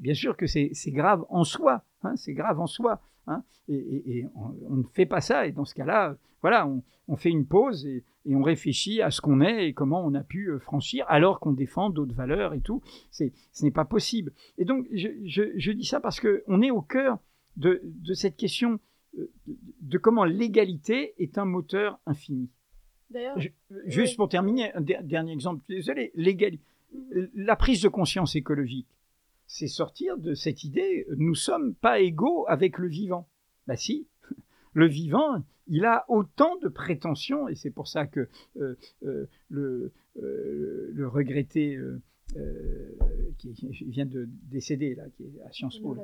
Bien 0.03 0.13
sûr 0.13 0.35
que 0.35 0.47
c'est 0.47 0.69
grave 0.87 1.25
en 1.29 1.45
soi, 1.45 1.85
hein, 2.03 2.17
c'est 2.17 2.33
grave 2.33 2.59
en 2.59 2.67
soi. 2.67 3.01
Hein, 3.25 3.41
et, 3.69 4.25
on, 4.35 4.75
ne 4.75 4.83
fait 4.91 5.05
pas 5.05 5.21
ça. 5.21 5.47
Et 5.47 5.53
dans 5.53 5.63
ce 5.63 5.73
cas-là, 5.75 6.17
voilà, 6.41 6.69
on, 7.07 7.15
fait 7.15 7.29
une 7.29 7.45
pause 7.45 7.85
et, 7.85 8.03
on 8.25 8.41
réfléchit 8.41 9.01
à 9.01 9.11
ce 9.11 9.21
qu'on 9.21 9.39
est 9.39 9.69
et 9.69 9.73
comment 9.73 10.05
on 10.05 10.13
a 10.13 10.21
pu 10.21 10.49
euh, 10.49 10.59
franchir 10.59 11.05
alors 11.07 11.39
qu'on 11.39 11.53
défend 11.53 11.89
d'autres 11.89 12.13
valeurs 12.13 12.53
et 12.53 12.59
tout. 12.59 12.81
ce 13.11 13.29
n'est 13.61 13.71
pas 13.71 13.85
possible. 13.85 14.33
Et 14.57 14.65
donc, 14.65 14.85
je, 14.91 15.71
dis 15.71 15.85
ça 15.85 16.01
parce 16.01 16.19
qu'on 16.19 16.61
est 16.61 16.71
au 16.71 16.81
cœur 16.81 17.17
de, 17.55 17.81
cette 18.13 18.35
question 18.35 18.81
euh, 19.17 19.31
de, 19.79 19.97
comment 19.97 20.25
l'égalité 20.25 21.13
est 21.17 21.37
un 21.37 21.45
moteur 21.45 21.97
infini. 22.05 22.49
D'ailleurs, 23.09 23.37
juste 23.85 24.17
pour 24.17 24.27
terminer, 24.27 24.73
un 24.73 24.81
dernier 24.81 25.31
exemple, 25.31 25.63
désolé, 25.69 26.11
l'égalité, 26.15 26.61
mm-hmm. 26.93 27.29
la 27.35 27.55
prise 27.55 27.81
de 27.81 27.87
conscience 27.87 28.35
écologique 28.35 28.89
c'est 29.53 29.67
sortir 29.67 30.17
de 30.17 30.33
cette 30.33 30.63
idée 30.63 31.05
nous 31.15 31.35
sommes 31.35 31.75
pas 31.75 31.99
égaux 31.99 32.45
avec 32.47 32.79
le 32.79 32.87
vivant. 32.87 33.29
Bah 33.67 33.77
si, 33.77 34.07
le 34.73 34.87
vivant, 34.87 35.43
il 35.67 35.85
a 35.85 36.05
autant 36.07 36.57
de 36.57 36.67
prétentions, 36.67 37.47
et 37.47 37.53
c'est 37.53 37.69
pour 37.69 37.87
ça 37.87 38.07
que 38.07 38.27
euh, 38.57 38.75
euh, 39.05 39.29
le, 39.49 39.91
euh, 40.17 40.89
le, 40.91 41.07
regretté 41.07 41.77
qui 43.37 43.53
vient 43.89 44.07
de 44.07 44.27
décéder 44.49 44.95
là, 44.95 45.03
qui 45.15 45.23
est 45.23 45.41
à 45.45 45.51
Sciences 45.51 45.77
Po, 45.77 45.95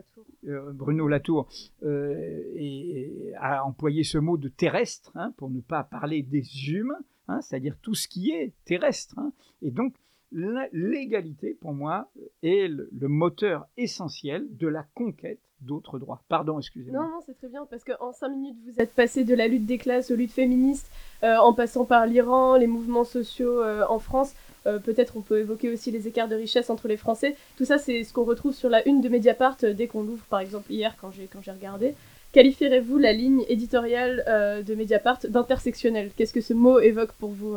Bruno 0.73 1.07
Latour, 1.07 1.49
et, 1.81 3.33
a 3.37 3.65
employé 3.65 4.03
ce 4.03 4.19
mot 4.19 4.37
de 4.37 4.49
terrestre 4.49 5.11
hein, 5.15 5.33
pour 5.37 5.49
ne 5.49 5.59
pas 5.59 5.83
parler 5.83 6.21
des 6.21 6.69
humains, 6.69 7.01
hein, 7.27 7.41
c'est-à-dire 7.41 7.75
tout 7.81 7.95
ce 7.95 8.07
qui 8.07 8.29
est 8.29 8.53
terrestre. 8.65 9.17
Hein. 9.17 9.33
et 9.63 9.71
donc 9.71 9.95
l'égalité, 10.31 11.57
pour 11.59 11.73
moi, 11.73 12.09
est 12.43 12.67
le, 12.67 13.07
moteur 13.07 13.67
essentiel 13.77 14.45
de 14.57 14.67
la 14.67 14.85
conquête 14.93 15.39
d'autres 15.61 15.99
droits. 15.99 16.21
Pardon, 16.29 16.57
excusez-moi. 16.59 17.01
Non, 17.01 17.09
non, 17.09 17.19
c'est 17.25 17.37
très 17.37 17.49
bien, 17.49 17.65
parce 17.69 17.83
qu'en 17.83 18.13
cinq 18.13 18.29
minutes, 18.29 18.57
vous 18.65 18.81
êtes 18.81 18.93
passé 18.93 19.23
de 19.23 19.35
la 19.35 19.47
lutte 19.47 19.65
des 19.65 19.77
classes 19.77 20.09
aux 20.09 20.15
luttes 20.15 20.31
féministes, 20.31 20.89
euh, 21.23 21.35
en 21.35 21.53
passant 21.53 21.83
par 21.83 22.05
l'Iran, 22.05 22.55
les 22.55 22.67
mouvements 22.67 23.03
sociaux 23.03 23.61
euh, 23.61 23.83
en 23.89 23.99
France. 23.99 24.33
Euh, 24.67 24.79
peut-être 24.79 25.17
on 25.17 25.21
peut 25.21 25.39
évoquer 25.39 25.71
aussi 25.71 25.91
les 25.91 26.07
écarts 26.07 26.27
de 26.27 26.35
richesse 26.35 26.69
entre 26.69 26.87
les 26.87 26.97
Français. 26.97 27.35
Tout 27.57 27.65
ça, 27.65 27.77
c'est 27.77 28.03
ce 28.03 28.13
qu'on 28.13 28.23
retrouve 28.23 28.53
sur 28.53 28.69
la 28.69 28.87
une 28.87 29.01
de 29.01 29.09
Mediapart 29.09 29.57
dès 29.61 29.87
qu'on 29.87 30.03
l'ouvre, 30.03 30.23
par 30.29 30.39
exemple 30.39 30.71
hier 30.71 30.95
quand 31.01 31.11
j'ai 31.11 31.51
regardé. 31.51 31.93
Qualifierez-vous 32.31 32.97
la 32.97 33.11
ligne 33.11 33.43
éditoriale 33.49 34.63
de 34.65 34.75
Mediapart 34.75 35.19
d'intersectionnelle? 35.27 36.11
Qu'est-ce 36.15 36.33
que 36.33 36.41
ce 36.41 36.53
mot 36.53 36.79
évoque 36.79 37.13
pour 37.13 37.31
vous 37.31 37.55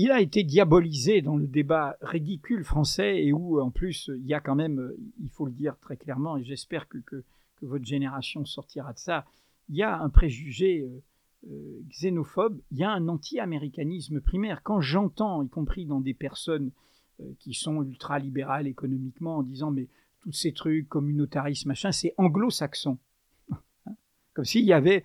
il 0.00 0.12
a 0.12 0.20
été 0.20 0.44
diabolisé 0.44 1.22
dans 1.22 1.36
le 1.36 1.48
débat 1.48 1.96
ridicule 2.02 2.62
français 2.62 3.20
et 3.24 3.32
où, 3.32 3.60
en 3.60 3.72
plus, 3.72 4.08
il 4.16 4.26
y 4.26 4.32
a 4.32 4.38
quand 4.38 4.54
même, 4.54 4.92
il 5.20 5.28
faut 5.28 5.44
le 5.44 5.50
dire 5.50 5.76
très 5.80 5.96
clairement, 5.96 6.36
et 6.36 6.44
j'espère 6.44 6.88
que, 6.88 6.98
que, 6.98 7.24
votre 7.62 7.84
génération 7.84 8.44
sortira 8.44 8.92
de 8.92 8.98
ça, 8.98 9.26
il 9.68 9.74
y 9.74 9.82
a 9.82 10.00
un 10.00 10.08
préjugé 10.08 10.82
euh, 10.82 11.02
euh, 11.50 11.82
xénophobe, 11.90 12.60
il 12.70 12.78
y 12.78 12.84
a 12.84 12.92
un 12.92 13.08
anti-américanisme 13.08 14.20
primaire. 14.20 14.62
Quand 14.62 14.80
j'entends, 14.80 15.42
y 15.42 15.48
compris 15.48 15.84
dans 15.84 16.00
des 16.00 16.14
personnes 16.14 16.70
euh, 17.20 17.24
qui 17.40 17.52
sont 17.52 17.82
ultra-libérales 17.82 18.68
économiquement, 18.68 19.38
en 19.38 19.42
disant 19.42 19.72
mais 19.72 19.88
tous 20.20 20.30
ces 20.30 20.52
trucs, 20.52 20.88
communautarisme, 20.88 21.70
machin, 21.70 21.90
c'est 21.90 22.14
anglo-saxon. 22.18 22.98
Comme 24.34 24.44
s'il 24.44 24.64
y 24.64 24.72
avait 24.72 25.04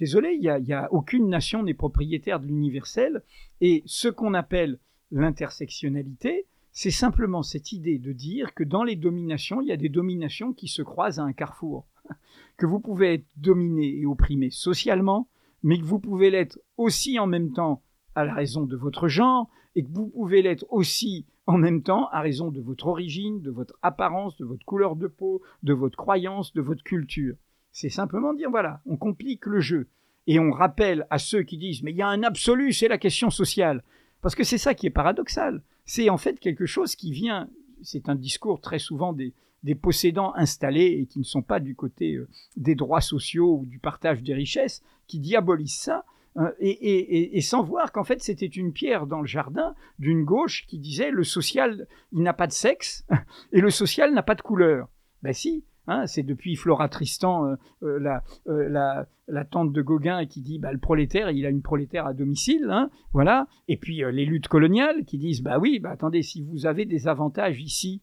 Désolé, 0.00 0.32
il 0.32 0.40
n'y 0.40 0.72
a, 0.72 0.88
aucune 0.92 1.28
nation 1.28 1.62
n'est 1.62 1.74
propriétaire 1.74 2.40
de 2.40 2.46
l'universel. 2.46 3.22
Et 3.60 3.82
ce 3.84 4.08
qu'on 4.08 4.32
appelle 4.32 4.78
l'intersectionnalité, 5.10 6.46
c'est 6.72 6.90
simplement 6.90 7.42
cette 7.42 7.72
idée 7.72 7.98
de 7.98 8.12
dire 8.12 8.54
que 8.54 8.64
dans 8.64 8.82
les 8.82 8.96
dominations, 8.96 9.60
il 9.60 9.68
y 9.68 9.72
a 9.72 9.76
des 9.76 9.90
dominations 9.90 10.54
qui 10.54 10.68
se 10.68 10.80
croisent 10.80 11.20
à 11.20 11.24
un 11.24 11.34
carrefour. 11.34 11.86
Que 12.56 12.66
vous 12.66 12.80
pouvez 12.80 13.14
être 13.14 13.26
dominé 13.38 14.00
et 14.00 14.04
opprimé 14.04 14.50
socialement, 14.50 15.28
mais 15.62 15.78
que 15.78 15.84
vous 15.84 15.98
pouvez 15.98 16.28
l'être 16.28 16.58
aussi 16.76 17.18
en 17.18 17.26
même 17.26 17.52
temps 17.52 17.82
à 18.14 18.24
la 18.24 18.34
raison 18.34 18.64
de 18.64 18.76
votre 18.76 19.08
genre, 19.08 19.48
et 19.74 19.82
que 19.82 19.90
vous 19.90 20.08
pouvez 20.08 20.42
l'être 20.42 20.66
aussi 20.68 21.26
en 21.46 21.56
même 21.56 21.82
temps 21.82 22.08
à 22.08 22.20
raison 22.20 22.50
de 22.50 22.60
votre 22.60 22.86
origine, 22.86 23.40
de 23.40 23.50
votre 23.50 23.74
apparence, 23.80 24.36
de 24.36 24.44
votre 24.44 24.64
couleur 24.66 24.94
de 24.94 25.06
peau, 25.06 25.40
de 25.62 25.72
votre 25.72 25.96
croyance, 25.96 26.52
de 26.52 26.60
votre 26.60 26.82
culture. 26.82 27.34
C'est 27.72 27.88
simplement 27.88 28.34
dire, 28.34 28.50
voilà, 28.50 28.80
on 28.86 28.96
complique 28.96 29.46
le 29.46 29.60
jeu. 29.60 29.88
Et 30.26 30.38
on 30.38 30.50
rappelle 30.50 31.06
à 31.10 31.18
ceux 31.18 31.42
qui 31.42 31.56
disent, 31.56 31.82
mais 31.82 31.92
il 31.92 31.96
y 31.96 32.02
a 32.02 32.08
un 32.08 32.22
absolu, 32.22 32.72
c'est 32.72 32.88
la 32.88 32.98
question 32.98 33.30
sociale. 33.30 33.82
Parce 34.22 34.34
que 34.34 34.44
c'est 34.44 34.58
ça 34.58 34.74
qui 34.74 34.86
est 34.86 34.90
paradoxal. 34.90 35.62
C'est 35.84 36.10
en 36.10 36.18
fait 36.18 36.38
quelque 36.38 36.66
chose 36.66 36.94
qui 36.94 37.10
vient, 37.10 37.48
c'est 37.82 38.08
un 38.08 38.14
discours 38.14 38.60
très 38.60 38.78
souvent 38.78 39.12
des, 39.12 39.34
possédants 39.80 40.34
installés 40.36 40.98
et 41.00 41.06
qui 41.06 41.18
ne 41.18 41.24
sont 41.24 41.42
pas 41.42 41.60
du 41.60 41.74
côté 41.74 42.14
euh, 42.14 42.28
des 42.56 42.74
droits 42.74 43.00
sociaux 43.00 43.58
ou 43.60 43.66
du 43.66 43.78
partage 43.78 44.22
des 44.22 44.34
richesses, 44.34 44.82
qui 45.06 45.18
diabolisent 45.18 45.78
ça, 45.78 46.04
euh, 46.36 46.50
et, 46.60 47.36
et, 47.36 47.40
sans 47.40 47.62
voir 47.62 47.90
qu'en 47.90 48.04
fait 48.04 48.22
c'était 48.22 48.46
une 48.46 48.72
pierre 48.72 49.06
dans 49.06 49.20
le 49.20 49.26
jardin 49.26 49.74
d'une 49.98 50.24
gauche 50.24 50.64
qui 50.68 50.78
disait 50.78 51.10
le 51.10 51.24
social, 51.24 51.88
il 52.12 52.22
n'a 52.22 52.32
pas 52.32 52.46
de 52.46 52.52
sexe, 52.52 53.04
et 53.52 53.60
le 53.60 53.70
social 53.70 54.14
n'a 54.14 54.22
pas 54.22 54.36
de 54.36 54.42
couleur. 54.42 54.88
Ben 55.22 55.32
si, 55.32 55.64
Hein, 55.90 56.06
c'est 56.06 56.22
depuis 56.22 56.54
Flora 56.54 56.88
Tristan, 56.88 57.46
euh, 57.46 57.56
euh, 57.82 58.18
euh, 58.46 59.04
la, 59.26 59.44
tante 59.44 59.72
de 59.72 59.82
Gauguin, 59.82 60.24
qui 60.24 60.40
dit 60.40 60.60
bah, 60.60 60.72
le 60.72 60.78
prolétaire, 60.78 61.32
il 61.32 61.44
a 61.44 61.50
une 61.50 61.62
prolétaire 61.62 62.06
à 62.06 62.14
domicile. 62.14 62.68
Hein, 62.70 62.90
voilà. 63.12 63.48
Et 63.66 63.76
puis 63.76 64.02
les 64.12 64.24
luttes 64.24 64.46
coloniales 64.46 65.04
qui 65.04 65.18
disent 65.18 65.42
bah 65.42 65.58
oui, 65.58 65.80
bah, 65.80 65.90
attendez, 65.90 66.22
si 66.22 66.44
vous 66.44 66.64
avez 66.66 66.84
des 66.84 67.08
avantages 67.08 67.60
ici, 67.60 68.02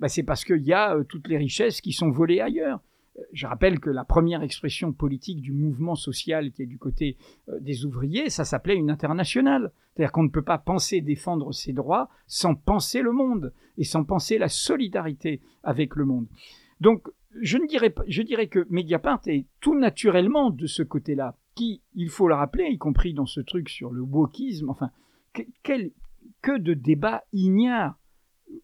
bah, 0.00 0.08
c'est 0.08 0.22
parce 0.22 0.46
qu'il 0.46 0.62
y 0.62 0.72
a 0.72 0.96
toutes 1.06 1.28
les 1.28 1.36
richesses 1.36 1.82
qui 1.82 1.92
sont 1.92 2.10
volées 2.10 2.40
ailleurs. 2.40 2.80
Je 3.32 3.46
rappelle 3.46 3.80
que 3.80 3.90
la 3.90 4.04
première 4.04 4.42
expression 4.42 4.92
politique 4.92 5.42
du 5.42 5.52
mouvement 5.52 5.94
social 5.94 6.52
qui 6.52 6.62
est 6.62 6.66
du 6.66 6.78
côté 6.78 7.18
des 7.60 7.84
ouvriers, 7.84 8.30
ça 8.30 8.44
s'appelait 8.44 8.76
une 8.76 8.90
internationale. 8.90 9.72
C'est-à-dire 9.92 10.12
qu'on 10.12 10.22
ne 10.22 10.30
peut 10.30 10.42
pas 10.42 10.58
penser 10.58 11.02
défendre 11.02 11.52
ses 11.52 11.72
droits 11.72 12.08
sans 12.26 12.54
penser 12.54 13.00
le 13.02 13.12
monde 13.12 13.52
et 13.76 13.84
sans 13.84 14.04
penser 14.04 14.36
la 14.38 14.48
solidarité 14.48 15.40
avec 15.62 15.96
le 15.96 16.04
monde. 16.04 16.26
Donc, 16.80 17.08
je, 17.40 17.58
ne 17.58 17.66
dirais 17.66 17.90
pas, 17.90 18.02
je 18.08 18.22
dirais 18.22 18.48
que 18.48 18.66
Mediapart 18.70 19.20
est 19.26 19.46
tout 19.60 19.78
naturellement 19.78 20.50
de 20.50 20.66
ce 20.66 20.82
côté-là, 20.82 21.36
qui, 21.54 21.82
il 21.94 22.10
faut 22.10 22.28
le 22.28 22.34
rappeler, 22.34 22.68
y 22.70 22.78
compris 22.78 23.14
dans 23.14 23.26
ce 23.26 23.40
truc 23.40 23.68
sur 23.68 23.90
le 23.90 24.02
wokisme, 24.02 24.70
enfin, 24.70 24.90
que, 25.32 25.42
quel, 25.62 25.90
que 26.42 26.56
de 26.58 26.74
débats 26.74 27.24
ignares. 27.32 27.98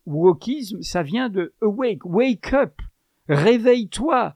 Wokisme, 0.07 0.83
ça 0.83 1.03
vient 1.03 1.29
de 1.29 1.55
awake, 1.61 2.05
wake 2.05 2.53
up, 2.53 2.81
réveille-toi, 3.29 4.35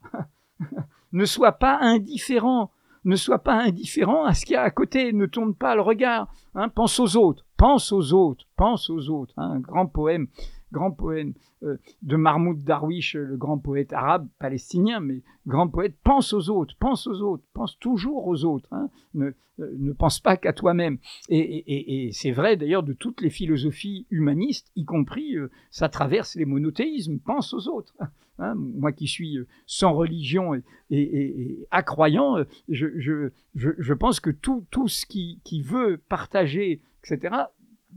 ne 1.12 1.24
sois 1.24 1.52
pas 1.52 1.78
indifférent, 1.80 2.72
ne 3.04 3.14
sois 3.14 3.38
pas 3.38 3.54
indifférent 3.54 4.24
à 4.24 4.34
ce 4.34 4.44
qu'il 4.44 4.54
y 4.54 4.56
a 4.56 4.62
à 4.62 4.70
côté, 4.70 5.12
ne 5.12 5.26
tourne 5.26 5.54
pas 5.54 5.76
le 5.76 5.82
regard, 5.82 6.32
hein, 6.54 6.68
pense 6.68 6.98
aux 6.98 7.16
autres, 7.16 7.46
pense 7.56 7.92
aux 7.92 8.12
autres, 8.12 8.44
pense 8.56 8.90
aux 8.90 9.08
autres, 9.08 9.34
hein, 9.36 9.52
un 9.52 9.60
grand 9.60 9.86
poème 9.86 10.26
grand 10.72 10.90
poème 10.90 11.34
euh, 11.62 11.76
de 12.02 12.16
Mahmoud 12.16 12.62
Darwish, 12.64 13.14
le 13.14 13.36
grand 13.36 13.58
poète 13.58 13.92
arabe, 13.92 14.28
palestinien, 14.38 15.00
mais 15.00 15.22
grand 15.46 15.68
poète, 15.68 15.94
pense 16.02 16.32
aux 16.32 16.50
autres, 16.50 16.74
pense 16.78 17.06
aux 17.06 17.20
autres, 17.22 17.44
pense 17.54 17.78
toujours 17.78 18.26
aux 18.26 18.44
autres, 18.44 18.68
hein. 18.72 18.90
ne, 19.14 19.26
euh, 19.60 19.74
ne 19.78 19.92
pense 19.92 20.20
pas 20.20 20.36
qu'à 20.36 20.52
toi-même. 20.52 20.98
Et, 21.28 22.06
et, 22.06 22.12
c'est 22.12 22.32
vrai 22.32 22.56
d'ailleurs 22.56 22.82
de 22.82 22.92
toutes 22.92 23.20
les 23.20 23.30
philosophies 23.30 24.06
humanistes, 24.10 24.70
y 24.76 24.84
compris, 24.84 25.36
euh, 25.36 25.50
ça 25.70 25.88
traverse 25.88 26.34
les 26.36 26.44
monothéismes, 26.44 27.18
pense 27.18 27.54
aux 27.54 27.68
autres. 27.68 27.94
Hein. 28.38 28.54
moi 28.54 28.92
qui 28.92 29.08
suis 29.08 29.38
sans 29.64 29.94
religion 29.94 30.54
et, 30.54 30.62
et 30.90 31.66
accroyant, 31.70 32.36
je, 32.68 32.88
je, 32.98 33.30
je, 33.54 33.70
je, 33.78 33.94
pense 33.94 34.20
que 34.20 34.28
tout, 34.28 34.66
tout 34.70 34.88
ce 34.88 35.06
qui, 35.06 35.40
qui 35.42 35.62
veut 35.62 35.96
partager, 35.96 36.82
etc., 37.02 37.34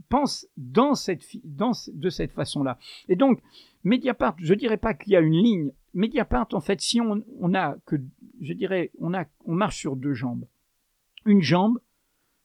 pense 0.08 0.46
dans 0.56 0.94
cette, 0.94 1.24
de 1.44 2.10
cette 2.10 2.32
façon-là. 2.32 2.78
Et 3.08 3.16
donc, 3.16 3.40
Mediapart, 3.84 4.36
je 4.38 4.54
dirais 4.54 4.76
pas 4.76 4.94
qu'il 4.94 5.12
y 5.12 5.16
a 5.16 5.20
une 5.20 5.34
ligne. 5.34 5.72
Mediapart, 5.94 6.48
en 6.52 6.60
fait, 6.60 6.80
si 6.80 7.00
on, 7.00 7.24
on 7.38 7.54
a 7.54 7.76
que, 7.86 7.96
je 8.40 8.52
dirais, 8.52 8.90
on, 8.98 9.14
a, 9.14 9.24
on 9.44 9.54
marche 9.54 9.78
sur 9.78 9.96
deux 9.96 10.14
jambes. 10.14 10.46
Une 11.26 11.42
jambe, 11.42 11.80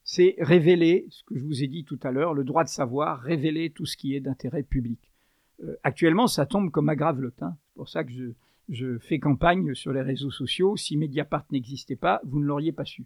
c'est 0.04 0.36
révéler, 0.38 1.08
ce 1.10 1.24
que 1.24 1.38
je 1.38 1.44
vous 1.44 1.64
ai 1.64 1.68
dit 1.68 1.84
tout 1.84 2.00
à 2.04 2.12
l'heure, 2.12 2.34
le 2.34 2.44
droit 2.44 2.64
de 2.64 2.70
savoir, 2.70 3.22
révéler 3.22 3.72
tout 3.72 3.86
ce 3.86 3.98
qui 3.98 4.16
est 4.16 4.20
d'intérêt 4.20 4.64
public. 4.64 5.12
Euh, 5.64 5.76
actuellement, 5.84 6.28
ça 6.28 6.46
tombe 6.46 6.72
comme 6.72 6.90
à 6.90 6.96
gravelotte. 6.96 7.40
C'est 7.40 7.76
pour 7.76 7.90
ça 7.90 8.04
que 8.04 8.12
je, 8.12 8.32
je 8.70 8.98
fais 9.00 9.20
campagne 9.20 9.74
sur 9.74 9.94
les 9.94 10.02
réseaux 10.02 10.32
sociaux. 10.32 10.76
Si 10.76 10.98
Mediapart 10.98 11.46
n'existait 11.52 11.96
pas, 11.96 12.22
vous 12.24 12.40
ne 12.40 12.46
l'auriez 12.46 12.72
pas 12.72 12.86
su. 12.86 13.06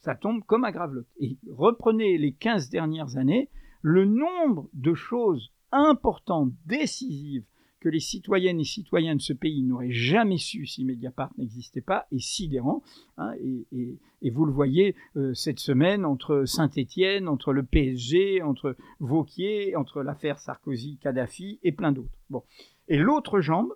Ça 0.00 0.14
tombe 0.14 0.44
comme 0.44 0.64
à 0.64 0.72
gravelotte. 0.72 1.08
Et 1.18 1.36
reprenez 1.48 2.18
les 2.18 2.32
15 2.32 2.70
dernières 2.70 3.16
années, 3.16 3.48
le 3.82 4.04
nombre 4.04 4.68
de 4.74 4.94
choses 4.94 5.52
importantes, 5.72 6.52
décisives, 6.66 7.44
que 7.80 7.88
les 7.88 8.00
citoyennes 8.00 8.60
et 8.60 8.64
citoyens 8.64 9.14
de 9.14 9.20
ce 9.20 9.32
pays 9.32 9.62
n'auraient 9.62 9.92
jamais 9.92 10.38
su 10.38 10.66
si 10.66 10.84
Mediapart 10.84 11.32
n'existait 11.38 11.80
pas 11.80 12.06
est 12.10 12.18
sidérant. 12.18 12.82
Hein, 13.16 13.34
et, 13.40 14.30
vous 14.30 14.44
le 14.44 14.52
voyez 14.52 14.96
euh, 15.16 15.32
cette 15.34 15.60
semaine 15.60 16.04
entre 16.04 16.44
Saint-Étienne, 16.44 17.28
entre 17.28 17.52
le 17.52 17.62
PSG, 17.62 18.42
entre 18.42 18.76
Vauquier, 18.98 19.76
entre 19.76 20.02
l'affaire 20.02 20.38
Sarkozy-Kadhafi 20.38 21.60
et 21.62 21.72
plein 21.72 21.92
d'autres. 21.92 22.18
Bon. 22.30 22.42
Et 22.88 22.96
l'autre 22.96 23.40
jambe, 23.40 23.72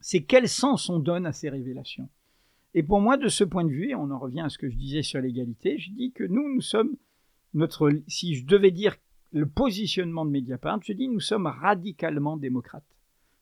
c'est 0.00 0.22
quel 0.22 0.48
sens 0.48 0.88
on 0.88 0.98
donne 0.98 1.26
à 1.26 1.32
ces 1.32 1.50
révélations? 1.50 2.08
Et 2.74 2.82
pour 2.82 3.00
moi, 3.00 3.18
de 3.18 3.28
ce 3.28 3.44
point 3.44 3.64
de 3.64 3.70
vue, 3.70 3.90
et 3.90 3.94
on 3.94 4.10
en 4.10 4.18
revient 4.18 4.40
à 4.40 4.48
ce 4.48 4.56
que 4.56 4.70
je 4.70 4.76
disais 4.76 5.02
sur 5.02 5.20
l'égalité, 5.20 5.78
je 5.78 5.90
dis 5.90 6.12
que 6.12 6.24
nous, 6.24 6.54
nous 6.54 6.62
sommes 6.62 6.96
notre, 7.54 7.90
si 8.06 8.34
je 8.34 8.46
devais 8.46 8.70
dire 8.70 8.96
le 9.32 9.46
positionnement 9.46 10.24
de 10.24 10.30
Mediapart, 10.30 10.80
je 10.82 10.92
dis 10.92 11.08
nous 11.08 11.20
sommes 11.20 11.46
radicalement 11.46 12.36
démocrates. 12.36 12.84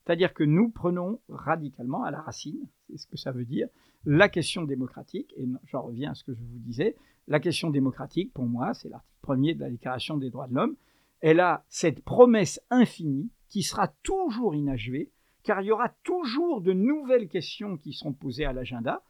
C'est-à-dire 0.05 0.33
que 0.35 0.45
nous 0.45 0.71
prenons 0.71 1.21
radicalement 1.29 2.05
à 2.05 2.11
la 2.11 2.21
racine, 2.21 2.67
c'est 2.89 2.97
ce 2.97 3.07
que 3.07 3.17
ça 3.17 3.33
veut 3.33 3.45
dire, 3.45 3.69
la 4.05 4.29
question 4.29 4.63
démocratique, 4.63 5.33
et 5.37 5.47
j'en 5.67 5.83
reviens 5.83 6.13
à 6.13 6.15
ce 6.15 6.25
que 6.25 6.35
je 6.35 6.41
vous 6.41 6.59
disais, 6.59 6.97
la 7.29 7.39
question 7.39 7.71
démocratique, 7.71 8.33
pour 8.33 8.47
moi, 8.47 8.75
c'est 8.75 8.89
l'article 8.89 9.11
premier 9.21 9.55
de 9.55 9.61
la 9.61 9.71
Déclaration 9.71 10.17
des 10.17 10.31
droits 10.31 10.49
de 10.49 10.55
l'homme, 10.55 10.77
elle 11.21 11.41
a 11.41 11.65
cette 11.69 12.03
promesse 12.03 12.61
infinie 12.71 13.31
qui 13.49 13.63
sera 13.63 13.89
toujours 14.03 14.55
inachevée, 14.55 15.11
car 15.43 15.61
il 15.61 15.67
y 15.67 15.73
aura 15.73 15.91
toujours 16.03 16.61
de 16.61 16.73
nouvelles 16.73 17.29
questions 17.29 17.77
qui 17.77 17.93
seront 17.93 18.13
posées 18.13 18.45
à 18.45 18.53
l'agenda, 18.53 19.03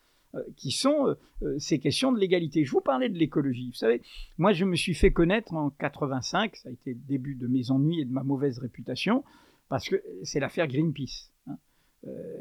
qui 0.57 0.71
sont 0.71 1.09
euh, 1.09 1.15
euh, 1.43 1.59
ces 1.59 1.79
questions 1.79 2.13
de 2.13 2.19
l'égalité. 2.19 2.65
Je 2.65 2.71
vous 2.71 2.81
parlais 2.81 3.09
de 3.09 3.19
l'écologie. 3.19 3.71
Vous 3.71 3.77
savez, 3.77 4.03
moi 4.39 4.53
je 4.53 4.65
me 4.65 4.77
suis 4.77 4.95
fait 4.95 5.13
connaître 5.13 5.55
en 5.55 5.71
85, 5.71 6.57
ça 6.57 6.69
a 6.69 6.73
été 6.73 6.95
le 6.95 7.01
début 7.01 7.35
de 7.35 7.47
mes 7.47 7.71
ennuis 7.71 8.01
et 8.01 8.05
de 8.05 8.13
ma 8.13 8.23
mauvaise 8.23 8.59
réputation, 8.59 9.25
parce 9.69 9.89
que 9.89 10.03
c'est 10.23 10.41
l'affaire 10.41 10.69
Greenpeace. 10.69 11.31
Hein. 11.47 11.57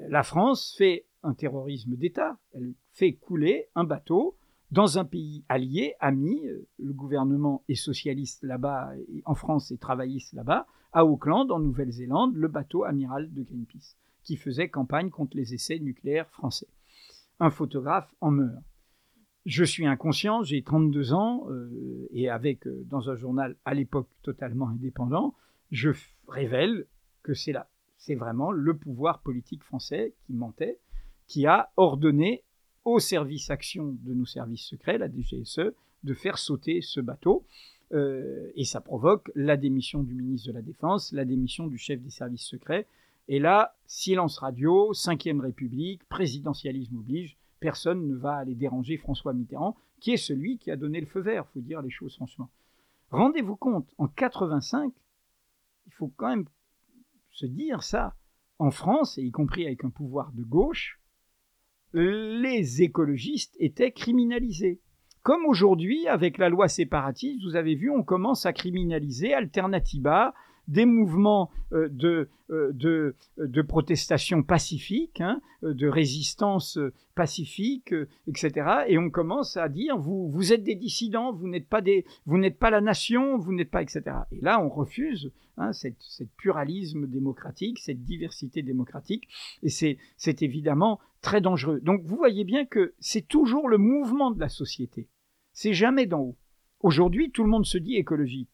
la 0.07 0.23
France 0.23 0.75
fait 0.77 1.05
un 1.23 1.33
terrorisme 1.33 1.95
d'État, 1.95 2.37
elle 2.53 2.73
fait 2.93 3.13
couler 3.13 3.67
un 3.75 3.83
bateau 3.83 4.35
dans 4.71 4.99
un 4.99 5.05
pays 5.05 5.43
allié, 5.49 5.95
ami, 5.99 6.41
le 6.77 6.93
gouvernement 6.93 7.63
est 7.67 7.75
socialiste 7.75 8.43
là-bas, 8.43 8.91
en 9.25 9.33
France 9.33 9.71
et 9.71 9.77
travailliste 9.77 10.33
là-bas, 10.33 10.67
à 10.93 11.05
Auckland, 11.05 11.51
en 11.51 11.59
Nouvelle-Zélande, 11.59 12.35
le 12.35 12.47
bateau 12.47 12.83
amiral 12.83 13.33
de 13.33 13.41
Greenpeace, 13.41 13.95
qui 14.23 14.35
faisait 14.35 14.69
campagne 14.69 15.09
contre 15.09 15.35
les 15.35 15.55
essais 15.55 15.79
nucléaires 15.79 16.29
français 16.29 16.67
un 17.39 17.49
photographe 17.49 18.13
en 18.21 18.31
meurt. 18.31 18.63
Je 19.45 19.63
suis 19.63 19.87
inconscient, 19.87 20.43
j'ai 20.43 20.61
32 20.61 21.13
ans, 21.13 21.49
euh, 21.49 22.07
et 22.11 22.29
avec, 22.29 22.67
euh, 22.67 22.83
dans 22.85 23.09
un 23.09 23.15
journal 23.15 23.55
à 23.65 23.73
l'époque 23.73 24.09
totalement 24.21 24.69
indépendant, 24.69 25.33
je 25.71 25.91
révèle 26.27 26.85
que 27.23 27.33
c'est 27.33 27.51
là, 27.51 27.69
c'est 27.97 28.15
vraiment 28.15 28.51
le 28.51 28.75
pouvoir 28.75 29.21
politique 29.21 29.63
français 29.63 30.13
qui 30.25 30.33
mentait, 30.33 30.79
qui 31.27 31.45
a 31.45 31.71
ordonné 31.77 32.43
au 32.85 32.99
service 32.99 33.49
action 33.49 33.95
de 34.01 34.13
nos 34.13 34.25
services 34.25 34.65
secrets, 34.65 34.97
la 34.97 35.09
DGSE, 35.09 35.71
de 36.03 36.13
faire 36.13 36.37
sauter 36.37 36.81
ce 36.81 36.99
bateau. 36.99 37.45
Euh, 37.91 38.51
et 38.55 38.65
ça 38.65 38.81
provoque 38.81 39.31
la 39.35 39.57
démission 39.57 40.03
du 40.03 40.13
ministre 40.13 40.49
de 40.49 40.53
la 40.53 40.61
Défense, 40.61 41.11
la 41.11 41.25
démission 41.25 41.67
du 41.67 41.77
chef 41.77 42.01
des 42.01 42.09
services 42.09 42.45
secrets, 42.45 42.85
et 43.29 43.37
là, 43.37 43.75
silence 43.85 44.39
radio, 44.39 44.91
cinquième 44.91 45.39
République, 45.39 46.03
présidentialisme 46.09 46.97
oblige, 46.97 47.37
personne 47.59 48.07
ne 48.07 48.15
va 48.15 48.33
aller 48.33 48.55
déranger 48.55 48.97
François 48.97 49.33
Mitterrand, 49.33 49.77
qui 49.99 50.13
est 50.13 50.17
celui 50.17 50.57
qui 50.57 50.71
a 50.71 50.75
donné 50.75 50.99
le 50.99 51.05
feu 51.05 51.21
vert, 51.21 51.45
faut 51.53 51.61
dire 51.61 51.83
les 51.83 51.91
choses 51.91 52.15
franchement. 52.15 52.49
Rendez-vous 53.11 53.55
compte, 53.55 53.93
en 53.99 54.07
85, 54.07 54.91
il 55.85 55.93
faut 55.93 56.11
quand 56.17 56.29
même 56.29 56.45
se 57.29 57.45
dire 57.45 57.83
ça, 57.83 58.15
en 58.57 58.71
France, 58.71 59.19
et 59.19 59.21
y 59.21 59.29
compris 59.31 59.67
avec 59.67 59.85
un 59.85 59.91
pouvoir 59.91 60.31
de 60.31 60.43
gauche, 60.43 60.99
les 61.93 62.81
écologistes 62.81 63.55
étaient 63.59 63.91
criminalisés. 63.91 64.81
Comme 65.21 65.45
aujourd'hui, 65.45 66.07
avec 66.07 66.39
la 66.39 66.49
loi 66.49 66.67
séparatiste, 66.67 67.43
vous 67.43 67.55
avez 67.55 67.75
vu, 67.75 67.91
on 67.91 68.03
commence 68.03 68.47
à 68.47 68.53
criminaliser 68.53 69.35
Alternativa, 69.35 70.33
des 70.69 70.85
mouvements 70.85 71.49
euh, 71.73 71.89
de, 71.89 72.29
euh, 72.51 72.71
de, 72.73 73.15
de, 73.37 73.61
protestation 73.61 74.43
pacifique, 74.43 75.19
hein, 75.19 75.41
de 75.63 75.87
résistance 75.87 76.79
pacifique, 77.15 77.93
etc. 78.27 78.85
Et 78.87 78.97
on 78.97 79.09
commence 79.09 79.57
à 79.57 79.67
dire 79.67 79.97
vous, 79.97 80.29
vous 80.29 80.53
êtes 80.53 80.63
des 80.63 80.75
dissidents, 80.75 81.33
vous 81.33 81.47
n'êtes 81.47 81.67
pas 81.67 81.81
des, 81.81 82.05
vous 82.25 82.37
n'êtes 82.37 82.59
pas 82.59 82.69
la 82.69 82.81
nation, 82.81 83.37
vous 83.37 83.53
n'êtes 83.53 83.71
pas, 83.71 83.81
etc. 83.81 84.03
Et 84.31 84.41
là, 84.41 84.63
on 84.63 84.69
refuse 84.69 85.31
hein, 85.57 85.73
cette, 85.73 86.01
cette, 86.01 86.31
pluralisme 86.37 87.07
démocratique, 87.07 87.79
cette 87.79 88.03
diversité 88.03 88.61
démocratique, 88.61 89.27
et 89.63 89.69
c'est, 89.69 89.97
c'est 90.17 90.43
évidemment 90.43 90.99
très 91.21 91.41
dangereux. 91.41 91.79
Donc 91.81 92.03
vous 92.03 92.15
voyez 92.15 92.43
bien 92.43 92.65
que 92.65 92.93
c'est 92.99 93.27
toujours 93.27 93.67
le 93.69 93.79
mouvement 93.79 94.31
de 94.31 94.39
la 94.39 94.49
société. 94.49 95.09
C'est 95.51 95.73
jamais 95.73 96.05
d'en 96.05 96.21
haut. 96.21 96.37
Aujourd'hui, 96.81 97.31
tout 97.31 97.43
le 97.43 97.49
monde 97.49 97.65
se 97.65 97.77
dit 97.77 97.95
écologique. 97.95 98.49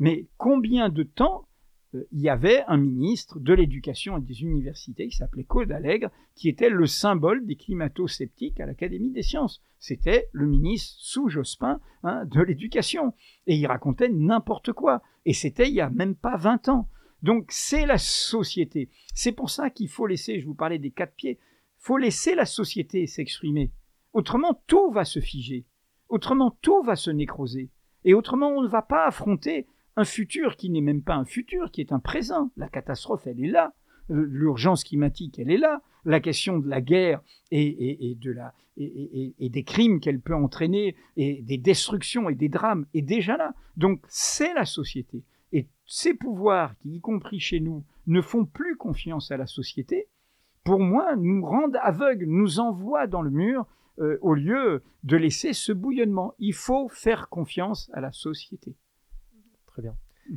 Mais 0.00 0.26
combien 0.38 0.88
de 0.88 1.02
temps 1.02 1.44
euh, 1.44 1.49
il 1.92 2.20
y 2.20 2.28
avait 2.28 2.62
un 2.68 2.76
ministre 2.76 3.40
de 3.40 3.52
l'éducation 3.52 4.16
et 4.16 4.20
des 4.20 4.42
universités 4.42 5.08
qui 5.08 5.16
s'appelait 5.16 5.44
Claude 5.44 5.72
Allègre, 5.72 6.10
qui 6.34 6.48
était 6.48 6.70
le 6.70 6.86
symbole 6.86 7.44
des 7.46 7.56
climato-sceptiques 7.56 8.60
à 8.60 8.66
l'Académie 8.66 9.10
des 9.10 9.22
sciences. 9.22 9.60
C'était 9.78 10.28
le 10.32 10.46
ministre 10.46 10.94
sous 10.98 11.28
Jospin 11.28 11.80
hein, 12.04 12.24
de 12.26 12.40
l'éducation. 12.40 13.14
Et 13.46 13.56
il 13.56 13.66
racontait 13.66 14.08
n'importe 14.08 14.72
quoi. 14.72 15.02
Et 15.24 15.32
c'était 15.32 15.68
il 15.68 15.74
y 15.74 15.80
a 15.80 15.90
même 15.90 16.14
pas 16.14 16.36
20 16.36 16.68
ans. 16.68 16.88
Donc 17.22 17.46
c'est 17.50 17.86
la 17.86 17.98
société. 17.98 18.90
C'est 19.14 19.32
pour 19.32 19.50
ça 19.50 19.70
qu'il 19.70 19.88
faut 19.88 20.06
laisser, 20.06 20.40
je 20.40 20.46
vous 20.46 20.54
parlais 20.54 20.78
des 20.78 20.90
quatre 20.90 21.14
pieds, 21.14 21.38
faut 21.78 21.96
laisser 21.96 22.34
la 22.34 22.46
société 22.46 23.06
s'exprimer. 23.06 23.72
Autrement, 24.12 24.62
tout 24.66 24.90
va 24.90 25.04
se 25.04 25.20
figer. 25.20 25.66
Autrement, 26.08 26.56
tout 26.62 26.82
va 26.82 26.96
se 26.96 27.10
nécroser. 27.10 27.70
Et 28.04 28.14
autrement, 28.14 28.48
on 28.48 28.62
ne 28.62 28.68
va 28.68 28.82
pas 28.82 29.06
affronter 29.06 29.66
un 29.96 30.04
futur 30.04 30.56
qui 30.56 30.70
n'est 30.70 30.80
même 30.80 31.02
pas 31.02 31.14
un 31.14 31.24
futur, 31.24 31.70
qui 31.70 31.80
est 31.80 31.92
un 31.92 31.98
présent. 31.98 32.50
La 32.56 32.68
catastrophe, 32.68 33.26
elle 33.26 33.42
est 33.44 33.50
là. 33.50 33.72
L'urgence 34.08 34.84
climatique, 34.84 35.38
elle 35.38 35.50
est 35.50 35.58
là. 35.58 35.82
La 36.04 36.20
question 36.20 36.58
de 36.58 36.68
la 36.68 36.80
guerre 36.80 37.22
et, 37.50 38.16
de 38.20 38.30
la, 38.30 38.54
et, 38.76 39.48
des 39.48 39.64
crimes 39.64 40.00
qu'elle 40.00 40.20
peut 40.20 40.34
entraîner, 40.34 40.96
et 41.16 41.42
des 41.42 41.58
destructions 41.58 42.28
et 42.28 42.34
des 42.34 42.48
drames, 42.48 42.86
est 42.94 43.02
déjà 43.02 43.36
là. 43.36 43.54
Donc 43.76 44.02
c'est 44.08 44.54
la 44.54 44.64
société. 44.64 45.22
Et 45.52 45.68
ces 45.86 46.14
pouvoirs 46.14 46.76
qui, 46.78 46.96
y 46.96 47.00
compris 47.00 47.40
chez 47.40 47.60
nous, 47.60 47.84
ne 48.06 48.20
font 48.20 48.46
plus 48.46 48.76
confiance 48.76 49.30
à 49.30 49.36
la 49.36 49.46
société, 49.46 50.08
pour 50.64 50.80
moi, 50.80 51.16
nous 51.16 51.44
rendent 51.44 51.78
aveugles, 51.82 52.26
nous 52.26 52.60
envoient 52.60 53.06
dans 53.06 53.22
le 53.22 53.30
mur 53.30 53.66
euh, 53.98 54.18
au 54.20 54.34
lieu 54.34 54.82
de 55.04 55.16
laisser 55.16 55.52
ce 55.52 55.72
bouillonnement. 55.72 56.34
Il 56.38 56.54
faut 56.54 56.88
faire 56.88 57.28
confiance 57.28 57.90
à 57.94 58.00
la 58.00 58.12
société. 58.12 58.76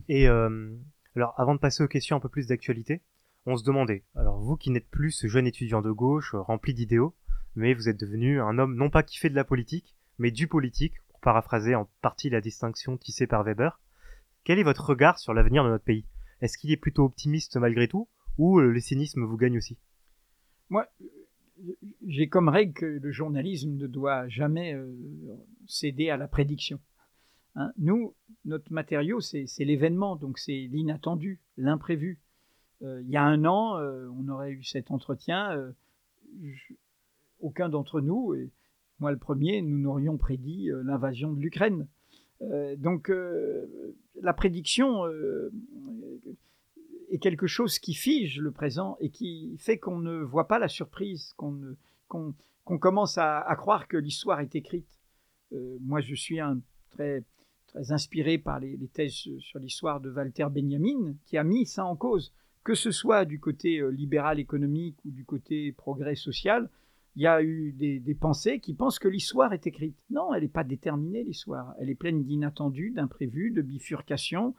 Et 0.09 0.27
euh, 0.27 0.75
Alors, 1.15 1.33
avant 1.37 1.55
de 1.55 1.59
passer 1.59 1.83
aux 1.83 1.87
questions 1.87 2.15
un 2.15 2.19
peu 2.19 2.29
plus 2.29 2.47
d'actualité, 2.47 3.01
on 3.45 3.57
se 3.57 3.63
demandait, 3.63 4.03
alors 4.15 4.39
vous 4.39 4.55
qui 4.55 4.71
n'êtes 4.71 4.89
plus 4.89 5.11
ce 5.11 5.27
jeune 5.27 5.47
étudiant 5.47 5.81
de 5.81 5.91
gauche, 5.91 6.33
euh, 6.33 6.41
rempli 6.41 6.73
d'idéaux, 6.73 7.13
mais 7.55 7.73
vous 7.73 7.89
êtes 7.89 7.99
devenu 7.99 8.41
un 8.41 8.57
homme 8.57 8.75
non 8.75 8.89
pas 8.89 9.03
qui 9.03 9.17
fait 9.17 9.29
de 9.29 9.35
la 9.35 9.43
politique, 9.43 9.95
mais 10.17 10.31
du 10.31 10.47
politique, 10.47 10.93
pour 11.09 11.19
paraphraser 11.19 11.75
en 11.75 11.89
partie 12.01 12.29
la 12.29 12.41
distinction 12.41 12.97
tissée 12.97 13.27
par 13.27 13.43
Weber, 13.43 13.79
quel 14.43 14.59
est 14.59 14.63
votre 14.63 14.85
regard 14.85 15.19
sur 15.19 15.33
l'avenir 15.33 15.63
de 15.63 15.69
notre 15.69 15.83
pays? 15.83 16.05
Est-ce 16.41 16.57
qu'il 16.57 16.71
est 16.71 16.77
plutôt 16.77 17.05
optimiste 17.05 17.57
malgré 17.57 17.87
tout, 17.87 18.07
ou 18.37 18.59
le 18.59 18.79
cynisme 18.79 19.23
vous 19.23 19.37
gagne 19.37 19.57
aussi? 19.57 19.77
Moi, 20.69 20.87
j'ai 22.07 22.27
comme 22.27 22.49
règle 22.49 22.73
que 22.73 22.85
le 22.85 23.11
journalisme 23.11 23.75
ne 23.75 23.87
doit 23.87 24.27
jamais 24.27 24.73
euh, 24.73 24.91
céder 25.67 26.09
à 26.09 26.17
la 26.17 26.27
prédiction. 26.27 26.79
Hein. 27.55 27.71
Nous, 27.77 28.15
notre 28.45 28.71
matériau, 28.71 29.19
c'est 29.19 29.47
l'événement, 29.59 30.15
donc 30.15 30.39
c'est 30.39 30.69
l'inattendu, 30.71 31.39
l'imprévu. 31.57 32.19
Euh, 32.81 33.01
il 33.01 33.09
y 33.09 33.17
a 33.17 33.23
un 33.23 33.45
an, 33.45 33.77
euh, 33.77 34.07
on 34.17 34.27
aurait 34.29 34.51
eu 34.51 34.63
cet 34.63 34.91
entretien. 34.91 35.73
Je, 36.41 36.73
aucun 37.39 37.69
d'entre 37.69 38.01
nous, 38.01 38.33
et 38.33 38.51
moi 38.99 39.11
le 39.11 39.17
premier, 39.17 39.61
nous 39.61 39.77
n'aurions 39.77 40.17
prédit 40.17 40.69
l'invasion 40.83 41.33
de 41.33 41.39
l'Ukraine. 41.39 41.87
donc 42.77 43.11
la 44.21 44.33
prédiction 44.33 45.03
est 47.13 47.19
quelque 47.19 47.47
chose 47.47 47.79
qui 47.79 47.93
fige 47.93 48.39
le 48.39 48.51
présent 48.51 48.97
et 48.99 49.09
qui 49.09 49.55
fait 49.59 49.77
qu'on 49.77 49.99
ne 49.99 50.17
voit 50.17 50.47
pas 50.47 50.57
la 50.57 50.67
surprise, 50.67 51.33
qu'on 51.37 52.35
commence 52.79 53.17
à, 53.17 53.55
croire 53.57 53.87
que 53.87 53.97
l'histoire 53.97 54.39
est 54.39 54.55
écrite. 54.55 54.99
Euh, 55.53 55.77
moi, 55.81 56.01
je 56.01 56.15
suis 56.15 56.39
un 56.39 56.59
très, 56.89 57.23
inspiré 57.89 58.37
par 58.37 58.59
les, 58.59 58.77
thèses 58.93 59.27
sur 59.39 59.59
l'histoire 59.59 59.99
de 60.01 60.11
Walter 60.11 60.47
Benjamin, 60.51 61.15
qui 61.25 61.37
a 61.37 61.43
mis 61.43 61.65
ça 61.65 61.85
en 61.85 61.95
cause, 61.95 62.33
que 62.63 62.75
ce 62.75 62.91
soit 62.91 63.25
du 63.25 63.39
côté 63.39 63.79
euh, 63.79 63.89
libéral 63.89 64.39
économique 64.39 64.97
ou 65.05 65.11
du 65.11 65.25
côté 65.25 65.71
progrès 65.71 66.15
social. 66.15 66.69
Il 67.15 67.21
y 67.21 67.27
a 67.27 67.43
eu 67.43 67.73
des, 67.73 68.15
pensées 68.15 68.59
qui 68.59 68.73
pensent 68.73 68.97
que 68.97 69.07
l'histoire 69.07 69.53
est 69.53 69.67
écrite. 69.67 69.97
Non, 70.09 70.33
elle 70.33 70.41
n'est 70.41 70.49
pas 70.49 70.63
déterminée, 70.63 71.23
l'histoire. 71.23 71.75
Elle 71.79 71.89
est 71.89 71.95
pleine 71.95 72.23
d'inattendus, 72.23 72.89
d'imprévus, 72.89 73.51
de 73.51 73.61
bifurcations. 73.61 74.55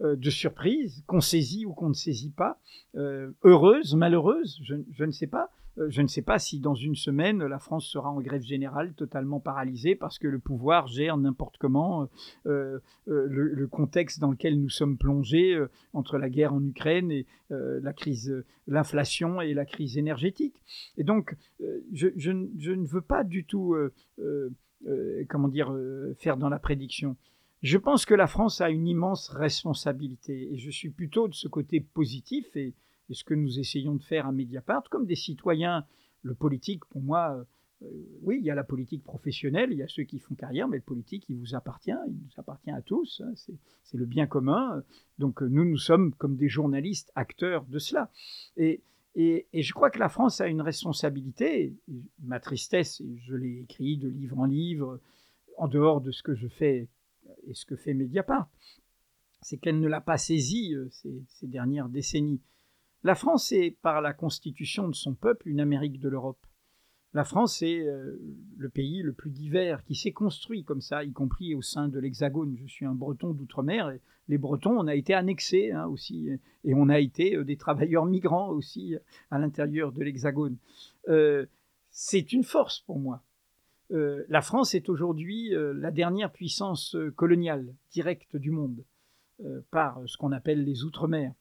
Euh, 0.00 0.16
de 0.16 0.30
surprise, 0.30 1.04
qu'on 1.06 1.20
saisit 1.20 1.66
ou 1.66 1.74
qu'on 1.74 1.90
ne 1.90 1.94
saisit 1.94 2.30
pas, 2.30 2.58
euh, 2.96 3.30
heureuse, 3.44 3.94
malheureuse, 3.94 4.60
je, 4.64 5.04
ne 5.04 5.10
sais 5.10 5.26
pas. 5.26 5.50
Euh, 5.78 5.86
je 5.88 6.02
ne 6.02 6.06
sais 6.06 6.22
pas 6.22 6.38
si 6.38 6.60
dans 6.60 6.74
une 6.74 6.94
semaine, 6.94 7.44
la 7.44 7.58
France 7.58 7.86
sera 7.86 8.10
en 8.10 8.20
grève 8.20 8.42
générale, 8.42 8.92
totalement 8.94 9.40
paralysée, 9.40 9.94
parce 9.94 10.18
que 10.18 10.28
le 10.28 10.38
pouvoir 10.38 10.86
gère 10.86 11.16
n'importe 11.16 11.56
comment 11.58 12.08
le, 12.44 12.82
contexte 13.70 14.20
dans 14.20 14.30
lequel 14.30 14.60
nous 14.60 14.68
sommes 14.68 14.98
plongés 14.98 15.58
entre 15.92 16.18
la 16.18 16.28
guerre 16.28 16.52
en 16.52 16.62
Ukraine 16.62 17.10
et 17.10 17.26
l'inflation 18.66 19.40
et 19.40 19.54
la 19.54 19.64
crise 19.64 19.96
énergétique. 19.96 20.62
Et 20.96 21.04
donc, 21.04 21.36
je, 21.92 22.08
je, 22.16 22.30
ne 22.30 22.86
veux 22.86 23.00
pas 23.00 23.24
du 23.24 23.44
tout, 23.44 23.76
comment 25.28 25.48
dire, 25.48 25.74
faire 26.18 26.36
dans 26.36 26.48
la 26.48 26.58
prédiction. 26.58 27.16
Je 27.62 27.78
pense 27.78 28.04
que 28.04 28.14
la 28.14 28.26
France 28.26 28.60
a 28.60 28.70
une 28.70 28.88
immense 28.88 29.28
responsabilité 29.28 30.52
et 30.52 30.58
je 30.58 30.70
suis 30.70 30.90
plutôt 30.90 31.28
de 31.28 31.34
ce 31.34 31.46
côté 31.46 31.80
positif 31.80 32.56
et, 32.56 32.74
ce 33.14 33.24
que 33.24 33.34
nous 33.34 33.58
essayons 33.58 33.94
de 33.94 34.02
faire 34.02 34.26
à 34.26 34.32
Mediapart, 34.32 34.84
comme 34.90 35.06
des 35.06 35.16
citoyens, 35.16 35.86
le 36.22 36.34
politique, 36.34 36.84
pour 36.86 37.02
moi, 37.02 37.44
euh, 37.82 37.86
oui, 38.22 38.38
il 38.40 38.44
y 38.44 38.50
a 38.50 38.54
la 38.54 38.64
politique 38.64 39.02
professionnelle, 39.02 39.70
il 39.72 39.78
y 39.78 39.82
a 39.82 39.88
ceux 39.88 40.04
qui 40.04 40.18
font 40.18 40.34
carrière, 40.34 40.68
mais 40.68 40.76
le 40.76 40.82
politique, 40.82 41.24
il 41.28 41.36
vous 41.36 41.54
appartient, 41.54 41.94
il 42.06 42.14
nous 42.14 42.32
appartient 42.36 42.70
à 42.70 42.82
tous, 42.82 43.22
hein, 43.24 43.32
c'est 43.82 43.96
le 43.96 44.06
bien 44.06 44.26
commun. 44.26 44.82
Donc 45.18 45.42
nous, 45.42 45.64
nous 45.64 45.78
sommes 45.78 46.14
comme 46.14 46.36
des 46.36 46.48
journalistes, 46.48 47.10
acteurs 47.14 47.64
de 47.66 47.78
cela. 47.78 48.10
Et, 48.56 48.82
et, 49.14 49.46
et, 49.52 49.62
je 49.62 49.74
crois 49.74 49.90
que 49.90 49.98
la 49.98 50.08
France 50.08 50.40
a 50.40 50.46
une 50.46 50.62
responsabilité. 50.62 51.74
Ma 52.22 52.40
tristesse, 52.40 53.02
je 53.16 53.34
l'ai 53.34 53.60
écrit 53.60 53.98
de 53.98 54.08
livre 54.08 54.38
en 54.38 54.46
livre, 54.46 55.00
en 55.58 55.68
dehors 55.68 56.00
de 56.00 56.10
ce 56.10 56.22
que 56.22 56.34
je 56.34 56.48
fais 56.48 56.88
et 57.46 57.54
ce 57.54 57.66
que 57.66 57.76
fait 57.76 57.94
Mediapart, 57.94 58.48
c'est 59.42 59.58
qu'elle 59.58 59.80
ne 59.80 59.88
l'a 59.88 60.00
pas 60.00 60.18
saisi 60.18 60.74
euh, 60.74 60.88
ces, 60.90 61.46
dernières 61.46 61.88
décennies. 61.88 62.40
La 63.04 63.14
France 63.14 63.52
est, 63.52 63.76
par 63.82 64.00
la 64.00 64.12
constitution 64.12 64.88
de 64.88 64.94
son 64.94 65.14
peuple, 65.14 65.48
une 65.48 65.60
Amérique 65.60 65.98
de 65.98 66.08
l'Europe. 66.08 66.46
La 67.14 67.24
France 67.24 67.60
est 67.62 67.86
euh, 67.86 68.18
le 68.56 68.68
pays 68.68 69.02
le 69.02 69.12
plus 69.12 69.30
divers 69.30 69.84
qui 69.84 69.94
s'est 69.94 70.12
construit 70.12 70.64
comme 70.64 70.80
ça, 70.80 71.04
y 71.04 71.12
compris 71.12 71.54
au 71.54 71.62
sein 71.62 71.88
de 71.88 71.98
l'Hexagone. 71.98 72.56
Je 72.56 72.66
suis 72.66 72.86
un 72.86 72.94
Breton 72.94 73.32
d'outre-mer 73.32 73.90
et 73.90 74.00
les 74.28 74.38
Bretons, 74.38 74.78
on 74.78 74.86
a 74.86 74.94
été 74.94 75.12
annexés 75.12 75.72
hein, 75.72 75.86
aussi 75.86 76.30
et 76.64 76.74
on 76.74 76.88
a 76.88 77.00
été 77.00 77.36
euh, 77.36 77.44
des 77.44 77.56
travailleurs 77.56 78.06
migrants 78.06 78.48
aussi 78.48 78.96
à 79.30 79.38
l'intérieur 79.38 79.92
de 79.92 80.02
l'Hexagone. 80.02 80.56
c'est 81.90 82.32
une 82.32 82.44
force 82.44 82.80
pour 82.80 82.98
moi. 82.98 83.22
Euh, 83.92 84.24
la 84.28 84.40
France 84.40 84.74
est 84.74 84.88
aujourd'hui 84.88 85.54
euh, 85.54 85.74
la 85.74 85.90
dernière 85.90 86.32
puissance 86.32 86.94
euh, 86.94 87.10
coloniale 87.10 87.74
directe 87.90 88.36
du 88.36 88.50
monde 88.50 88.84
par 89.72 90.00
ce 90.06 90.16
qu'on 90.16 90.30
appelle 90.30 90.62
les 90.62 90.84
Outre-mer. 90.84 91.32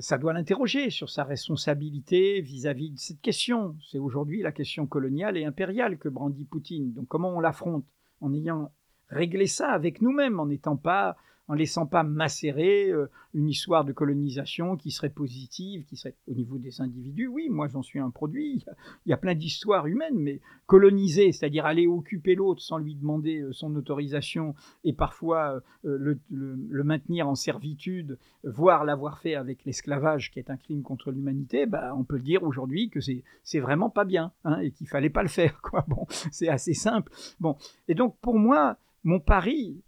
Ça 0.00 0.16
doit 0.16 0.32
l'interroger 0.32 0.88
sur 0.90 1.10
sa 1.10 1.24
responsabilité 1.24 2.40
vis-à-vis 2.40 2.92
de 2.92 2.98
cette 2.98 3.20
question. 3.20 3.76
C'est 3.90 3.98
aujourd'hui 3.98 4.40
la 4.40 4.52
question 4.52 4.86
coloniale 4.86 5.36
et 5.36 5.44
impériale 5.44 5.98
que 5.98 6.08
brandit 6.08 6.44
Poutine. 6.44 6.92
Donc 6.92 7.08
comment 7.08 7.28
on 7.28 7.40
l'affronte 7.40 7.84
En 8.20 8.32
ayant 8.32 8.72
réglé 9.08 9.46
ça 9.46 9.70
avec 9.70 10.00
nous-mêmes, 10.00 10.40
en 10.40 10.46
n'étant 10.46 10.76
pas 10.76 11.16
en 11.48 11.54
laissant 11.54 11.86
pas 11.86 12.02
macérer 12.02 12.90
euh, 12.90 13.06
une 13.34 13.48
histoire 13.48 13.84
de 13.84 13.92
colonisation 13.92 14.76
qui 14.76 14.90
serait 14.90 15.10
positive, 15.10 15.84
qui 15.84 15.96
serait 15.96 16.16
au 16.26 16.34
niveau 16.34 16.58
des 16.58 16.80
individus. 16.80 17.28
Oui, 17.28 17.48
moi 17.48 17.68
j'en 17.68 17.82
suis 17.82 18.00
un 18.00 18.10
produit. 18.10 18.64
Il 19.04 19.10
y 19.10 19.12
a 19.12 19.16
plein 19.16 19.34
d'histoires 19.34 19.86
humaines, 19.86 20.18
mais 20.18 20.40
coloniser, 20.66 21.32
c'est-à-dire 21.32 21.66
aller 21.66 21.86
occuper 21.86 22.34
l'autre 22.34 22.62
sans 22.62 22.78
lui 22.78 22.94
demander 22.94 23.40
euh, 23.40 23.52
son 23.52 23.74
autorisation 23.76 24.54
et 24.84 24.92
parfois 24.92 25.62
euh, 25.84 26.18
le, 26.30 26.84
maintenir 26.84 27.28
en 27.28 27.34
servitude, 27.34 28.18
voire 28.44 28.84
l'avoir 28.84 29.18
fait 29.18 29.34
avec 29.34 29.64
l'esclavage, 29.64 30.30
qui 30.30 30.38
est 30.38 30.50
un 30.50 30.56
crime 30.56 30.82
contre 30.82 31.10
l'humanité, 31.10 31.66
bah, 31.66 31.94
on 31.96 32.04
peut 32.04 32.20
dire 32.20 32.44
aujourd'hui 32.44 32.90
que 32.90 33.00
c'est 33.00 33.60
vraiment 33.60 33.90
pas 33.90 34.04
bien 34.04 34.32
hein, 34.44 34.60
et 34.60 34.70
qu'il 34.70 34.88
fallait 34.88 35.10
pas 35.10 35.22
le 35.22 35.28
faire. 35.28 35.60
Quoi. 35.62 35.84
Bon, 35.88 36.06
c'est 36.08 36.48
assez 36.48 36.74
simple. 36.74 37.12
Bon, 37.40 37.56
et 37.88 37.94
donc 37.94 38.16
pour 38.20 38.38
moi, 38.38 38.78
mon 39.04 39.20
pari 39.20 39.82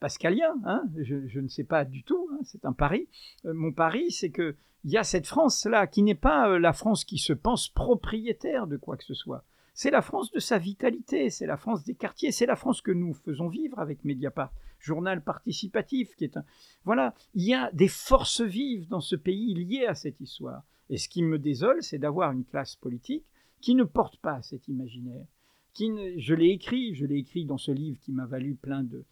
pascalien, 0.00 0.56
hein, 0.64 0.84
je, 0.96 1.40
ne 1.40 1.48
sais 1.48 1.64
pas 1.64 1.84
du 1.84 2.02
tout, 2.02 2.28
hein, 2.32 2.40
c'est 2.44 2.64
un 2.64 2.72
pari. 2.72 3.08
Euh, 3.44 3.54
mon 3.54 3.72
pari, 3.72 4.10
c'est 4.10 4.30
qu'il 4.30 4.54
y 4.84 4.96
a 4.96 5.04
cette 5.04 5.26
France-là, 5.26 5.86
qui 5.86 6.02
n'est 6.02 6.14
pas 6.14 6.50
euh, 6.50 6.58
la 6.58 6.72
France 6.72 7.04
qui 7.04 7.18
se 7.18 7.32
pense 7.32 7.68
propriétaire 7.68 8.66
de 8.66 8.76
quoi 8.76 8.96
que 8.96 9.04
ce 9.04 9.14
soit. 9.14 9.44
C'est 9.74 9.90
la 9.90 10.02
France 10.02 10.30
de 10.30 10.38
sa 10.38 10.58
vitalité, 10.58 11.28
c'est 11.28 11.46
la 11.46 11.58
France 11.58 11.84
des 11.84 11.94
quartiers, 11.94 12.32
c'est 12.32 12.46
la 12.46 12.56
France 12.56 12.80
que 12.80 12.92
nous 12.92 13.12
faisons 13.12 13.48
vivre 13.48 13.78
avec 13.78 14.04
Mediapart, 14.04 14.52
journal 14.78 15.22
participatif 15.22 16.14
qui 16.16 16.24
est 16.24 16.36
un... 16.36 16.44
Voilà, 16.84 17.14
il 17.34 17.44
y 17.44 17.54
a 17.54 17.70
des 17.72 17.88
forces 17.88 18.40
vives 18.40 18.88
dans 18.88 19.02
ce 19.02 19.16
pays 19.16 19.52
liées 19.54 19.86
à 19.86 19.94
cette 19.94 20.20
histoire. 20.20 20.62
Et 20.88 20.98
ce 20.98 21.08
qui 21.08 21.22
me 21.22 21.38
désole, 21.38 21.82
c'est 21.82 21.98
d'avoir 21.98 22.32
une 22.32 22.44
classe 22.44 22.76
politique 22.76 23.24
qui 23.60 23.74
ne 23.74 23.84
porte 23.84 24.16
pas 24.18 24.40
cet 24.42 24.68
imaginaire. 24.68 25.26
Qui 25.74 25.92
Je 26.18 26.34
l'ai 26.34 26.50
écrit, 26.50 26.94
je 26.94 27.04
l'ai 27.04 27.18
écrit 27.18 27.44
dans 27.44 27.58
ce 27.58 27.72
livre 27.72 27.98
qui 28.00 28.12
m'a 28.12 28.24
valu 28.24 28.54
plein 28.54 28.82
de, 28.82 29.04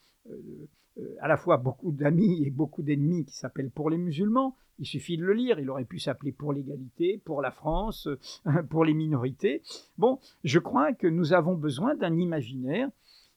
à 1.20 1.29
la 1.29 1.37
fois 1.37 1.57
beaucoup 1.57 1.93
d'amis 1.93 2.45
et 2.45 2.51
beaucoup 2.51 2.83
d'ennemis 2.83 3.25
qui 3.25 3.37
s'appelle 3.37 3.70
Pour 3.70 3.91
les 3.91 3.99
musulmans. 3.99 4.57
Il 4.79 4.87
suffit 4.87 5.16
de 5.16 5.25
le 5.25 5.35
lire. 5.35 5.59
Il 5.61 5.70
aurait 5.70 5.85
pu 5.85 5.99
s'appeler 5.99 6.33
Pour 6.33 6.53
l'égalité, 6.53 7.20
pour 7.25 7.43
la 7.43 7.51
France, 7.51 8.09
euh, 8.47 8.62
pour 8.70 8.85
les 8.85 8.95
minorités. 8.95 9.62
Bon, 9.99 10.18
je 10.43 10.59
crois 10.59 10.93
que 10.93 11.07
nous 11.07 11.33
avons 11.33 11.55
besoin 11.55 11.95
d'un 11.95 12.16
imaginaire 12.16 12.91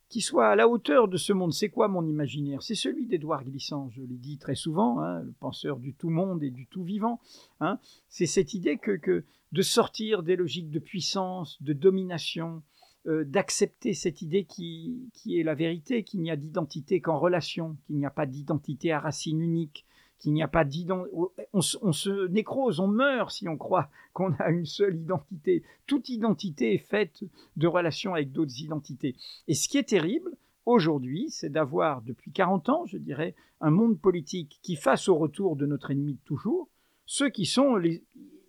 qui 0.10 0.22
soit 0.22 0.48
à 0.48 0.56
la 0.56 0.70
hauteur 0.70 1.08
de 1.08 1.18
ce 1.18 1.34
monde. 1.34 1.54
C'est 1.54 1.70
quoi 1.70 1.88
mon 1.88 2.06
imaginaire? 2.06 2.64
C'est 2.64 2.76
celui 2.76 3.08
d'Édouard 3.08 3.44
Glissant, 3.44 3.90
je 3.90 4.02
l'ai 4.02 4.18
dit 4.18 4.38
très 4.38 4.56
souvent, 4.56 5.02
hein, 5.02 5.22
le 5.22 5.34
penseur 5.34 5.80
du 5.80 5.94
tout 5.94 6.10
monde 6.10 6.44
et 6.44 6.50
du 6.50 6.66
tout 6.66 6.84
vivant. 6.84 7.20
Hein. 7.60 7.78
C'est 8.08 8.26
cette 8.26 8.54
idée 8.54 8.78
que, 8.78 9.26
de 9.52 9.62
sortir 9.62 10.24
des 10.24 10.38
logiques 10.38 10.72
de 10.72 10.80
puissance, 10.80 11.62
de 11.62 11.74
domination, 11.74 12.64
euh, 13.08 13.24
d'accepter 13.24 13.93
cette 13.93 14.22
idée 14.22 14.43
qui, 14.43 15.10
qui, 15.14 15.39
est 15.39 15.43
la 15.43 15.55
vérité, 15.55 16.03
qu'il 16.03 16.22
n'y 16.22 16.30
a 16.30 16.36
d'identité 16.36 16.99
qu'en 16.99 17.18
relation, 17.18 17.78
qu'il 17.86 17.95
n'y 17.95 18.05
a 18.05 18.10
pas 18.10 18.26
d'identité 18.26 18.91
à 18.91 18.99
racine 18.99 19.39
unique, 19.39 19.86
qu'il 20.20 20.34
n'y 20.34 20.43
a 20.43 20.47
pas 20.49 20.66
d'identité. 20.66 21.16
On, 21.53 21.62
se 21.62 22.28
nécrose, 22.28 22.82
on 22.82 22.88
meurt 22.88 23.32
si 23.32 23.47
on 23.47 23.55
croit 23.55 23.89
qu'on 24.14 24.34
a 24.34 24.49
une 24.49 24.66
seule 24.66 24.97
identité. 24.97 25.64
Toute 25.86 26.10
identité 26.10 26.74
est 26.74 26.86
faite 26.86 27.24
de 27.55 27.68
relations 27.68 28.14
avec 28.14 28.34
d'autres 28.34 28.62
identités. 28.62 29.16
Et 29.47 29.53
ce 29.53 29.70
qui 29.70 29.78
est 29.78 29.88
terrible 29.88 30.32
aujourd'hui, 30.66 31.30
c'est 31.30 31.49
d'avoir 31.49 32.01
depuis 32.01 32.32
40 32.32 32.68
ans, 32.68 32.86
je 32.88 32.97
dirais, 32.97 33.36
un 33.62 33.72
monde 33.72 33.97
politique 33.97 34.60
qui, 34.62 34.76
face 34.76 35.08
au 35.08 35.16
retour 35.16 35.55
de 35.55 35.66
notre 35.66 35.91
ennemi 35.91 36.16
de 36.16 36.26
toujours, 36.26 36.68
ceux 37.05 37.30
qui 37.30 37.45
sont 37.45 37.78
les. 37.78 38.03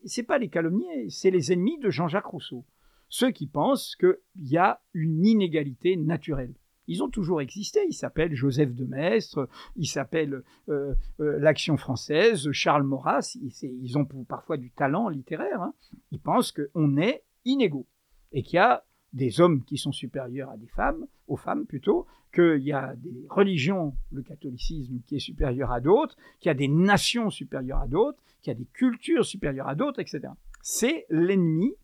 C'est 0.04 0.24
pas 0.24 0.38
les 0.38 0.48
calomniers, 0.48 1.11
c'est 1.11 1.30
les 1.30 1.52
ennemis 1.52 1.78
de 1.78 1.90
Jean-Jacques 1.90 2.26
Rousseau 2.26 2.64
ceux 3.09 3.30
qui 3.30 3.46
pensent 3.46 3.96
qu'il 3.96 4.16
y 4.36 4.56
a 4.56 4.80
une 4.94 5.24
inégalité 5.24 5.96
naturelle. 5.96 6.54
Ils 6.88 7.02
ont 7.02 7.11
toujours 7.11 7.40
existé. 7.40 7.80
Ils 7.86 7.94
s'appellent 7.94 8.34
Joseph 8.34 8.74
de 8.74 8.84
Maistre, 8.84 9.48
ils 9.76 9.86
s'appellent 9.86 10.42
euh, 10.68 10.94
euh, 11.20 11.38
l'Action 11.38 11.76
française, 11.76 12.50
Charles 12.50 12.82
Maurras. 12.82 13.36
Ils, 13.62 13.98
ont 13.98 14.06
parfois 14.24 14.56
du 14.56 14.70
talent 14.70 15.09
littéraire. 15.09 15.62
Hein. 15.62 15.74
Ils 16.11 16.20
pensent 16.20 16.52
qu'on 16.52 16.96
est 16.96 17.22
inégaux 17.44 17.86
et 18.32 18.42
qu'il 18.42 18.56
y 18.56 18.61
a 18.61 18.84
des 19.12 19.40
hommes 19.40 19.64
qui 19.64 19.78
sont 19.78 19.92
supérieurs 19.92 20.50
à 20.50 20.56
des 20.56 20.66
femmes, 20.66 21.06
aux 21.28 21.36
femmes 21.36 21.66
plutôt, 21.66 22.06
qu'il 22.34 22.62
y 22.62 22.72
a 22.72 22.94
des 22.96 23.26
religions, 23.30 23.94
le 24.12 24.22
catholicisme 24.22 25.00
qui 25.06 25.16
est 25.16 25.20
supérieur 25.20 25.72
à 25.72 25.80
d'autres, 25.80 26.16
qu'il 26.40 26.48
y 26.48 26.50
a 26.50 26.54
des 26.54 26.68
nations 26.68 27.30
supérieures 27.30 27.80
à 27.80 27.86
d'autres, 27.86 28.22
qu'il 28.42 28.50
y 28.50 28.56
a 28.56 28.59
des 28.59 28.66
cultures 28.66 29.24
supérieures 29.24 29.68
à 29.68 29.74
d'autres, 29.74 30.00
etc. 30.00 30.28
C'est 30.62 31.06
l'ennemi 31.09 31.74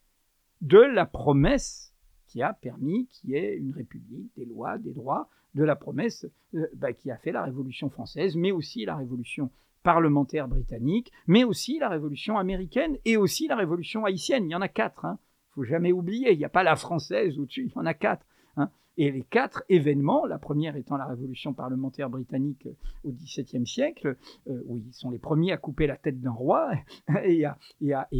de 0.64 0.78
la 0.78 1.06
promesse 1.06 1.92
qui 2.26 2.42
a 2.42 2.52
permis 2.52 3.06
qu'il 3.06 3.30
y 3.30 3.36
ait 3.36 3.56
une 3.56 3.72
république, 3.72 4.32
des 4.36 4.46
lois, 4.46 4.78
des 4.78 4.92
droits, 4.92 5.28
de 5.54 5.62
la 5.62 5.76
promesse 5.76 6.26
euh, 6.54 6.66
bah, 6.74 6.92
qui 6.92 7.10
a 7.10 7.16
fait 7.16 7.32
la 7.32 7.44
Révolution 7.44 7.90
française, 7.90 8.34
mais 8.34 8.50
aussi 8.50 8.84
la 8.84 8.96
Révolution 8.96 9.50
parlementaire 9.82 10.48
britannique, 10.48 11.12
mais 11.26 11.44
aussi 11.44 11.78
la 11.78 11.90
Révolution 11.90 12.38
américaine 12.38 12.96
et 13.04 13.16
aussi 13.16 13.46
la 13.46 13.56
Révolution 13.56 14.04
haïtienne. 14.04 14.46
Il 14.46 14.52
y 14.52 14.54
en 14.56 14.62
a 14.62 14.68
quatre. 14.68 15.04
Hein. 15.04 15.18
faut 15.54 15.64
jamais 15.64 15.92
oublier. 15.92 16.32
Il 16.32 16.38
n'y 16.38 16.44
a 16.44 16.48
pas 16.48 16.64
la 16.64 16.76
française 16.76 17.38
au-dessus. 17.38 17.66
Il 17.66 17.72
y 17.72 17.78
en 17.78 17.86
a 17.86 17.94
quatre. 17.94 18.26
Hein. 18.56 18.70
Et 18.96 19.10
les 19.10 19.22
quatre 19.22 19.64
événements, 19.68 20.24
la 20.26 20.38
première 20.38 20.76
étant 20.76 20.96
la 20.96 21.06
Révolution 21.06 21.52
parlementaire 21.52 22.08
britannique 22.10 22.66
euh, 22.66 23.08
au 23.08 23.12
XVIIe 23.12 23.66
siècle, 23.66 24.16
euh, 24.48 24.62
où 24.66 24.78
ils 24.78 24.92
sont 24.92 25.10
les 25.10 25.18
premiers 25.18 25.52
à 25.52 25.56
couper 25.56 25.86
la 25.86 25.96
tête 25.96 26.20
d'un 26.20 26.30
roi, 26.30 26.70
et, 27.24 27.44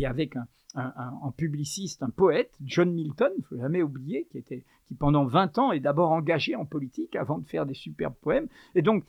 avec 0.05 0.37
un, 0.37 0.47
un, 0.75 1.31
publiciste, 1.37 2.03
un 2.03 2.11
poète, 2.11 2.53
John 2.65 2.93
Milton, 2.93 3.31
il 3.37 3.41
ne 3.41 3.47
faut 3.47 3.57
jamais 3.57 3.83
oublier, 3.83 4.27
qui, 4.31 4.39
était, 4.39 4.65
qui 4.87 4.95
pendant 4.95 5.25
20 5.25 5.59
ans 5.59 5.73
est 5.73 5.81
d'abord 5.81 6.11
engagé 6.11 6.57
en 6.57 6.67
politique 6.67 7.15
avant 7.17 7.39
de 7.39 7.47
faire 7.47 7.67
des 7.67 7.75
superbes 7.75 8.17
poèmes. 8.21 8.49
Et 8.75 8.83
donc, 8.83 9.05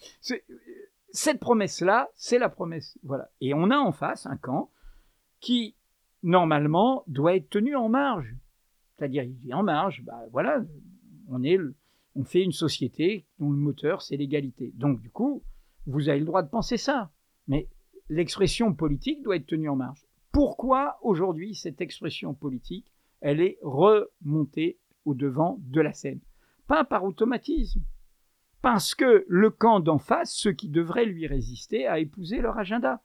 cette 1.09 1.39
promesse-là, 1.39 2.09
c'est 2.15 2.37
la 2.37 2.49
promesse. 2.49 2.99
Voilà. 3.03 3.29
Et 3.41 3.53
on 3.53 3.71
a 3.71 3.77
en 3.77 3.91
face 3.91 4.25
un 4.27 4.37
camp 4.37 4.69
qui, 5.39 5.75
normalement, 6.21 7.03
doit 7.07 7.35
être 7.35 7.49
tenu 7.49 7.75
en 7.75 7.89
marge. 7.89 8.35
C'est-à-dire, 8.97 9.23
il 9.23 9.49
est 9.49 9.53
en 9.53 9.63
marge, 9.63 10.03
bah 10.05 10.23
voilà, 10.31 10.61
on, 11.29 11.43
est, 11.43 11.57
on 12.15 12.23
fait 12.23 12.41
une 12.41 12.51
société 12.51 13.25
dont 13.39 13.51
le 13.51 13.57
moteur, 13.57 14.01
c'est 14.01 14.17
l'égalité. 14.17 14.71
Donc, 14.75 15.01
du 15.01 15.09
coup, 15.09 15.43
vous 15.87 16.09
avez 16.09 16.19
le 16.19 16.25
droit 16.25 16.43
de 16.43 16.49
penser 16.49 16.77
ça. 16.77 17.11
Mais 17.47 17.67
l'expression 18.09 18.73
politique 18.73 19.21
doit 19.23 19.35
être 19.35 19.47
tenue 19.47 19.69
en 19.69 19.75
marge 19.75 20.05
pourquoi 20.35 20.99
aujourd'hui 21.01 21.55
cette 21.55 21.79
expression 21.79 22.33
politique, 22.33 22.91
elle 23.21 23.39
est 23.39 23.57
remontée 23.61 24.77
au 25.05 25.13
devant 25.13 25.61
de 25.61 25.79
la 25.79 25.93
scène? 25.93 26.19
Pas 26.67 26.83
par 26.83 27.05
automatisme, 27.05 27.79
parce 28.61 28.95
que 28.95 29.23
le 29.29 29.49
camp 29.49 29.79
d'en 29.79 29.97
face, 29.97 30.33
ceux 30.33 30.51
qui 30.51 30.67
devraient 30.67 31.05
lui 31.05 31.25
résister, 31.25 31.87
a 31.87 31.99
épousé 31.99 32.41
leur 32.41 32.57
agenda. 32.57 33.01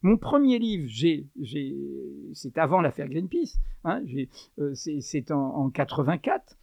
Mon 0.00 0.16
premier 0.16 0.58
livre, 0.58 0.90
c'est 2.32 2.56
avant 2.56 2.80
l'affaire 2.80 3.10
Greenpeace, 3.10 3.58
hein, 3.84 4.02
euh, 4.58 4.72
c'est 4.72 5.30
en, 5.30 5.56
en, 5.56 5.68
84. 5.68 6.56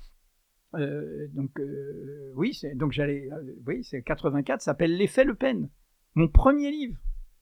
Euh, 0.77 1.27
donc 1.33 1.59
euh, 1.59 2.31
oui, 2.35 2.59
donc 2.75 2.91
j'allais, 2.91 3.29
oui, 3.65 3.83
c'est 3.83 4.01
84, 4.01 4.61
s'appelle 4.61 4.95
L'effet 4.95 5.23
Le 5.23 5.35
Pen. 5.35 5.69
Mon 6.15 6.27
premier 6.27 6.71
livre, 6.71 6.97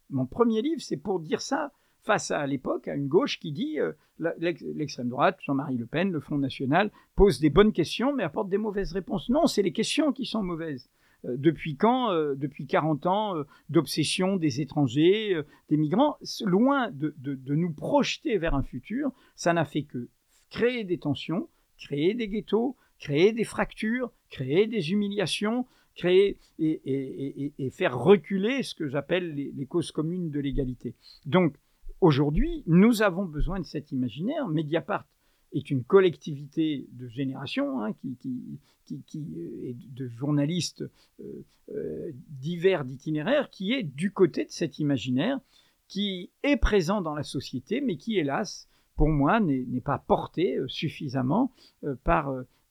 mon 0.10 0.26
premier 0.26 0.62
livre, 0.62 0.82
c'est 0.82 0.98
pour 0.98 1.20
dire 1.20 1.42
ça 1.42 1.72
face 2.06 2.30
à, 2.32 2.46
l'époque 2.46 2.88
à 2.88 2.96
une 2.96 3.08
gauche 3.08 3.40
qui 3.40 3.52
dit 3.52 3.80
euh, 3.80 3.92
l'extrême 4.20 5.10
droite, 5.10 5.40
Jean-Marie 5.44 5.78
Le 5.78 5.88
Pen, 5.88 6.12
le 6.12 6.20
Front 6.20 6.38
National, 6.38 6.92
pose 7.16 7.40
des 7.40 7.50
bonnes 7.50 7.74
questions 7.74 8.14
mais 8.14 8.24
apporte 8.24 8.50
des 8.50 8.60
mauvaises 8.60 8.94
réponses. 8.94 9.30
Non, 9.30 9.48
c'est 9.48 9.64
les 9.64 9.74
questions 9.74 10.14
qui 10.14 10.26
sont 10.26 10.44
mauvaises. 10.44 10.90
Euh, 11.26 11.36
depuis 11.38 11.76
quand 11.76 12.12
euh, 12.12 12.36
Depuis 12.36 12.68
40 12.68 13.08
ans 13.08 13.34
d'obsession 13.70 14.38
des 14.38 14.62
étrangers, 14.62 15.42
des 15.70 15.78
migrants, 15.78 16.18
loin 16.46 16.92
de, 16.92 17.16
de, 17.18 17.56
nous 17.56 17.74
projeter 17.74 18.38
vers 18.38 18.54
un 18.54 18.64
futur, 18.64 19.12
ça 19.36 19.54
n'a 19.54 19.66
fait 19.66 19.84
que 19.84 20.10
créer 20.52 20.84
des 20.84 21.00
tensions, 21.00 21.50
créer 21.78 22.14
des 22.14 22.28
ghettos, 22.28 22.78
créer 23.06 23.34
des 23.34 23.44
fractures, 23.44 24.12
créer 24.32 24.66
des 24.66 24.92
humiliations, 24.92 25.68
créer 25.94 26.40
et, 26.58 27.70
faire 27.70 27.98
reculer 27.98 28.64
ce 28.64 28.74
que 28.74 28.88
j'appelle 28.88 29.36
les, 29.36 29.66
causes 29.68 29.92
communes 29.92 30.32
de 30.32 30.40
l'égalité. 30.40 30.96
Donc, 31.26 31.56
Aujourd'hui, 32.02 32.64
nous 32.68 33.02
avons 33.02 33.26
besoin 33.26 33.60
de 33.60 33.66
cet 33.66 33.92
imaginaire. 33.92 34.48
Mediapart 34.48 35.08
est 35.54 35.72
une 35.72 35.84
collectivité 35.84 36.86
de 36.92 37.08
génération 37.08 37.82
hein, 37.82 37.94
qui, 37.94 38.60
est 38.92 39.76
de 39.96 40.08
journalistes 40.10 40.84
euh, 41.22 41.44
euh, 41.74 42.12
divers 42.30 42.84
d'itinéraires, 42.84 43.50
qui 43.50 43.72
est 43.74 43.82
du 43.84 44.12
côté 44.12 44.46
de 44.46 44.52
cet 44.52 44.78
imaginaire, 44.78 45.40
qui 45.88 46.30
est 46.44 46.58
présent 46.58 47.02
dans 47.02 47.16
la 47.16 47.24
société, 47.24 47.80
mais 47.80 47.96
qui, 47.96 48.18
hélas, 48.18 48.68
pour 48.98 49.08
moi, 49.10 49.40
n'est 49.40 49.82
pas 49.82 49.98
porté 49.98 50.58
euh, 50.58 50.68
suffisamment 50.68 51.52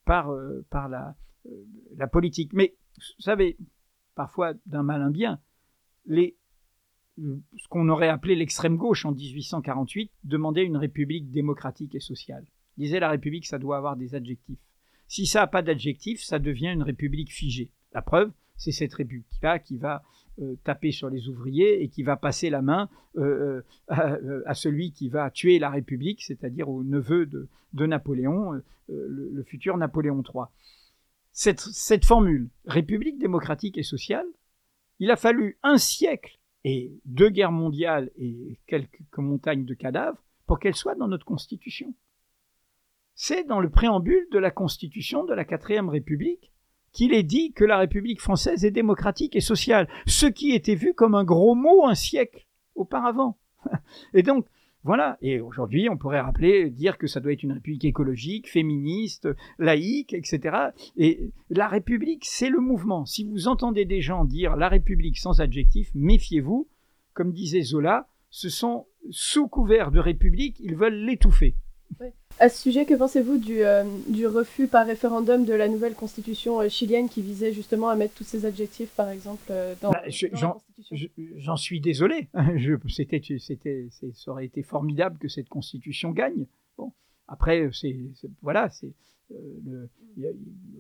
par, 0.05 0.27
par, 0.27 0.37
par 0.71 0.89
la, 0.89 1.17
la 1.97 2.07
politique. 2.07 2.53
Mais, 2.53 2.75
vous 2.97 3.23
savez, 3.23 3.57
parfois 4.15 4.55
d'un 4.67 4.83
mal 4.83 5.03
un 5.03 5.11
bien, 5.11 5.41
les, 6.07 6.37
ce 7.17 7.69
qu'on 7.69 7.89
aurait 7.89 8.09
appelé 8.09 8.35
l'extrême 8.35 8.77
gauche 8.77 9.05
en 9.05 9.13
1848 9.13 10.11
demandait 10.25 10.65
une 10.65 10.77
république 10.77 11.31
démocratique 11.31 11.95
et 11.95 12.01
sociale. 12.01 12.45
disait 12.77 13.01
la 13.01 13.11
république, 13.11 13.47
ça 13.47 13.59
doit 13.59 13.77
avoir 13.77 13.97
des 13.97 14.15
adjectifs. 14.15 14.59
Si 15.07 15.27
ça 15.27 15.41
n'a 15.41 15.47
pas 15.47 15.63
d'adjectifs, 15.63 16.23
ça 16.23 16.39
devient 16.39 16.73
une 16.73 16.83
république 16.83 17.33
figée. 17.33 17.71
La 17.93 18.03
preuve, 18.03 18.33
c'est 18.57 18.73
cette 18.73 18.95
république-là 18.95 19.59
qui 19.59 19.77
va 19.77 20.03
euh, 20.41 20.57
taper 20.65 20.91
sur 20.91 21.11
les 21.11 21.29
ouvriers 21.29 21.83
et 21.83 21.89
qui 21.89 22.03
va 22.03 22.17
passer 22.17 22.51
la 22.51 22.61
main 22.61 22.89
euh, 23.17 23.63
euh, 23.91 24.43
à, 24.47 24.55
celui 24.55 24.93
qui 24.93 25.09
va 25.09 25.31
tuer 25.31 25.59
la 25.59 25.71
République, 25.71 26.23
c'est-à-dire 26.23 26.69
au 26.69 26.83
neveu 26.83 27.27
de, 27.27 27.49
Napoléon, 27.87 28.61
le, 28.89 29.43
futur 29.45 29.77
Napoléon 29.77 30.23
III. 30.23 30.47
Cette, 31.33 31.61
cette 31.61 32.05
formule, 32.05 32.49
République 32.67 33.19
démocratique 33.19 33.79
et 33.79 33.83
sociale, 33.83 34.27
il 34.99 35.11
a 35.11 35.17
fallu 35.17 35.59
un 35.63 35.79
siècle 35.79 36.41
et 36.65 36.93
deux 37.05 37.29
guerres 37.29 37.53
mondiales 37.53 38.11
et 38.17 38.59
quelques 38.67 39.19
montagnes 39.19 39.65
de 39.65 39.75
cadavres 39.75 40.23
pour 40.47 40.59
qu'elle 40.59 40.75
soit 40.75 40.95
dans 40.95 41.09
notre 41.09 41.27
Constitution. 41.27 41.95
C'est 43.15 43.45
dans 43.45 43.61
le 43.61 43.71
préambule 43.71 44.27
de 44.33 44.39
la 44.39 44.51
Constitution 44.51 45.25
de 45.25 45.35
la 45.35 45.45
quatrième 45.45 45.89
République 45.89 46.54
qu'il 46.95 47.13
est 47.13 47.25
dit 47.25 47.53
que 47.53 47.65
la 47.65 47.77
République 47.77 48.23
française 48.23 48.65
est 48.65 48.71
démocratique 48.71 49.37
et 49.37 49.41
sociale, 49.41 49.89
ce 50.07 50.27
qui 50.27 50.53
était 50.53 50.77
vu 50.77 50.95
comme 50.95 51.15
un 51.15 51.25
gros 51.25 51.55
mot 51.55 51.87
un 51.87 51.95
siècle 51.95 52.47
auparavant. 52.75 53.37
Et 54.15 54.23
donc, 54.23 54.47
voilà. 54.85 55.19
Et 55.21 55.41
aujourd'hui, 55.41 55.89
on 55.89 55.97
pourrait 55.97 56.21
rappeler, 56.21 56.71
dire 56.71 56.97
que 56.97 57.07
ça 57.07 57.21
doit 57.21 57.33
être 57.33 57.43
une 57.43 57.53
république 57.53 57.85
écologique, 57.85 58.51
féministe, 58.51 59.29
laïque, 59.59 60.13
etc. 60.13 60.57
Et 60.97 61.33
la 61.51 61.69
république, 61.69 62.25
c'est 62.25 62.51
le 62.51 62.61
mouvement. 62.61 63.05
Si 63.07 63.25
vous 63.25 63.49
entendez 63.49 63.87
des 63.87 64.01
gens 64.01 64.25
dire 64.25 64.57
la 64.57 64.69
république 64.69 65.19
sans 65.19 65.41
adjectif, 65.41 65.91
méfiez-vous. 65.95 66.69
Comme 67.13 67.33
disait 67.33 67.63
Zola, 67.63 68.09
ce 68.31 68.49
sont 68.49 68.87
sous 69.11 69.49
couvert 69.49 69.91
de 69.91 70.01
république, 70.01 70.59
ils 70.61 70.77
veulent 70.77 71.05
l'étouffer. 71.05 71.55
À 72.41 72.49
ce 72.49 72.61
sujet, 72.61 72.85
que 72.85 72.95
pensez-vous 72.95 73.39
du, 73.39 73.62
euh, 73.62 73.85
du, 74.09 74.26
refus 74.26 74.66
par 74.66 74.87
référendum 74.87 75.45
de 75.45 75.53
la 75.53 75.68
nouvelle 75.68 75.95
constitution 75.95 76.61
euh, 76.61 76.68
chilienne 76.68 77.09
qui 77.09 77.22
visait 77.22 77.53
justement 77.53 77.89
à 77.89 77.95
mettre 77.95 78.14
tous 78.14 78.24
ces 78.24 78.45
adjectifs, 78.45 78.91
par 78.91 79.09
exemple, 79.09 79.45
euh, 79.51 79.74
dans, 79.80 79.91
bah, 79.91 80.01
la 80.01 80.07
constitution? 80.07 80.61
J'en 81.37 81.57
suis 81.57 81.80
désolé. 81.80 82.28
Je, 82.57 82.74
c'était, 82.89 83.22
c'était, 83.39 83.89
ça 84.14 84.32
aurait 84.32 84.47
été 84.47 84.64
formidable 84.64 85.16
que 85.18 85.28
cette 85.28 85.49
constitution 85.49 86.11
gagne. 86.11 86.47
Bon, 86.76 86.93
après, 87.28 87.68
c'est, 87.72 87.97
voilà, 88.43 88.68
c'est, 88.68 88.93
le, 89.30 89.89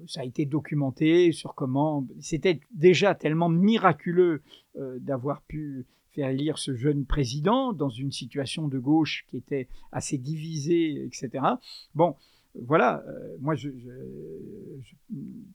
ça 0.08 0.22
a 0.22 0.24
été 0.24 0.46
documenté 0.46 1.30
sur 1.30 1.54
comment. 1.54 2.04
C'était 2.20 2.58
déjà 2.72 3.14
tellement 3.14 3.48
miraculeux 3.48 4.42
d'avoir 4.74 5.42
pu 5.42 5.86
faire 6.14 6.30
élire 6.30 6.58
ce 6.58 6.74
jeune 6.74 7.04
président 7.04 7.72
dans 7.72 7.88
une 7.88 8.12
situation 8.12 8.68
de 8.68 8.78
gauche 8.78 9.24
qui 9.28 9.36
était 9.36 9.68
assez 9.92 10.16
divisée, 10.16 11.04
etc. 11.04 11.44
Bon, 11.94 12.16
voilà, 12.62 13.02
euh, 13.08 13.36
moi, 13.40 13.54
je, 13.56 13.68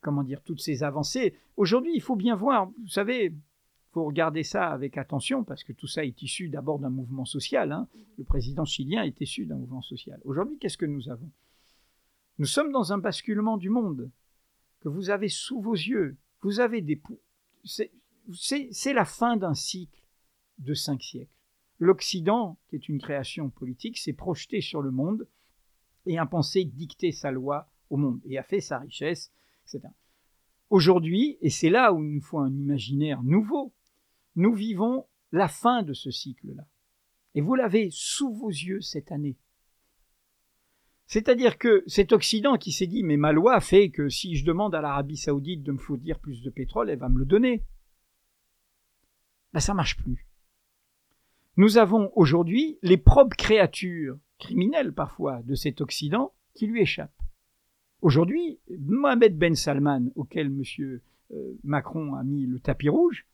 comment 0.01 0.23
dire, 0.23 0.41
toutes 0.43 0.59
ces 0.59 0.83
avancées. 0.83 1.33
Aujourd'hui, 1.55 1.93
il 1.95 2.01
faut 2.01 2.17
bien 2.17 2.35
voir, 2.35 2.67
vous 2.67 2.89
savez, 2.89 3.25
il 3.27 3.93
faut 3.93 4.03
regarder 4.03 4.43
ça 4.43 4.67
avec 4.67 4.97
attention 4.97 5.43
parce 5.43 5.63
que 5.63 5.71
tout 5.71 5.87
ça 5.87 6.03
est 6.03 6.21
issu 6.21 6.49
d'abord 6.49 6.79
d'un 6.79 6.89
mouvement 6.89 7.25
social. 7.25 7.71
Hein. 7.71 7.87
Le 8.17 8.23
président 8.25 8.65
chilien 8.65 9.03
est 9.03 9.19
issu 9.21 9.45
d'un 9.45 9.55
mouvement 9.55 9.81
social. 9.81 10.19
Aujourd'hui, 10.25 10.57
qu'est-ce 10.59 10.77
que 10.77 10.85
nous 10.85 11.09
avons? 11.09 11.31
Nous 12.37 12.45
sommes 12.45 12.71
dans 12.71 12.93
un 12.93 12.97
basculement 12.97 13.57
du 13.57 13.69
monde 13.69 14.11
que 14.81 14.89
vous 14.89 15.09
avez 15.09 15.29
sous 15.29 15.61
vos 15.61 15.73
yeux. 15.73 16.17
Vous 16.41 16.59
avez 16.59 16.81
des... 16.81 17.01
C'est 17.63 18.93
la 18.93 19.05
fin 19.05 19.37
d'un 19.37 19.53
cycle 19.53 19.99
de 20.59 20.73
cinq 20.73 21.01
siècles. 21.01 21.33
L'Occident, 21.79 22.57
qui 22.67 22.75
est 22.75 22.89
une 22.89 22.99
création 22.99 23.49
politique, 23.49 23.97
s'est 23.97 24.13
projeté 24.13 24.61
sur 24.61 24.81
le 24.81 24.91
monde 24.91 25.27
et 26.05 26.17
a 26.17 26.25
pensé 26.25 26.65
dicter 26.65 27.11
sa 27.11 27.31
loi 27.31 27.69
au 27.89 27.97
monde 27.97 28.21
et 28.25 28.37
a 28.37 28.43
fait 28.43 28.61
sa 28.61 28.79
richesse, 28.79 29.31
etc. 29.65 29.87
aujourd'hui, 30.69 31.37
et 31.41 31.49
c'est 31.49 31.69
là 31.69 31.93
où 31.93 32.03
il 32.03 32.15
nous 32.15 32.21
faut 32.21 32.39
un 32.39 32.53
imaginaire 32.53 33.23
nouveau, 33.23 33.73
nous 34.35 34.53
vivons 34.53 35.05
la 35.31 35.47
fin 35.47 35.83
de 35.83 35.93
ce 35.93 36.11
cycle-là. 36.11 36.65
Et 37.35 37.41
vous 37.41 37.55
l'avez 37.55 37.89
sous 37.91 38.33
vos 38.33 38.49
yeux 38.49 38.81
cette 38.81 39.11
année. 39.11 39.37
C'est-à-dire 41.05 41.57
que 41.57 41.83
cet 41.87 42.11
Occident 42.11 42.57
qui 42.57 42.71
s'est 42.71 42.87
dit 42.87 43.03
mais 43.03 43.17
ma 43.17 43.31
loi 43.31 43.59
fait 43.61 43.89
que 43.89 44.09
si 44.09 44.35
je 44.35 44.45
demande 44.45 44.75
à 44.75 44.81
l'Arabie 44.81 45.17
saoudite 45.17 45.63
de 45.63 45.71
me 45.71 45.77
fournir 45.77 46.19
plus 46.19 46.41
de 46.43 46.49
pétrole, 46.49 46.89
elle 46.89 46.99
va 46.99 47.09
me 47.09 47.19
le 47.19 47.25
donner. 47.25 47.63
Ben, 49.53 49.59
ça 49.59 49.73
marche 49.73 49.97
plus. 49.97 50.28
Nous 51.59 51.77
avons 51.77 52.09
aujourd'hui 52.15 52.79
les 52.83 52.95
propres 52.95 53.35
créatures 53.35 54.17
criminelles 54.37 54.93
parfois 54.93 55.41
de 55.43 55.55
cet 55.55 55.81
Occident 55.81 56.31
qui 56.53 56.67
lui 56.67 56.83
échappent. 56.83 57.21
Aujourd'hui, 58.01 58.59
Mohamed 58.79 59.37
Ben 59.37 59.55
Salman, 59.55 60.05
auquel 60.15 60.47
M. 60.47 60.63
Euh, 61.31 61.57
Macron 61.65 62.13
a 62.15 62.23
mis 62.23 62.45
le 62.45 62.61
tapis 62.61 62.87
rouge, 62.87 63.27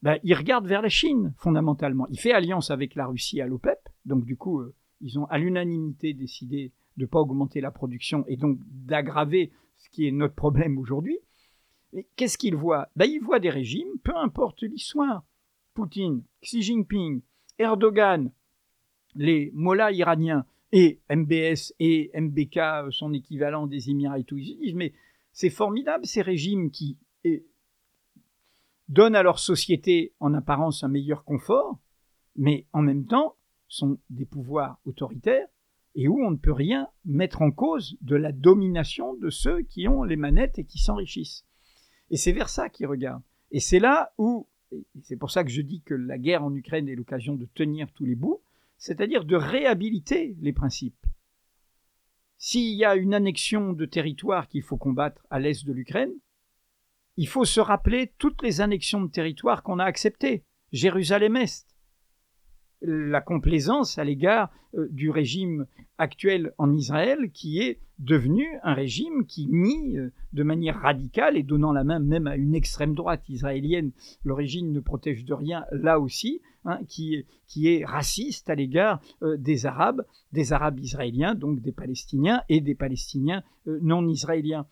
ben, 0.00 0.20
il 0.22 0.32
regarde 0.34 0.64
vers 0.68 0.80
la 0.80 0.88
Chine, 0.88 1.34
fondamentalement. 1.38 2.06
Il 2.10 2.20
fait 2.20 2.30
alliance 2.30 2.70
avec 2.70 2.94
la 2.94 3.08
Russie 3.08 3.40
à 3.40 3.48
l'OPEP, 3.48 3.88
donc 4.04 4.24
du 4.24 4.36
coup, 4.36 4.60
euh, 4.60 4.72
ils 5.00 5.18
ont 5.18 5.24
à 5.24 5.38
l'unanimité 5.38 6.14
décidé 6.14 6.70
de 6.98 7.02
ne 7.02 7.06
pas 7.08 7.18
augmenter 7.18 7.60
la 7.60 7.72
production 7.72 8.24
et 8.28 8.36
donc 8.36 8.60
d'aggraver 8.64 9.50
ce 9.78 9.90
qui 9.90 10.06
est 10.06 10.12
notre 10.12 10.36
problème 10.36 10.78
aujourd'hui. 10.78 11.18
Qu'est-ce 12.14 12.38
qu'il 12.38 12.54
voit 12.54 12.90
ben, 12.94 13.06
Il 13.06 13.24
voit 13.24 13.40
des 13.40 13.50
régimes, 13.50 13.98
peu 14.04 14.16
importe 14.16 14.62
l'histoire. 14.62 15.24
Poutine, 15.74 16.22
Xi 16.42 16.62
Jinping, 16.62 17.22
Erdogan, 17.62 18.30
les 19.14 19.50
mollahs 19.54 19.92
iraniens, 19.92 20.44
et 20.72 21.00
MBS 21.10 21.74
et 21.80 22.10
MBK, 22.14 22.56
euh, 22.56 22.90
son 22.90 23.12
équivalent 23.12 23.66
des 23.66 23.90
Émirats 23.90 24.18
et 24.18 24.24
tout, 24.24 24.38
ils 24.38 24.58
disent 24.58 24.74
mais 24.74 24.94
c'est 25.32 25.50
formidable 25.50 26.06
ces 26.06 26.22
régimes 26.22 26.70
qui 26.70 26.98
donnent 28.88 29.16
à 29.16 29.22
leur 29.22 29.38
société 29.38 30.12
en 30.20 30.34
apparence 30.34 30.84
un 30.84 30.88
meilleur 30.88 31.24
confort, 31.24 31.78
mais 32.36 32.66
en 32.72 32.82
même 32.82 33.06
temps 33.06 33.36
sont 33.68 33.98
des 34.10 34.26
pouvoirs 34.26 34.78
autoritaires 34.84 35.46
et 35.94 36.08
où 36.08 36.22
on 36.22 36.30
ne 36.30 36.36
peut 36.36 36.52
rien 36.52 36.88
mettre 37.04 37.42
en 37.42 37.50
cause 37.50 37.96
de 38.02 38.16
la 38.16 38.32
domination 38.32 39.14
de 39.14 39.30
ceux 39.30 39.62
qui 39.62 39.88
ont 39.88 40.04
les 40.04 40.16
manettes 40.16 40.58
et 40.58 40.64
qui 40.64 40.78
s'enrichissent. 40.78 41.46
Et 42.10 42.16
c'est 42.16 42.32
vers 42.32 42.48
ça 42.48 42.68
qu'ils 42.68 42.86
regardent. 42.86 43.22
Et 43.50 43.60
c'est 43.60 43.78
là 43.78 44.12
où, 44.18 44.46
c'est 45.02 45.16
pour 45.16 45.30
ça 45.30 45.44
que 45.44 45.50
je 45.50 45.62
dis 45.62 45.82
que 45.82 45.94
la 45.94 46.18
guerre 46.18 46.44
en 46.44 46.54
Ukraine 46.54 46.88
est 46.88 46.94
l'occasion 46.94 47.34
de 47.34 47.46
tenir 47.54 47.90
tous 47.92 48.04
les 48.04 48.14
bouts, 48.14 48.42
c'est-à-dire 48.78 49.24
de 49.24 49.36
réhabiliter 49.36 50.36
les 50.40 50.52
principes. 50.52 51.06
S'il 52.38 52.74
y 52.74 52.84
a 52.84 52.96
une 52.96 53.14
annexion 53.14 53.72
de 53.72 53.86
territoire 53.86 54.48
qu'il 54.48 54.62
faut 54.62 54.76
combattre 54.76 55.24
à 55.30 55.38
l'est 55.38 55.64
de 55.64 55.72
l'Ukraine, 55.72 56.12
il 57.16 57.28
faut 57.28 57.44
se 57.44 57.60
rappeler 57.60 58.12
toutes 58.18 58.42
les 58.42 58.60
annexions 58.60 59.02
de 59.02 59.10
territoire 59.10 59.62
qu'on 59.62 59.78
a 59.78 59.84
acceptées. 59.84 60.44
Jérusalem-Est, 60.72 61.71
la 62.82 63.20
complaisance 63.20 63.98
à 63.98 64.04
l'égard 64.04 64.50
euh, 64.74 64.88
du 64.90 65.10
régime 65.10 65.66
actuel 65.98 66.52
en 66.58 66.72
Israël, 66.72 67.30
qui 67.32 67.60
est 67.60 67.78
devenu 67.98 68.46
un 68.64 68.74
régime 68.74 69.24
qui 69.26 69.46
nie 69.46 69.96
euh, 69.96 70.10
de 70.32 70.42
manière 70.42 70.80
radicale 70.80 71.36
et 71.36 71.42
donnant 71.42 71.72
la 71.72 71.84
main 71.84 72.00
même 72.00 72.26
à 72.26 72.36
une 72.36 72.54
extrême 72.54 72.94
droite 72.94 73.28
israélienne, 73.28 73.92
le 74.24 74.34
régime 74.34 74.72
ne 74.72 74.80
protège 74.80 75.24
de 75.24 75.34
rien 75.34 75.64
là 75.70 76.00
aussi, 76.00 76.40
hein, 76.64 76.80
qui, 76.88 77.24
qui, 77.46 77.68
est 77.68 77.84
raciste 77.84 78.50
à 78.50 78.54
l'égard 78.54 79.00
euh, 79.22 79.36
des 79.36 79.66
Arabes, 79.66 80.04
des 80.32 80.52
Arabes 80.52 80.80
israéliens, 80.80 81.34
donc 81.34 81.60
des 81.60 81.72
Palestiniens 81.72 82.42
et 82.48 82.60
des 82.60 82.74
Palestiniens 82.74 83.42
non 83.66 84.08
israéliens. 84.08 84.66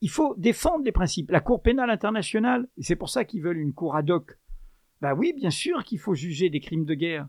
Il 0.00 0.08
faut 0.08 0.34
défendre 0.38 0.84
les 0.84 0.92
principes. 0.92 1.30
La 1.30 1.40
Cour 1.40 1.60
pénale 1.60 1.90
internationale, 1.90 2.68
c'est 2.78 2.96
pour 2.96 3.10
ça 3.10 3.24
qu'ils 3.24 3.42
veulent 3.42 3.58
une 3.58 3.74
cour 3.74 3.96
ad 3.96 4.10
hoc 4.10 4.38
bah 5.00 5.14
oui, 5.14 5.32
bien 5.34 5.50
sûr 5.50 5.84
qu'il 5.84 5.98
faut 5.98 6.14
juger 6.14 6.50
des 6.50 6.60
crimes 6.60 6.84
de 6.84 6.94
guerre. 6.94 7.28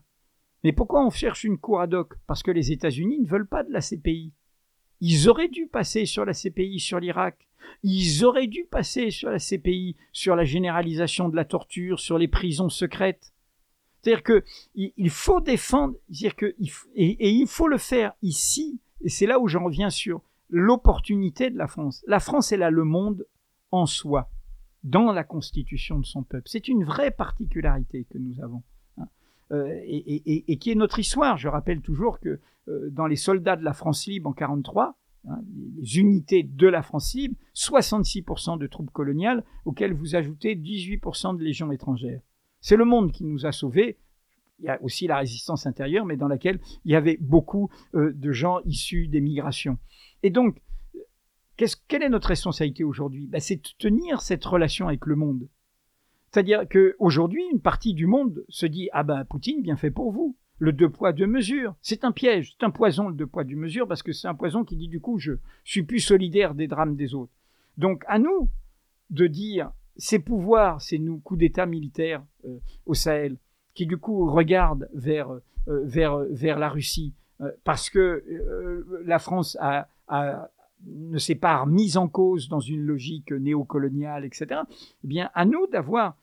Mais 0.63 0.71
pourquoi 0.71 1.05
on 1.05 1.09
cherche 1.09 1.43
une 1.43 1.57
cour 1.57 1.81
ad 1.81 1.93
hoc? 1.93 2.13
Parce 2.25 2.43
que 2.43 2.51
les 2.51 2.71
États-Unis 2.71 3.19
ne 3.19 3.27
veulent 3.27 3.47
pas 3.47 3.63
de 3.63 3.71
la 3.71 3.81
CPI. 3.81 4.33
Ils 5.01 5.29
auraient 5.29 5.49
dû 5.49 5.67
passer 5.67 6.05
sur 6.05 6.25
la 6.25 6.33
CPI 6.33 6.79
sur 6.79 6.99
l'Irak. 6.99 7.47
Ils 7.83 8.23
auraient 8.25 8.47
dû 8.47 8.65
passer 8.65 9.11
sur 9.11 9.29
la 9.29 9.39
CPI 9.39 9.95
sur 10.11 10.35
la 10.35 10.45
généralisation 10.45 11.29
de 11.29 11.35
la 11.35 11.45
torture, 11.45 11.99
sur 11.99 12.17
les 12.17 12.27
prisons 12.27 12.69
secrètes. 12.69 13.33
C'est-à-dire 14.01 14.23
que 14.23 14.43
il 14.73 15.09
faut 15.09 15.41
défendre, 15.41 15.95
dire 16.09 16.35
que 16.35 16.55
et, 16.57 16.71
et 16.95 17.29
il 17.29 17.47
faut 17.47 17.67
le 17.67 17.77
faire 17.77 18.13
ici. 18.21 18.79
Et 19.01 19.09
c'est 19.09 19.25
là 19.25 19.39
où 19.39 19.47
j'en 19.47 19.65
reviens 19.65 19.89
sur 19.89 20.21
l'opportunité 20.49 21.49
de 21.49 21.57
la 21.57 21.67
France. 21.67 22.03
La 22.07 22.19
France, 22.19 22.51
elle 22.51 22.63
a 22.63 22.71
le 22.71 22.83
monde 22.83 23.27
en 23.71 23.85
soi 23.85 24.29
dans 24.87 25.11
la 25.11 25.23
constitution 25.23 25.99
de 25.99 26.05
son 26.05 26.23
peuple. 26.23 26.47
C'est 26.47 26.67
une 26.67 26.83
vraie 26.83 27.11
particularité 27.11 28.05
que 28.09 28.17
nous 28.17 28.41
avons. 28.41 28.63
Hein. 28.97 29.07
Euh, 29.51 29.79
et, 29.85 30.57
qui 30.57 30.71
est 30.71 30.75
notre 30.75 30.99
histoire. 30.99 31.37
Je 31.37 31.47
rappelle 31.47 31.81
toujours 31.81 32.19
que 32.19 32.39
euh, 32.67 32.89
dans 32.91 33.07
les 33.07 33.15
soldats 33.15 33.55
de 33.55 33.63
la 33.63 33.73
France 33.73 34.07
libre 34.07 34.29
en 34.29 34.33
1943, 34.33 34.97
hein, 35.27 35.41
les 35.77 35.99
unités 35.99 36.43
de 36.43 36.67
la 36.67 36.81
France 36.81 37.13
libre, 37.13 37.35
66% 37.55 38.57
de 38.57 38.67
troupes 38.67 38.91
coloniales, 38.91 39.43
auxquelles 39.65 39.93
vous 39.93 40.15
ajoutez 40.15 40.55
18% 40.55 41.37
de 41.37 41.43
légions 41.43 41.71
étrangères. 41.71 42.21
C'est 42.61 42.77
le 42.77 42.85
monde 42.85 43.11
qui 43.11 43.25
nous 43.25 43.45
a 43.45 43.51
sauvés. 43.51 43.97
Il 44.59 44.65
y 44.65 44.69
a 44.69 44.81
aussi 44.81 45.05
la 45.05 45.17
résistance 45.17 45.67
intérieure, 45.67 46.05
mais 46.05 46.17
dans 46.17 46.27
laquelle 46.27 46.59
il 46.83 46.91
y 46.91 46.95
avait 46.95 47.17
beaucoup 47.19 47.69
euh, 47.93 48.11
de 48.13 48.31
gens 48.31 48.59
issus 48.65 49.07
des 49.07 49.21
migrations. 49.21 49.77
Et 50.23 50.29
donc, 50.29 50.61
quelle 51.87 52.03
est 52.03 52.09
notre 52.09 52.29
responsabilité 52.29 52.83
aujourd'hui? 52.83 53.27
Ben, 53.27 53.41
C'est 53.41 53.55
de 53.57 53.69
tenir 53.77 54.21
cette 54.21 54.45
relation 54.45 54.87
avec 54.87 55.05
le 55.05 55.15
monde. 55.15 55.47
C'est-à-dire 56.31 56.67
qu'aujourd'hui, 56.69 57.43
une 57.51 57.61
partie 57.61 57.93
du 57.93 58.05
monde 58.05 58.45
se 58.49 58.65
dit 58.65 58.89
Ah 58.93 59.03
ben, 59.03 59.25
Poutine, 59.25 59.61
bien 59.61 59.77
fait 59.77 59.91
pour 59.91 60.11
vous. 60.11 60.35
Le 60.59 60.73
deux 60.73 60.89
poids, 60.89 61.13
deux 61.13 61.27
mesures. 61.27 61.75
C'est 61.81 62.03
un 62.03 62.11
piège, 62.11 62.55
c'est 62.57 62.65
un 62.65 62.71
poison, 62.71 63.09
le 63.09 63.15
deux 63.15 63.27
poids, 63.27 63.43
deux 63.43 63.55
mesures, 63.55 63.87
parce 63.87 64.01
que 64.01 64.11
c'est 64.11 64.27
un 64.27 64.35
poison 64.35 64.63
qui 64.63 64.75
dit 64.75 64.87
du 64.87 64.99
coup 64.99 65.19
Je 65.19 65.33
suis 65.63 65.83
plus 65.83 65.99
solidaire 65.99 66.55
des 66.55 66.67
drames 66.67 66.95
des 66.95 67.13
autres. 67.13 67.33
Donc, 67.77 68.03
à 68.07 68.17
nous 68.19 68.49
de 69.09 69.27
dire 69.27 69.71
ces 69.97 70.19
pouvoirs, 70.19 70.81
ces 70.81 70.99
nous 70.99 71.19
coups 71.19 71.39
d'État 71.39 71.65
militaires 71.65 72.23
euh, 72.45 72.59
au 72.85 72.93
Sahel, 72.93 73.37
qui 73.73 73.85
du 73.85 73.97
coup 73.97 74.31
regardent 74.31 74.89
vers, 74.93 75.31
euh, 75.31 75.41
vers, 75.85 76.17
vers 76.29 76.59
la 76.59 76.69
Russie, 76.69 77.13
euh, 77.41 77.51
parce 77.63 77.89
que 77.89 78.23
la 79.05 79.19
France 79.19 79.57
a, 79.59 79.87
a 80.07 80.49
ne 80.85 81.17
s'est 81.17 81.35
pas 81.35 81.57
remise 81.57 81.97
en 81.97 82.07
cause 82.07 82.49
dans 82.49 82.59
une 82.59 82.81
logique 82.81 83.31
néocoloniale, 83.31 84.25
etc., 84.25 84.61
eh 85.03 85.07
bien, 85.07 85.29
à 85.33 85.45
nous 85.45 85.67
d'avoir, 85.67 86.17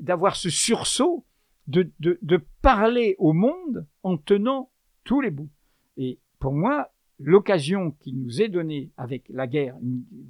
d'avoir 0.00 0.36
ce 0.36 0.50
sursaut 0.50 1.24
de, 1.66 1.90
de, 2.00 2.18
de, 2.22 2.40
parler 2.62 3.14
au 3.18 3.32
monde 3.32 3.86
en 4.02 4.16
tenant 4.16 4.70
tous 5.04 5.20
les 5.20 5.30
bouts. 5.30 5.50
Et 5.96 6.18
pour 6.38 6.54
moi, 6.54 6.90
l'occasion 7.18 7.90
qui 7.90 8.14
nous 8.14 8.40
est 8.40 8.48
donnée 8.48 8.90
avec 8.96 9.28
la 9.28 9.46
guerre, 9.46 9.76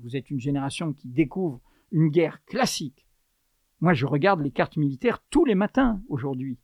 vous 0.02 0.16
êtes 0.16 0.30
une 0.30 0.40
génération 0.40 0.92
qui 0.92 1.08
découvre 1.08 1.60
une 1.92 2.08
guerre 2.08 2.44
classique. 2.44 3.06
Moi, 3.80 3.94
je 3.94 4.06
regarde 4.06 4.40
les 4.40 4.50
cartes 4.50 4.76
militaires 4.76 5.22
tous 5.30 5.44
les 5.44 5.54
matins 5.54 6.02
aujourd'hui. 6.08 6.58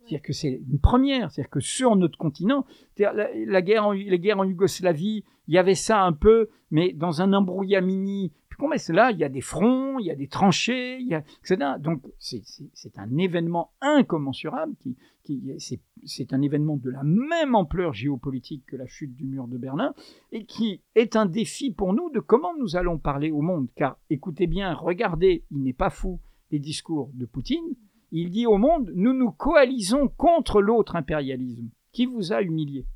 C'est-à-dire 0.00 0.22
que 0.22 0.32
c'est 0.32 0.60
une 0.70 0.80
première, 0.80 1.30
c'est-à-dire 1.30 1.50
que 1.50 1.60
sur 1.60 1.94
notre 1.94 2.18
continent, 2.18 2.64
la, 2.98 3.62
guerre 3.62 3.86
en, 3.86 3.92
les 3.92 4.18
guerres 4.18 4.38
en 4.38 4.44
Yougoslavie, 4.44 5.24
il 5.46 5.54
y 5.54 5.58
avait 5.58 5.74
ça 5.74 6.02
un 6.02 6.12
peu, 6.12 6.48
mais 6.70 6.92
dans 6.92 7.22
un 7.22 7.32
embrouillamini. 7.32 8.32
Puis 8.48 8.58
qu'on 8.58 8.76
cela, 8.76 9.12
il 9.12 9.18
y 9.18 9.24
a 9.24 9.28
des 9.28 9.40
fronts, 9.40 9.98
il 9.98 10.06
y 10.06 10.10
a 10.10 10.16
des 10.16 10.26
tranchées, 10.26 10.98
il 10.98 11.08
y 11.08 11.14
a, 11.14 11.22
etc. 11.44 11.72
Donc 11.78 12.02
c'est 12.18 12.98
un 12.98 13.16
événement 13.18 13.72
incommensurable, 13.80 14.74
qui, 14.80 14.96
qui 15.22 15.42
c'est 16.04 16.32
un 16.32 16.42
événement 16.42 16.76
de 16.76 16.90
la 16.90 17.04
même 17.04 17.54
ampleur 17.54 17.92
géopolitique 17.92 18.64
que 18.66 18.76
la 18.76 18.86
chute 18.86 19.14
du 19.14 19.24
mur 19.24 19.46
de 19.48 19.58
Berlin, 19.58 19.94
et 20.32 20.44
qui 20.44 20.82
est 20.94 21.14
un 21.14 21.26
défi 21.26 21.72
pour 21.72 21.92
nous 21.92 22.10
de 22.10 22.20
comment 22.20 22.56
nous 22.58 22.74
allons 22.76 22.98
parler 22.98 23.30
au 23.30 23.42
monde. 23.42 23.68
Car 23.76 23.98
écoutez 24.08 24.46
bien, 24.46 24.74
regardez, 24.74 25.44
il 25.50 25.62
n'est 25.62 25.72
pas 25.72 25.90
fou 25.90 26.20
les 26.50 26.58
discours 26.58 27.10
de 27.14 27.26
Poutine 27.26 27.76
il 28.12 28.30
dit 28.30 28.46
au 28.46 28.58
monde, 28.58 28.90
nous 28.94 29.12
nous 29.12 29.30
coalisons 29.30 30.08
contre 30.08 30.60
l'autre 30.60 30.96
impérialisme 30.96 31.68
qui 31.92 32.06
vous 32.06 32.32
a 32.32 32.42
humilié. 32.42 32.86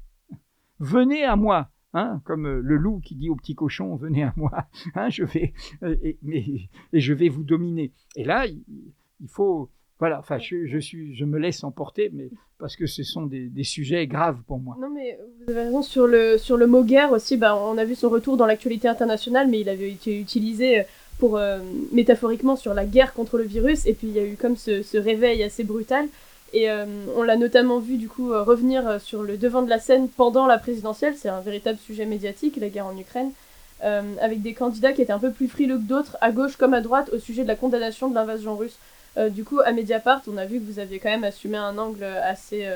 Venez 0.81 1.25
à 1.25 1.37
moi, 1.37 1.69
hein, 1.93 2.21
comme 2.25 2.47
euh, 2.47 2.61
le 2.61 2.77
loup 2.77 3.01
qui 3.01 3.15
dit 3.15 3.31
au 3.31 3.37
petit 3.37 3.55
cochon, 3.55 3.95
venez 3.97 4.25
à 4.25 4.33
moi, 4.37 4.67
hein, 4.95 5.09
je 5.11 5.25
vais, 5.25 5.53
euh, 5.83 5.97
et, 6.03 6.69
je 6.93 7.13
vais 7.13 7.29
vous 7.29 7.45
dominer. 7.45 7.93
Et 8.17 8.25
là, 8.25 8.47
il, 8.47 9.29
faut, 9.29 9.71
voilà, 9.99 10.19
enfin, 10.19 10.39
je, 10.39 10.79
suis, 10.79 11.15
je 11.15 11.25
me 11.25 11.39
laisse 11.39 11.63
emporter, 11.65 12.11
mais 12.13 12.31
parce 12.59 12.77
que 12.77 12.87
ce 12.87 13.03
sont 13.03 13.27
des, 13.27 13.65
sujets 13.65 14.07
graves 14.07 14.43
pour 14.47 14.59
moi. 14.59 14.77
Non, 14.81 14.91
mais 14.91 15.19
vous 15.47 15.53
avez 15.53 15.65
raison 15.65 15.83
sur 15.83 16.07
le 16.07 16.39
sur 16.39 16.57
le 16.57 16.67
mot 16.67 16.83
guerre 16.83 17.13
aussi. 17.13 17.37
Ben, 17.37 17.55
on 17.55 17.79
a 17.79 17.85
vu 17.85 17.95
son 17.95 18.09
retour 18.09 18.37
dans 18.37 18.47
l'actualité 18.47 18.89
internationale, 18.89 19.49
mais 19.49 19.61
il 19.61 19.69
avait 19.69 19.93
été 19.93 20.21
utilisé 20.21 20.85
pour 21.19 21.37
euh, 21.37 21.59
métaphoriquement 21.93 22.57
sur 22.57 22.75
la 22.75 22.85
guerre 22.85 23.13
contre 23.15 23.39
le 23.39 23.45
virus. 23.45 23.87
Et 23.87 23.93
puis 23.93 24.09
il 24.09 24.15
y 24.15 24.19
a 24.19 24.25
eu 24.25 24.37
comme 24.37 24.57
ce, 24.57 24.97
réveil 24.97 25.43
assez 25.43 25.65
brutal. 25.65 26.07
Et 26.53 26.71
euh, 26.71 26.87
on 27.17 27.23
l'a 27.23 27.37
notamment 27.37 27.79
vu 27.81 27.97
du 27.97 28.09
coup 28.09 28.33
euh, 28.33 28.43
revenir 28.43 29.01
sur 29.01 29.23
le 29.23 29.37
devant 29.37 29.63
de 29.63 29.71
la 29.71 29.79
scène 29.79 30.09
pendant 30.09 30.47
la 30.47 30.59
présidentielle. 30.59 31.15
C'est 31.17 31.29
un 31.29 31.41
véritable 31.41 31.79
sujet 31.79 32.07
médiatique, 32.07 32.57
la 32.57 32.69
guerre 32.69 32.87
en 32.87 32.97
Ukraine. 32.97 33.33
avec 33.83 34.41
des 34.41 34.55
candidats 34.55 34.93
qui 34.93 35.03
étaient 35.03 35.13
un 35.13 35.19
peu 35.19 35.31
plus 35.31 35.49
frileux 35.49 35.77
que 35.77 35.83
d'autres, 35.83 36.17
à 36.21 36.31
gauche 36.31 36.57
comme 36.57 36.73
à 36.75 36.81
droite, 36.81 37.11
au 37.13 37.19
sujet 37.19 37.43
de 37.43 37.49
la 37.49 37.57
condamnation 37.57 38.09
de 38.09 38.15
l'invasion 38.15 38.57
russe. 38.57 38.79
Du 39.31 39.45
coup, 39.45 39.61
à 39.61 39.73
Mediapart, 39.73 40.23
on 40.27 40.39
a 40.39 40.47
vu 40.47 40.59
que 40.59 40.65
vous 40.65 40.79
aviez 40.79 40.99
quand 40.99 41.11
même 41.11 41.25
assumé 41.25 41.59
un 41.59 41.77
angle 41.77 42.03
assez, 42.03 42.67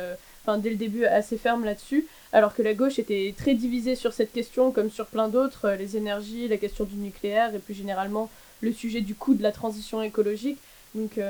dès 0.57 0.70
le 0.70 0.76
début, 0.76 1.05
assez 1.05 1.36
ferme 1.36 1.64
là-dessus, 1.64 2.07
alors 2.32 2.55
que 2.55 2.62
la 2.62 2.72
gauche 2.72 2.99
était 2.99 3.34
très 3.36 3.55
divisée 3.55 3.96
sur 3.96 4.14
cette 4.14 4.32
question, 4.32 4.70
comme 4.70 4.90
sur 4.90 5.07
plein 5.07 5.28
d'autres, 5.28 5.70
les 5.72 5.96
énergies, 5.96 6.49
la 6.49 6.57
question 6.57 6.84
du 6.84 6.96
nucléaire 6.96 7.55
et 7.55 7.59
plus 7.59 7.74
généralement 7.74 8.30
le 8.62 8.72
sujet 8.72 9.03
du 9.03 9.14
coût 9.14 9.34
de 9.34 9.42
la 9.42 9.53
transition 9.53 10.01
écologique. 10.03 10.59
Donc, 10.94 11.20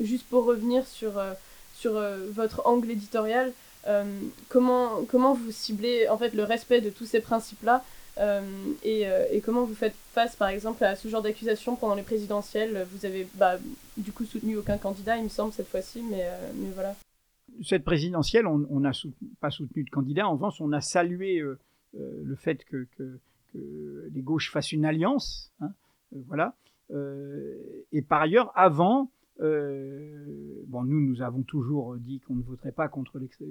juste 0.00 0.26
pour 0.28 0.44
revenir 0.44 0.86
sur, 0.86 1.12
sur 1.74 2.00
votre 2.30 2.62
angle 2.66 2.90
éditorial, 2.90 3.52
comment, 4.48 5.02
comment 5.08 5.34
vous 5.34 5.50
ciblez 5.50 6.08
en 6.08 6.18
fait 6.18 6.34
le 6.34 6.44
respect 6.44 6.80
de 6.80 6.90
tous 6.90 7.06
ces 7.06 7.20
principes-là 7.20 7.82
euh, 8.18 8.40
et, 8.82 9.06
euh, 9.06 9.24
et, 9.30 9.40
comment 9.40 9.62
vous 9.64 9.74
faites 9.74 9.94
face, 10.12 10.34
par 10.34 10.48
exemple, 10.48 10.82
à 10.84 10.96
ce 10.96 11.08
genre 11.08 11.22
d'accusation 11.22 11.76
pendant 11.76 11.94
les 11.94 12.02
présidentielles? 12.02 12.86
Vous 12.92 13.06
avez, 13.06 13.28
bah, 13.34 13.58
du 13.96 14.12
coup, 14.12 14.24
soutenu 14.24 14.56
aucun 14.56 14.76
candidat, 14.76 15.16
il 15.16 15.24
me 15.24 15.28
semble, 15.28 15.52
cette 15.52 15.68
fois-ci, 15.68 16.02
mais, 16.02 16.22
euh, 16.22 16.50
mais 16.54 16.70
voilà. 16.74 16.96
Cette 17.62 17.84
présidentielle, 17.84 18.46
on 18.46 18.80
n'a 18.80 18.92
pas 19.40 19.50
soutenu 19.50 19.84
de 19.84 19.90
candidat. 19.90 20.28
En 20.28 20.32
revanche, 20.32 20.60
on 20.60 20.72
a 20.72 20.80
salué 20.80 21.42
le 21.92 22.34
fait 22.36 22.64
que, 22.64 22.86
les 23.54 24.22
gauches 24.22 24.52
fassent 24.52 24.72
une 24.72 24.84
alliance. 24.84 25.52
Hein, 25.60 25.72
voilà. 26.26 26.56
et 27.92 28.02
par 28.02 28.22
ailleurs, 28.22 28.52
avant, 28.54 29.10
bon, 29.38 30.84
nous, 30.84 31.00
nous 31.00 31.22
avons 31.22 31.42
toujours 31.42 31.96
dit 31.96 32.20
qu'on 32.20 32.36
ne 32.36 32.42
voterait 32.42 32.72
pas 32.72 32.88
contre 32.88 33.18
l'extrême, 33.18 33.48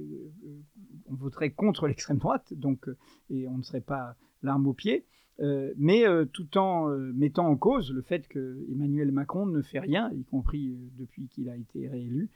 voterait 1.10 1.52
contre 1.52 1.88
l'extrême 1.88 2.18
droite, 2.18 2.54
donc, 2.54 2.90
et 3.30 3.48
on 3.48 3.58
ne 3.58 3.64
serait 3.64 3.82
pas 3.82 4.16
l'arme 4.44 4.68
au 4.68 4.74
pied, 4.74 5.06
euh, 5.40 5.74
mais 5.78 6.08
euh, 6.08 6.26
tout 6.26 6.58
en 6.58 6.90
euh, 6.90 7.12
mettant 7.14 7.48
en 7.48 7.56
cause 7.56 7.92
le 7.92 8.02
fait 8.02 8.28
que 8.28 8.66
Emmanuel 8.72 9.12
Macron 9.12 9.46
ne 9.46 9.62
fait 9.62 9.80
rien, 9.80 10.12
y 10.14 10.24
compris 10.24 10.76
depuis 10.98 11.28
qu'il 11.28 11.50
a 11.50 11.56
été 11.56 11.88
réélu, 11.88 12.30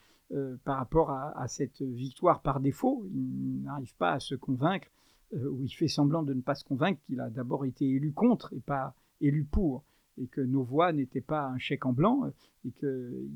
par 0.64 0.78
rapport 0.78 1.12
à, 1.12 1.48
cette 1.48 1.82
victoire 1.82 2.42
par 2.42 2.60
défaut. 2.60 3.06
Il 3.14 3.64
n'arrive 3.64 3.96
pas 3.96 4.14
à 4.14 4.20
se 4.20 4.36
convaincre, 4.36 4.88
ou 5.34 5.64
il 5.64 5.70
fait 5.70 5.88
semblant 5.88 6.24
de 6.24 6.34
ne 6.34 6.42
pas 6.42 6.56
se 6.56 6.64
convaincre 6.64 7.02
qu'il 7.06 7.20
a 7.20 7.30
d'abord 7.30 7.66
été 7.66 7.90
élu 7.90 8.14
contre 8.14 8.54
et 8.54 8.62
pas 8.62 8.96
élu 9.20 9.44
pour, 9.44 9.84
et 10.18 10.28
que 10.28 10.42
nos 10.42 10.64
voix 10.64 10.94
n'étaient 10.94 11.22
pas 11.22 11.48
un 11.48 11.58
chèque 11.58 11.86
en 11.86 11.94
blanc, 11.94 12.32
et 12.66 12.72
que 12.72 13.28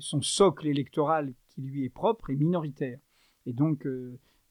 son 0.00 0.22
socle 0.22 0.66
électoral 0.66 1.34
qui 1.48 1.62
lui 1.62 1.84
est 1.84 1.90
propre 1.90 2.30
est 2.30 2.36
minoritaire. 2.36 2.98
Et 3.46 3.52
donc, 3.52 3.86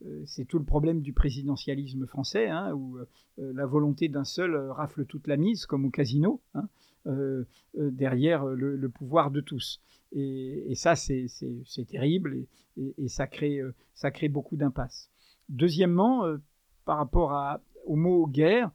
euh, 0.05 0.23
c'est 0.25 0.45
tout 0.45 0.59
le 0.59 0.65
problème 0.65 1.01
du 1.01 1.13
présidentialisme 1.13 2.05
français, 2.07 2.47
hein, 2.47 2.73
où 2.73 2.97
euh, 2.97 3.05
la 3.37 3.65
volonté 3.65 4.07
d'un 4.07 4.23
seul 4.23 4.55
euh, 4.55 4.73
rafle 4.73 5.05
toute 5.05 5.27
la 5.27 5.37
mise, 5.37 5.65
comme 5.65 5.85
au 5.85 5.89
casino, 5.89 6.41
hein, 6.53 6.67
derrière 7.73 8.45
le, 8.45 8.89
pouvoir 8.89 9.31
de 9.31 9.41
tous. 9.41 9.81
Et, 10.13 10.73
ça, 10.75 10.95
c'est 10.95 11.27
terrible 11.87 12.45
et, 12.77 13.07
ça, 13.07 13.27
crée, 13.27 13.61
ça 13.93 14.11
crée 14.11 14.29
beaucoup 14.29 14.57
d'impasses. 14.57 15.09
Deuxièmement, 15.49 16.23
par 16.85 16.97
rapport 16.97 17.59
au 17.85 17.95
mot 17.95 18.27
guerre, 18.27 18.71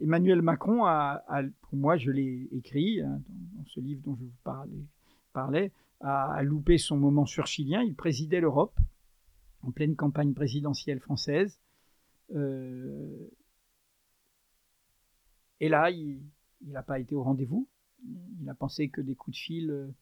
Emmanuel 0.00 0.42
Macron 0.42 0.84
a, 0.84 1.22
pour 1.62 1.76
moi, 1.76 1.96
je 1.96 2.10
l'ai 2.10 2.48
écrit 2.52 3.00
hein, 3.00 3.20
dans, 3.28 3.64
ce 3.66 3.80
livre 3.80 4.02
dont 4.04 4.16
je 4.16 4.24
vous 4.24 4.90
parlais, 5.32 5.72
a, 6.00 6.32
a 6.32 6.42
loupé 6.42 6.78
son 6.78 6.96
moment 6.96 7.26
surchilien. 7.26 7.82
Il 7.82 7.94
présidait 7.94 8.40
l'Europe 8.40 8.78
en 9.66 9.72
pleine 9.72 9.96
campagne 9.96 10.32
présidentielle 10.32 11.00
française. 11.00 11.60
Euh, 12.34 13.30
et 15.60 15.68
là, 15.68 15.90
il 15.90 16.22
n'a 16.62 16.82
pas 16.82 16.98
été 16.98 17.14
au 17.14 17.22
rendez-vous. 17.22 17.68
Il 18.40 18.48
a 18.48 18.54
pensé 18.54 18.88
que 18.88 19.00
des 19.00 19.14
coups 19.14 19.36
de 19.36 19.40
fil 19.40 19.94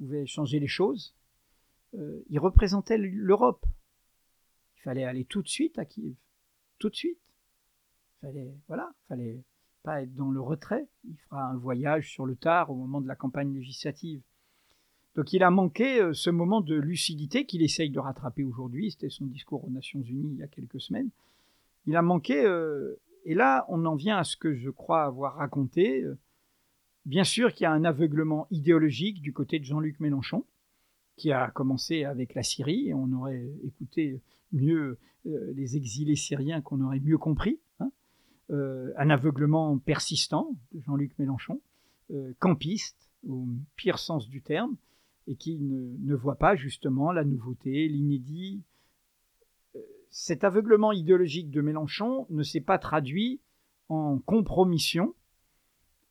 pouvaient 0.00 0.26
changer 0.26 0.58
les 0.58 0.66
choses. 0.66 1.14
Euh, 1.94 2.22
il 2.30 2.38
représentait 2.38 2.96
l'Europe. 2.98 3.66
Il 4.76 4.82
fallait 4.82 5.04
aller 5.04 5.24
tout 5.26 5.42
de 5.42 5.48
suite 5.48 5.78
à 5.78 5.84
Kiev. 5.84 6.14
Tout 6.78 6.88
de 6.88 6.96
suite. 6.96 7.18
Il 8.22 8.26
fallait, 8.26 8.54
voilà, 8.66 8.90
fallait 9.08 9.42
pas 9.82 10.02
être 10.02 10.14
dans 10.14 10.30
le 10.30 10.40
retrait. 10.40 10.88
Il 11.04 11.16
fera 11.28 11.44
un 11.44 11.56
voyage 11.56 12.10
sur 12.10 12.24
le 12.24 12.34
tard 12.34 12.70
au 12.70 12.74
moment 12.74 13.00
de 13.00 13.08
la 13.08 13.14
campagne 13.14 13.52
législative. 13.52 14.22
Donc 15.16 15.32
il 15.32 15.42
a 15.42 15.50
manqué 15.50 16.00
euh, 16.00 16.14
ce 16.14 16.30
moment 16.30 16.60
de 16.60 16.76
lucidité 16.76 17.44
qu'il 17.44 17.62
essaye 17.62 17.90
de 17.90 17.98
rattraper 17.98 18.42
aujourd'hui. 18.42 18.92
C'était 18.92 19.10
son 19.10 19.26
discours 19.26 19.64
aux 19.64 19.70
Nations 19.70 20.00
Unies 20.00 20.30
il 20.32 20.38
y 20.38 20.42
a 20.42 20.48
quelques 20.48 20.80
semaines. 20.80 21.10
Il 21.86 21.96
a 21.96 22.02
manqué, 22.02 22.42
euh, 22.44 23.00
et 23.24 23.34
là 23.34 23.66
on 23.68 23.84
en 23.84 23.96
vient 23.96 24.16
à 24.16 24.24
ce 24.24 24.36
que 24.36 24.54
je 24.54 24.70
crois 24.70 25.04
avoir 25.04 25.34
raconté. 25.34 26.06
Bien 27.06 27.24
sûr 27.24 27.52
qu'il 27.52 27.64
y 27.64 27.66
a 27.66 27.72
un 27.72 27.84
aveuglement 27.84 28.46
idéologique 28.50 29.22
du 29.22 29.32
côté 29.32 29.58
de 29.58 29.64
Jean-Luc 29.64 30.00
Mélenchon, 30.00 30.44
qui 31.16 31.32
a 31.32 31.50
commencé 31.50 32.04
avec 32.04 32.34
la 32.34 32.42
Syrie, 32.42 32.88
et 32.88 32.94
on 32.94 33.12
aurait 33.12 33.50
écouté 33.64 34.20
mieux 34.52 34.98
euh, 35.26 35.52
les 35.54 35.76
exilés 35.76 36.16
syriens 36.16 36.60
qu'on 36.60 36.80
aurait 36.80 37.00
mieux 37.00 37.18
compris. 37.18 37.60
Hein. 37.80 37.90
un 38.50 39.10
aveuglement 39.10 39.78
persistant 39.78 40.56
de 40.72 40.80
Jean-Luc 40.80 41.18
Mélenchon, 41.18 41.60
campiste 42.40 43.08
au 43.28 43.46
pire 43.76 43.98
sens 43.98 44.28
du 44.28 44.42
terme, 44.42 44.76
et 45.30 45.36
qui 45.36 45.58
ne, 45.58 45.94
ne 46.00 46.14
voit 46.14 46.36
pas 46.36 46.56
justement 46.56 47.12
la 47.12 47.24
nouveauté, 47.24 47.88
l'inédit. 47.88 48.62
Euh, 49.76 49.80
cet 50.10 50.42
aveuglement 50.42 50.92
idéologique 50.92 51.50
de 51.50 51.60
Mélenchon 51.60 52.26
ne 52.30 52.42
s'est 52.42 52.60
pas 52.60 52.78
traduit 52.78 53.40
en 53.88 54.18
compromission, 54.18 55.14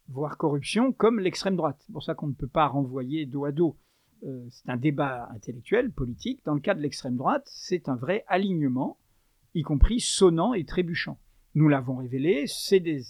voire 0.10 0.38
corruption, 0.38 0.91
comme 0.91 1.20
l'extrême 1.20 1.55
droite. 1.55 1.78
C'est 1.86 1.93
pour 1.93 2.03
ça 2.03 2.16
qu'on 2.16 2.28
ne 2.28 2.34
peut 2.34 2.47
pas 2.47 2.68
renvoyer 2.68 3.26
dos 3.26 3.45
à 3.45 3.51
dos. 3.51 3.78
Euh, 4.24 4.45
c'est 4.49 4.70
un 4.70 4.78
débat 4.78 5.30
intellectuel, 5.34 5.91
politique. 5.91 6.43
Dans 6.45 6.53
le 6.53 6.60
cas 6.60 6.74
de 6.74 6.82
l'extrême 6.82 7.16
droite, 7.16 7.43
c'est 7.45 7.88
un 7.88 7.95
vrai 7.95 8.26
alignement, 8.28 8.97
y 9.53 9.62
compris 9.62 9.99
sonnant 9.99 10.53
et 10.53 10.66
trébuchant. 10.66 11.20
Nous 11.55 11.70
l'avons 11.70 11.97
révélé, 11.97 12.45
c'est 12.47 12.80
des 12.80 13.03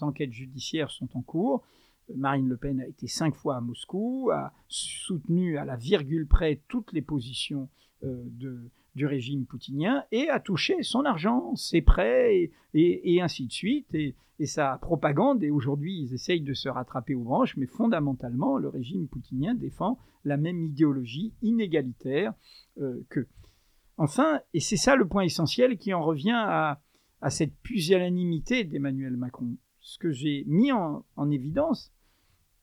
enquêtes 0.00 0.32
judiciaires 0.32 0.90
sont 0.90 1.08
en 1.16 1.22
cours. 1.22 1.62
Marine 2.14 2.48
Le 2.48 2.56
Pen 2.56 2.80
a 2.80 2.86
été 2.86 3.06
cinq 3.06 3.34
fois 3.34 3.56
à 3.56 3.60
Moscou, 3.60 4.30
a 4.32 4.52
soutenu 4.68 5.56
à 5.56 5.64
la 5.64 5.76
virgule 5.76 6.26
près 6.26 6.60
toutes 6.68 6.92
les 6.92 7.02
positions 7.02 7.68
euh, 8.04 8.22
de, 8.26 8.70
du 8.94 9.06
régime 9.06 9.46
poutinien 9.46 10.04
et 10.12 10.28
a 10.28 10.40
touché 10.40 10.82
son 10.82 11.04
argent, 11.04 11.54
ses 11.56 11.80
prêts 11.80 12.50
et, 12.74 13.20
ainsi 13.20 13.46
de 13.46 13.52
suite, 13.52 13.94
et, 13.94 14.14
sa 14.44 14.76
propagande. 14.78 15.44
Et 15.44 15.50
aujourd'hui, 15.50 16.00
ils 16.02 16.14
essayent 16.14 16.40
de 16.40 16.52
se 16.52 16.68
rattraper 16.68 17.14
aux 17.14 17.22
branches, 17.22 17.56
mais 17.56 17.66
fondamentalement, 17.66 18.56
le 18.58 18.68
régime 18.68 19.06
poutinien 19.06 19.54
défend 19.54 19.98
la 20.24 20.36
même 20.36 20.64
idéologie 20.64 21.32
inégalitaire 21.42 22.34
euh, 22.80 23.06
qu'eux. 23.08 23.28
Enfin, 23.98 24.40
et 24.52 24.58
c'est 24.58 24.76
ça 24.76 24.96
le 24.96 25.06
point 25.06 25.22
essentiel 25.22 25.78
qui 25.78 25.94
en 25.94 26.02
revient 26.02 26.34
à, 26.34 26.80
à 27.20 27.30
cette 27.30 27.54
pusillanimité 27.62 28.64
d'Emmanuel 28.64 29.16
Macron. 29.16 29.56
Ce 29.80 29.96
que 29.98 30.10
j'ai 30.10 30.44
mis 30.48 30.72
en, 30.72 31.04
en 31.14 31.30
évidence, 31.30 31.92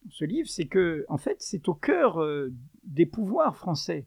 ce 0.10 0.26
livre, 0.26 0.50
c'est 0.50 0.68
que, 0.68 1.06
en 1.08 1.18
fait, 1.18 1.38
c'est 1.40 1.68
au 1.70 1.74
cœur 1.74 2.22
euh, 2.22 2.54
des 2.84 3.06
pouvoirs 3.06 3.56
français 3.56 4.06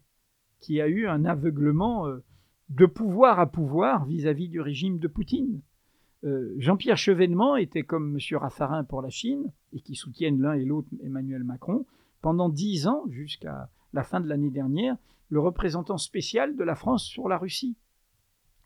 qui 0.63 0.79
a 0.79 0.87
eu 0.87 1.07
un 1.07 1.25
aveuglement 1.25 2.07
euh, 2.07 2.23
de 2.69 2.85
pouvoir 2.85 3.39
à 3.39 3.51
pouvoir 3.51 4.05
vis-à-vis 4.05 4.47
du 4.47 4.61
régime 4.61 4.97
de 4.97 5.07
Poutine. 5.07 5.61
Euh, 6.23 6.55
Jean-Pierre 6.57 6.97
Chevènement 6.97 7.57
était 7.57 7.83
comme 7.83 8.17
M. 8.17 8.37
Raffarin 8.37 8.85
pour 8.85 9.01
la 9.01 9.09
Chine, 9.09 9.51
et 9.73 9.81
qui 9.81 9.95
soutiennent 9.95 10.41
l'un 10.41 10.53
et 10.53 10.63
l'autre 10.63 10.87
Emmanuel 11.03 11.43
Macron, 11.43 11.85
pendant 12.21 12.47
dix 12.47 12.87
ans, 12.87 13.03
jusqu'à 13.09 13.69
la 13.91 14.03
fin 14.03 14.21
de 14.21 14.27
l'année 14.27 14.49
dernière, 14.49 14.95
le 15.29 15.41
représentant 15.41 15.97
spécial 15.97 16.55
de 16.55 16.63
la 16.63 16.75
France 16.75 17.03
sur 17.03 17.27
la 17.27 17.37
Russie. 17.37 17.75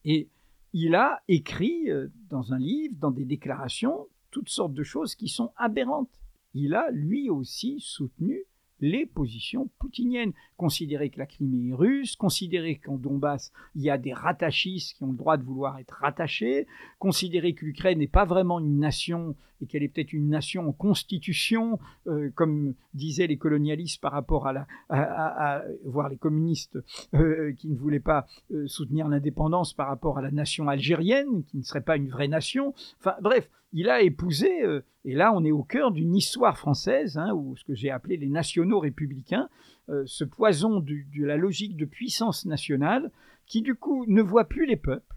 Et 0.06 0.30
il 0.74 0.94
a 0.94 1.24
écrit 1.28 1.90
dans 2.30 2.54
un 2.54 2.60
livre, 2.60 2.94
dans 3.00 3.10
des 3.10 3.26
déclarations, 3.26 4.08
toutes 4.30 4.50
sortes 4.50 4.74
de 4.74 4.84
choses 4.84 5.16
qui 5.16 5.28
sont 5.28 5.52
aberrantes 5.58 6.20
il 6.54 6.74
a 6.74 6.90
lui 6.92 7.30
aussi 7.30 7.80
soutenu 7.80 8.44
les 8.80 9.06
positions 9.06 9.70
poutiniennes. 9.80 10.34
Considérer 10.58 11.10
que 11.10 11.20
la 11.20 11.26
Crimée 11.26 11.70
est 11.70 11.74
russe, 11.74 12.16
considérer 12.16 12.78
qu'en 12.78 12.98
Donbass, 12.98 13.52
il 13.76 13.84
y 13.84 13.90
a 13.90 13.98
des 13.98 14.14
rattachistes 14.14 14.98
qui 14.98 15.04
ont 15.04 15.12
le 15.12 15.18
droit 15.18 15.38
de 15.38 15.44
vouloir 15.44 15.78
être 15.80 15.98
rattachés, 16.02 16.68
considérer 17.00 17.54
que 17.54 17.66
l'Ukraine 17.66 18.00
n'est 18.00 18.08
pas 18.08 18.26
vraiment 18.26 18.60
une 18.60 18.80
nation 18.80 19.36
et 19.62 19.66
qu'elle 19.66 19.84
est 19.84 19.88
peut-être 19.88 20.14
une 20.14 20.30
nation 20.30 20.68
en 20.68 20.72
constitution, 20.72 21.80
euh, 22.08 22.30
comme 22.36 22.74
disaient 22.94 23.28
les 23.28 23.38
colonialistes 23.38 24.02
par 24.02 24.12
rapport 24.12 24.48
à 24.48 24.54
la, 24.54 24.68
à, 24.90 25.64
voir 25.86 26.10
les 26.10 26.18
communistes 26.18 26.78
euh, 27.14 27.54
qui 27.54 27.70
ne 27.70 27.78
voulaient 27.78 28.00
pas 28.00 28.28
euh, 28.52 28.68
soutenir 28.68 29.08
l'indépendance 29.08 29.74
par 29.74 29.88
rapport 29.88 30.18
à 30.18 30.22
la 30.22 30.32
nation 30.32 30.68
algérienne, 30.68 31.44
qui 31.46 31.58
ne 31.58 31.64
serait 31.64 31.82
pas 31.82 31.98
une 31.98 32.10
vraie 32.10 32.28
nation. 32.28 32.74
Enfin, 33.00 33.16
bref, 33.22 33.50
il 33.74 33.90
a 33.90 34.02
épousé, 34.02 34.50
et 35.04 35.14
là 35.14 35.34
on 35.34 35.44
est 35.44 35.52
au 35.52 35.64
cœur 35.64 35.92
d'une 35.92 36.16
histoire 36.16 36.58
française, 36.58 37.18
hein, 37.18 37.34
ou 37.34 37.58
ce 37.58 37.66
que 37.66 37.76
j'ai 37.76 37.92
appelé 37.92 38.16
les 38.16 38.30
nationaux 38.30 38.80
républicains, 38.80 39.50
ce 40.06 40.24
poison 40.24 40.80
de 40.80 41.26
la 41.26 41.36
logique 41.36 41.76
de 41.76 41.84
puissance 41.84 42.46
nationale, 42.46 43.12
qui 43.46 43.62
du 43.62 43.76
coup 43.76 44.06
ne 44.08 44.22
voit 44.22 44.46
plus 44.46 44.66
les 44.66 44.78
peuples, 44.78 45.17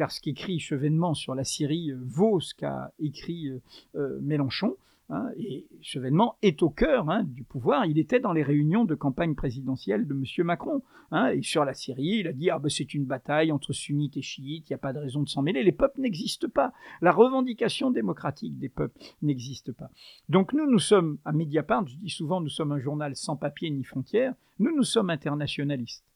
car 0.00 0.10
ce 0.10 0.22
qu'écrit 0.22 0.58
Chevènement 0.58 1.12
sur 1.12 1.34
la 1.34 1.44
Syrie 1.44 1.92
vaut 2.00 2.40
ce 2.40 2.54
qu'a 2.54 2.90
écrit 3.00 3.50
Mélenchon. 3.94 4.78
Hein, 5.10 5.28
et 5.36 5.66
Chevènement 5.82 6.36
est 6.40 6.62
au 6.62 6.70
cœur 6.70 7.10
hein, 7.10 7.24
du 7.24 7.42
pouvoir. 7.42 7.84
Il 7.84 7.98
était 7.98 8.18
dans 8.18 8.32
les 8.32 8.42
réunions 8.42 8.86
de 8.86 8.94
campagne 8.94 9.34
présidentielle 9.34 10.06
de 10.06 10.14
M. 10.14 10.24
Macron. 10.46 10.82
Hein, 11.10 11.32
et 11.32 11.42
sur 11.42 11.66
la 11.66 11.74
Syrie, 11.74 12.20
il 12.20 12.28
a 12.28 12.32
dit 12.32 12.48
ah 12.48 12.58
ben, 12.58 12.70
c'est 12.70 12.94
une 12.94 13.04
bataille 13.04 13.52
entre 13.52 13.74
sunnites 13.74 14.16
et 14.16 14.22
chiites, 14.22 14.70
il 14.70 14.72
n'y 14.72 14.74
a 14.74 14.78
pas 14.78 14.94
de 14.94 15.00
raison 15.00 15.22
de 15.22 15.28
s'en 15.28 15.42
mêler. 15.42 15.62
Les 15.62 15.70
peuples 15.72 16.00
n'existent 16.00 16.48
pas. 16.48 16.72
La 17.02 17.12
revendication 17.12 17.90
démocratique 17.90 18.56
des 18.56 18.70
peuples 18.70 18.98
n'existe 19.20 19.70
pas. 19.70 19.90
Donc 20.30 20.54
nous, 20.54 20.70
nous 20.70 20.78
sommes 20.78 21.18
à 21.26 21.32
Mediapart, 21.32 21.86
je 21.86 21.96
dis 21.96 22.08
souvent, 22.08 22.40
nous 22.40 22.48
sommes 22.48 22.72
un 22.72 22.80
journal 22.80 23.14
sans 23.16 23.36
papier 23.36 23.68
ni 23.68 23.84
frontières. 23.84 24.32
Nous, 24.60 24.74
nous 24.74 24.84
sommes 24.84 25.10
internationalistes. 25.10 26.06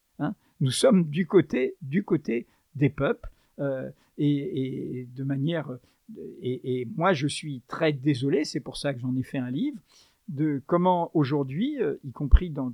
Nous 0.61 0.71
sommes 0.71 1.05
du 1.11 1.27
côté, 1.27 1.75
du 1.83 2.05
côté 2.05 2.47
des 2.77 2.89
peuples. 2.89 3.29
Euh, 3.61 3.91
et, 4.19 5.07
de 5.15 5.25
manière 5.25 5.71
et, 6.43 6.87
moi, 6.97 7.13
je 7.13 7.27
suis 7.27 7.63
très 7.67 7.93
désolé, 7.93 8.45
c'est 8.45 8.61
pour 8.61 8.77
ça 8.77 8.93
que 8.93 9.01
j'en 9.01 9.17
ai 9.17 9.23
fait 9.23 9.39
un 9.39 9.51
livre, 9.51 9.81
de 10.29 10.63
comment 10.67 11.11
aujourd'hui, 11.15 11.81
euh, 11.81 11.97
y 12.05 12.13
compris 12.13 12.51
dans, 12.51 12.73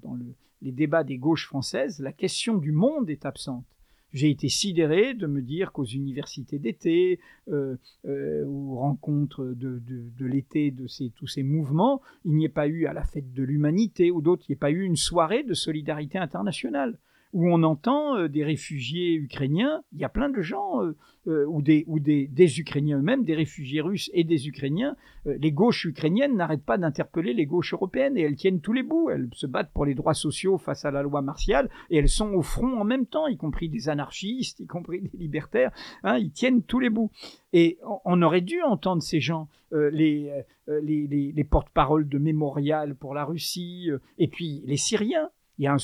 les 0.63 0.73
débats 0.73 1.05
des 1.05 1.19
gauches 1.19 1.47
françaises, 1.47 2.01
la 2.01 2.13
question 2.13 2.59
du 2.59 2.73
monde 2.73 3.11
est 3.11 3.25
absente. 3.25 3.65
J'ai 4.13 4.31
été 4.31 4.49
sidéré 4.49 5.15
de 5.15 5.27
me 5.29 5.41
dire 5.41 5.71
qu'aux 5.71 5.85
universités 5.85 6.59
d'été, 6.59 7.21
euh, 7.49 7.77
euh, 8.07 8.45
aux 8.45 8.77
rencontres 8.77 9.45
de, 9.45 9.81
l'été 10.19 10.73
de 10.73 10.87
tous 11.15 11.27
ces 11.29 11.45
mouvements, 11.45 12.03
il 12.25 12.35
n'y 12.35 12.45
ait 12.45 12.49
pas 12.49 12.67
eu 12.67 12.87
à 12.87 12.93
la 12.93 13.05
fête 13.05 13.33
de 13.33 13.45
l'humanité 13.45 14.11
ou 14.11 14.21
d'autres, 14.21 14.45
il 14.49 14.53
n'y 14.53 14.55
ait 14.55 14.59
pas 14.59 14.73
eu 14.73 14.83
une 14.83 14.97
soirée 14.97 15.45
de 15.45 15.55
solidarité 15.55 16.19
internationale 16.19 16.99
où 17.33 17.49
on 17.49 17.63
entend 17.63 18.17
euh, 18.17 18.29
des 18.29 18.45
réfugiés 18.45 19.15
ukrainiens, 19.15 19.83
il 19.93 20.01
y 20.01 20.05
a 20.05 20.09
plein 20.09 20.29
de 20.29 20.41
gens, 20.41 20.83
euh, 20.83 20.97
euh, 21.29 21.45
ou, 21.47 21.63
des, 21.63 21.85
ou 21.87 22.01
des, 22.01 22.27
des 22.27 22.61
Ukrainiens 22.61 22.99
eux-mêmes, 22.99 23.25
des 23.25 23.35
réfugiés 23.35 23.81
russes 23.81 24.11
et 24.15 24.25
des 24.25 24.49
Ukrainiens. 24.49 24.97
les 25.27 25.53
gauches 25.53 25.85
ukrainiennes 25.85 26.37
n'arrêtent 26.37 26.65
pas 26.65 26.79
d'interpeller 26.79 27.35
les 27.35 27.47
gauches 27.47 27.75
européennes 27.75 28.17
et 28.17 28.23
elles 28.23 28.37
tiennent 28.37 28.61
tous 28.61 28.73
les 28.73 28.83
bouts. 28.83 29.11
Elles 29.11 29.29
se 29.33 29.47
battent 29.47 29.73
pour 29.73 29.85
les 29.85 29.95
droits 29.95 30.15
sociaux 30.15 30.59
face 30.59 30.85
à 30.85 30.91
la 30.91 31.03
loi 31.03 31.23
martiale 31.23 31.69
et 31.91 31.99
elles 31.99 32.09
sont 32.09 32.33
au 32.33 32.43
front 32.43 32.81
en 32.81 32.85
même 32.85 33.07
temps, 33.07 33.27
y 33.27 33.37
compris 33.37 33.69
des 33.69 33.89
anarchistes, 33.89 34.61
y 34.61 34.67
compris 34.67 35.03
des 35.03 35.19
libertaires. 35.19 35.73
Hein, 36.03 36.19
ils 36.19 36.33
tiennent 36.33 36.63
tous 36.63 36.81
les 36.81 36.91
bouts. 36.91 37.11
Et 37.53 37.79
on, 38.05 38.23
aurait 38.23 38.41
dû 38.41 38.63
entendre 38.63 39.03
ces 39.03 39.21
gens, 39.21 39.49
les, 39.73 40.31
les, 40.69 41.07
les, 41.07 41.33
les 41.33 41.45
porte-paroles 41.45 42.09
de 42.09 42.19
Mémorial 42.19 42.95
pour 42.95 43.13
la 43.13 43.25
Russie, 43.25 43.91
et 44.19 44.29
puis 44.29 44.63
les 44.67 44.77
Syriens. 44.77 45.31
Il 45.59 45.65
y 45.65 45.67
a 45.67 45.75
un 45.75 45.79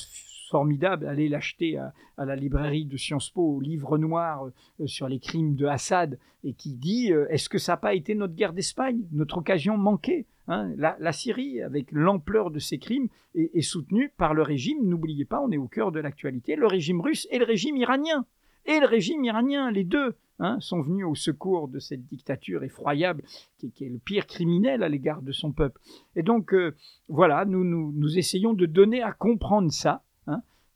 formidable, 0.48 1.06
allez 1.06 1.28
l'acheter 1.28 1.78
à, 1.78 1.92
la 2.24 2.36
librairie 2.36 2.84
de 2.84 2.96
Sciences 2.96 3.30
Po, 3.30 3.56
au 3.56 3.60
livre 3.60 3.98
noir 3.98 4.50
euh, 4.80 4.86
sur 4.86 5.08
les 5.08 5.18
crimes 5.18 5.54
de 5.54 5.66
Assad, 5.66 6.18
et 6.44 6.54
qui 6.54 6.74
dit 6.74 7.12
euh, 7.12 7.26
est-ce 7.30 7.48
que 7.48 7.58
ça 7.58 7.72
n'a 7.72 7.76
pas 7.76 7.94
été 7.94 8.14
notre 8.14 8.34
guerre 8.34 8.52
d'Espagne, 8.52 9.02
notre 9.12 9.38
occasion 9.38 9.76
manquée 9.76 10.26
hein? 10.48 10.72
La, 10.76 11.12
Syrie, 11.12 11.60
avec 11.60 11.88
l'ampleur 11.92 12.50
de 12.50 12.58
ses 12.58 12.78
crimes, 12.78 13.08
est, 13.34 13.60
soutenue 13.60 14.10
par 14.16 14.34
le 14.34 14.42
régime, 14.42 14.86
n'oubliez 14.88 15.24
pas, 15.24 15.40
on 15.40 15.50
est 15.50 15.58
au 15.58 15.68
cœur 15.68 15.92
de 15.92 16.00
l'actualité, 16.00 16.56
le 16.56 16.66
régime 16.66 17.00
russe 17.00 17.26
et 17.30 17.38
le 17.38 17.44
régime 17.44 17.76
iranien. 17.76 18.24
Et 18.64 18.80
le 18.80 18.86
régime 18.86 19.24
iranien, 19.24 19.70
les 19.70 19.84
deux. 19.84 20.16
Hein, 20.38 20.58
sont 20.60 20.82
venus 20.82 21.06
au 21.06 21.14
secours 21.14 21.66
de 21.66 21.78
cette 21.78 22.04
dictature 22.04 22.62
effroyable 22.62 23.22
qui, 23.56 23.72
est 23.80 23.88
le 23.88 23.96
pire 23.96 24.26
criminel 24.26 24.82
à 24.82 24.88
l'égard 24.90 25.22
de 25.22 25.32
son 25.32 25.50
peuple. 25.50 25.80
Et 26.14 26.22
donc, 26.22 26.52
euh, 26.52 26.74
voilà, 27.08 27.46
nous, 27.46 27.64
nous, 27.64 28.18
essayons 28.18 28.52
de 28.52 28.66
donner 28.66 29.00
à 29.00 29.12
comprendre 29.12 29.72
ça, 29.72 30.02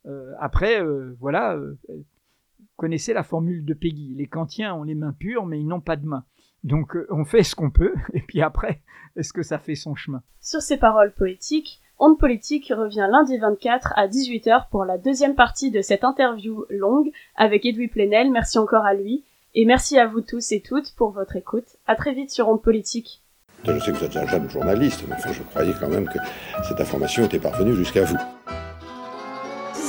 euh, 0.06 0.32
après, 0.40 0.82
euh, 0.82 1.16
voilà, 1.20 1.54
euh, 1.54 1.76
connaissez 2.76 3.12
la 3.12 3.22
formule 3.22 3.64
de 3.64 3.74
Peggy. 3.74 4.14
Les 4.16 4.26
kantiens 4.26 4.74
ont 4.74 4.82
les 4.82 4.94
mains 4.94 5.14
pures, 5.18 5.46
mais 5.46 5.60
ils 5.60 5.66
n'ont 5.66 5.80
pas 5.80 5.96
de 5.96 6.06
mains. 6.06 6.24
Donc 6.62 6.96
on 7.08 7.24
fait 7.24 7.42
ce 7.42 7.54
qu'on 7.54 7.70
peut, 7.70 7.94
et 8.12 8.20
puis 8.20 8.42
après, 8.42 8.82
est-ce 9.16 9.32
que 9.32 9.42
ça 9.42 9.58
fait 9.58 9.74
son 9.74 9.94
chemin? 9.94 10.22
Sur 10.40 10.60
ces 10.62 10.76
paroles 10.76 11.12
poétiques, 11.12 11.80
Onde 12.02 12.18
Politique 12.18 12.72
revient 12.74 13.06
lundi 13.10 13.36
24 13.36 13.92
à 13.94 14.08
18h 14.08 14.70
pour 14.70 14.86
la 14.86 14.96
deuxième 14.96 15.34
partie 15.34 15.70
de 15.70 15.82
cette 15.82 16.02
interview 16.02 16.64
longue 16.70 17.10
avec 17.36 17.66
Edoui 17.66 17.88
Plenel. 17.88 18.30
Merci 18.30 18.58
encore 18.58 18.86
à 18.86 18.94
lui. 18.94 19.22
Et 19.54 19.66
merci 19.66 19.98
à 19.98 20.06
vous 20.06 20.22
tous 20.22 20.52
et 20.52 20.62
toutes 20.62 20.94
pour 20.96 21.10
votre 21.10 21.36
écoute. 21.36 21.76
À 21.86 21.96
très 21.96 22.14
vite 22.14 22.30
sur 22.30 22.48
Onde 22.48 22.62
Politique. 22.62 23.22
Je 23.64 23.78
sais 23.78 23.92
que 23.92 23.98
vous 23.98 24.04
êtes 24.04 24.16
un 24.16 24.26
jeune 24.26 24.48
journaliste, 24.48 25.04
mais 25.08 25.14
enfin 25.16 25.32
je 25.32 25.42
croyais 25.42 25.74
quand 25.78 25.88
même 25.88 26.08
que 26.08 26.18
cette 26.66 26.80
information 26.80 27.26
était 27.26 27.38
parvenue 27.38 27.74
jusqu'à 27.74 28.04
vous 28.04 28.16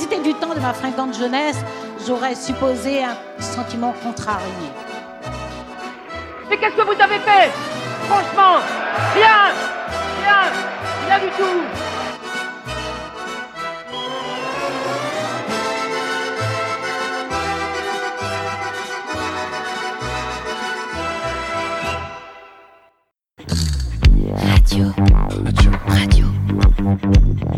du 0.08 0.34
temps 0.34 0.54
de 0.54 0.60
ma 0.60 0.72
fringante 0.72 1.16
jeunesse, 1.16 1.58
j'aurais 2.06 2.34
supposé 2.34 3.02
un 3.04 3.16
sentiment 3.40 3.94
contrarié. 4.02 4.46
Mais 6.48 6.56
qu'est-ce 6.56 6.76
que 6.76 6.82
vous 6.82 7.00
avez 7.00 7.18
fait? 7.18 7.50
Franchement, 8.08 8.60
rien 9.14 9.52
Rien 10.20 10.50
Rien 11.06 11.18
du 11.18 11.30
tout 11.36 11.62
Radio. 24.36 24.92
Radio. 25.44 25.70
Radio. 25.86 26.26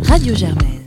Radio 0.09 0.35
Germaine. 0.35 0.84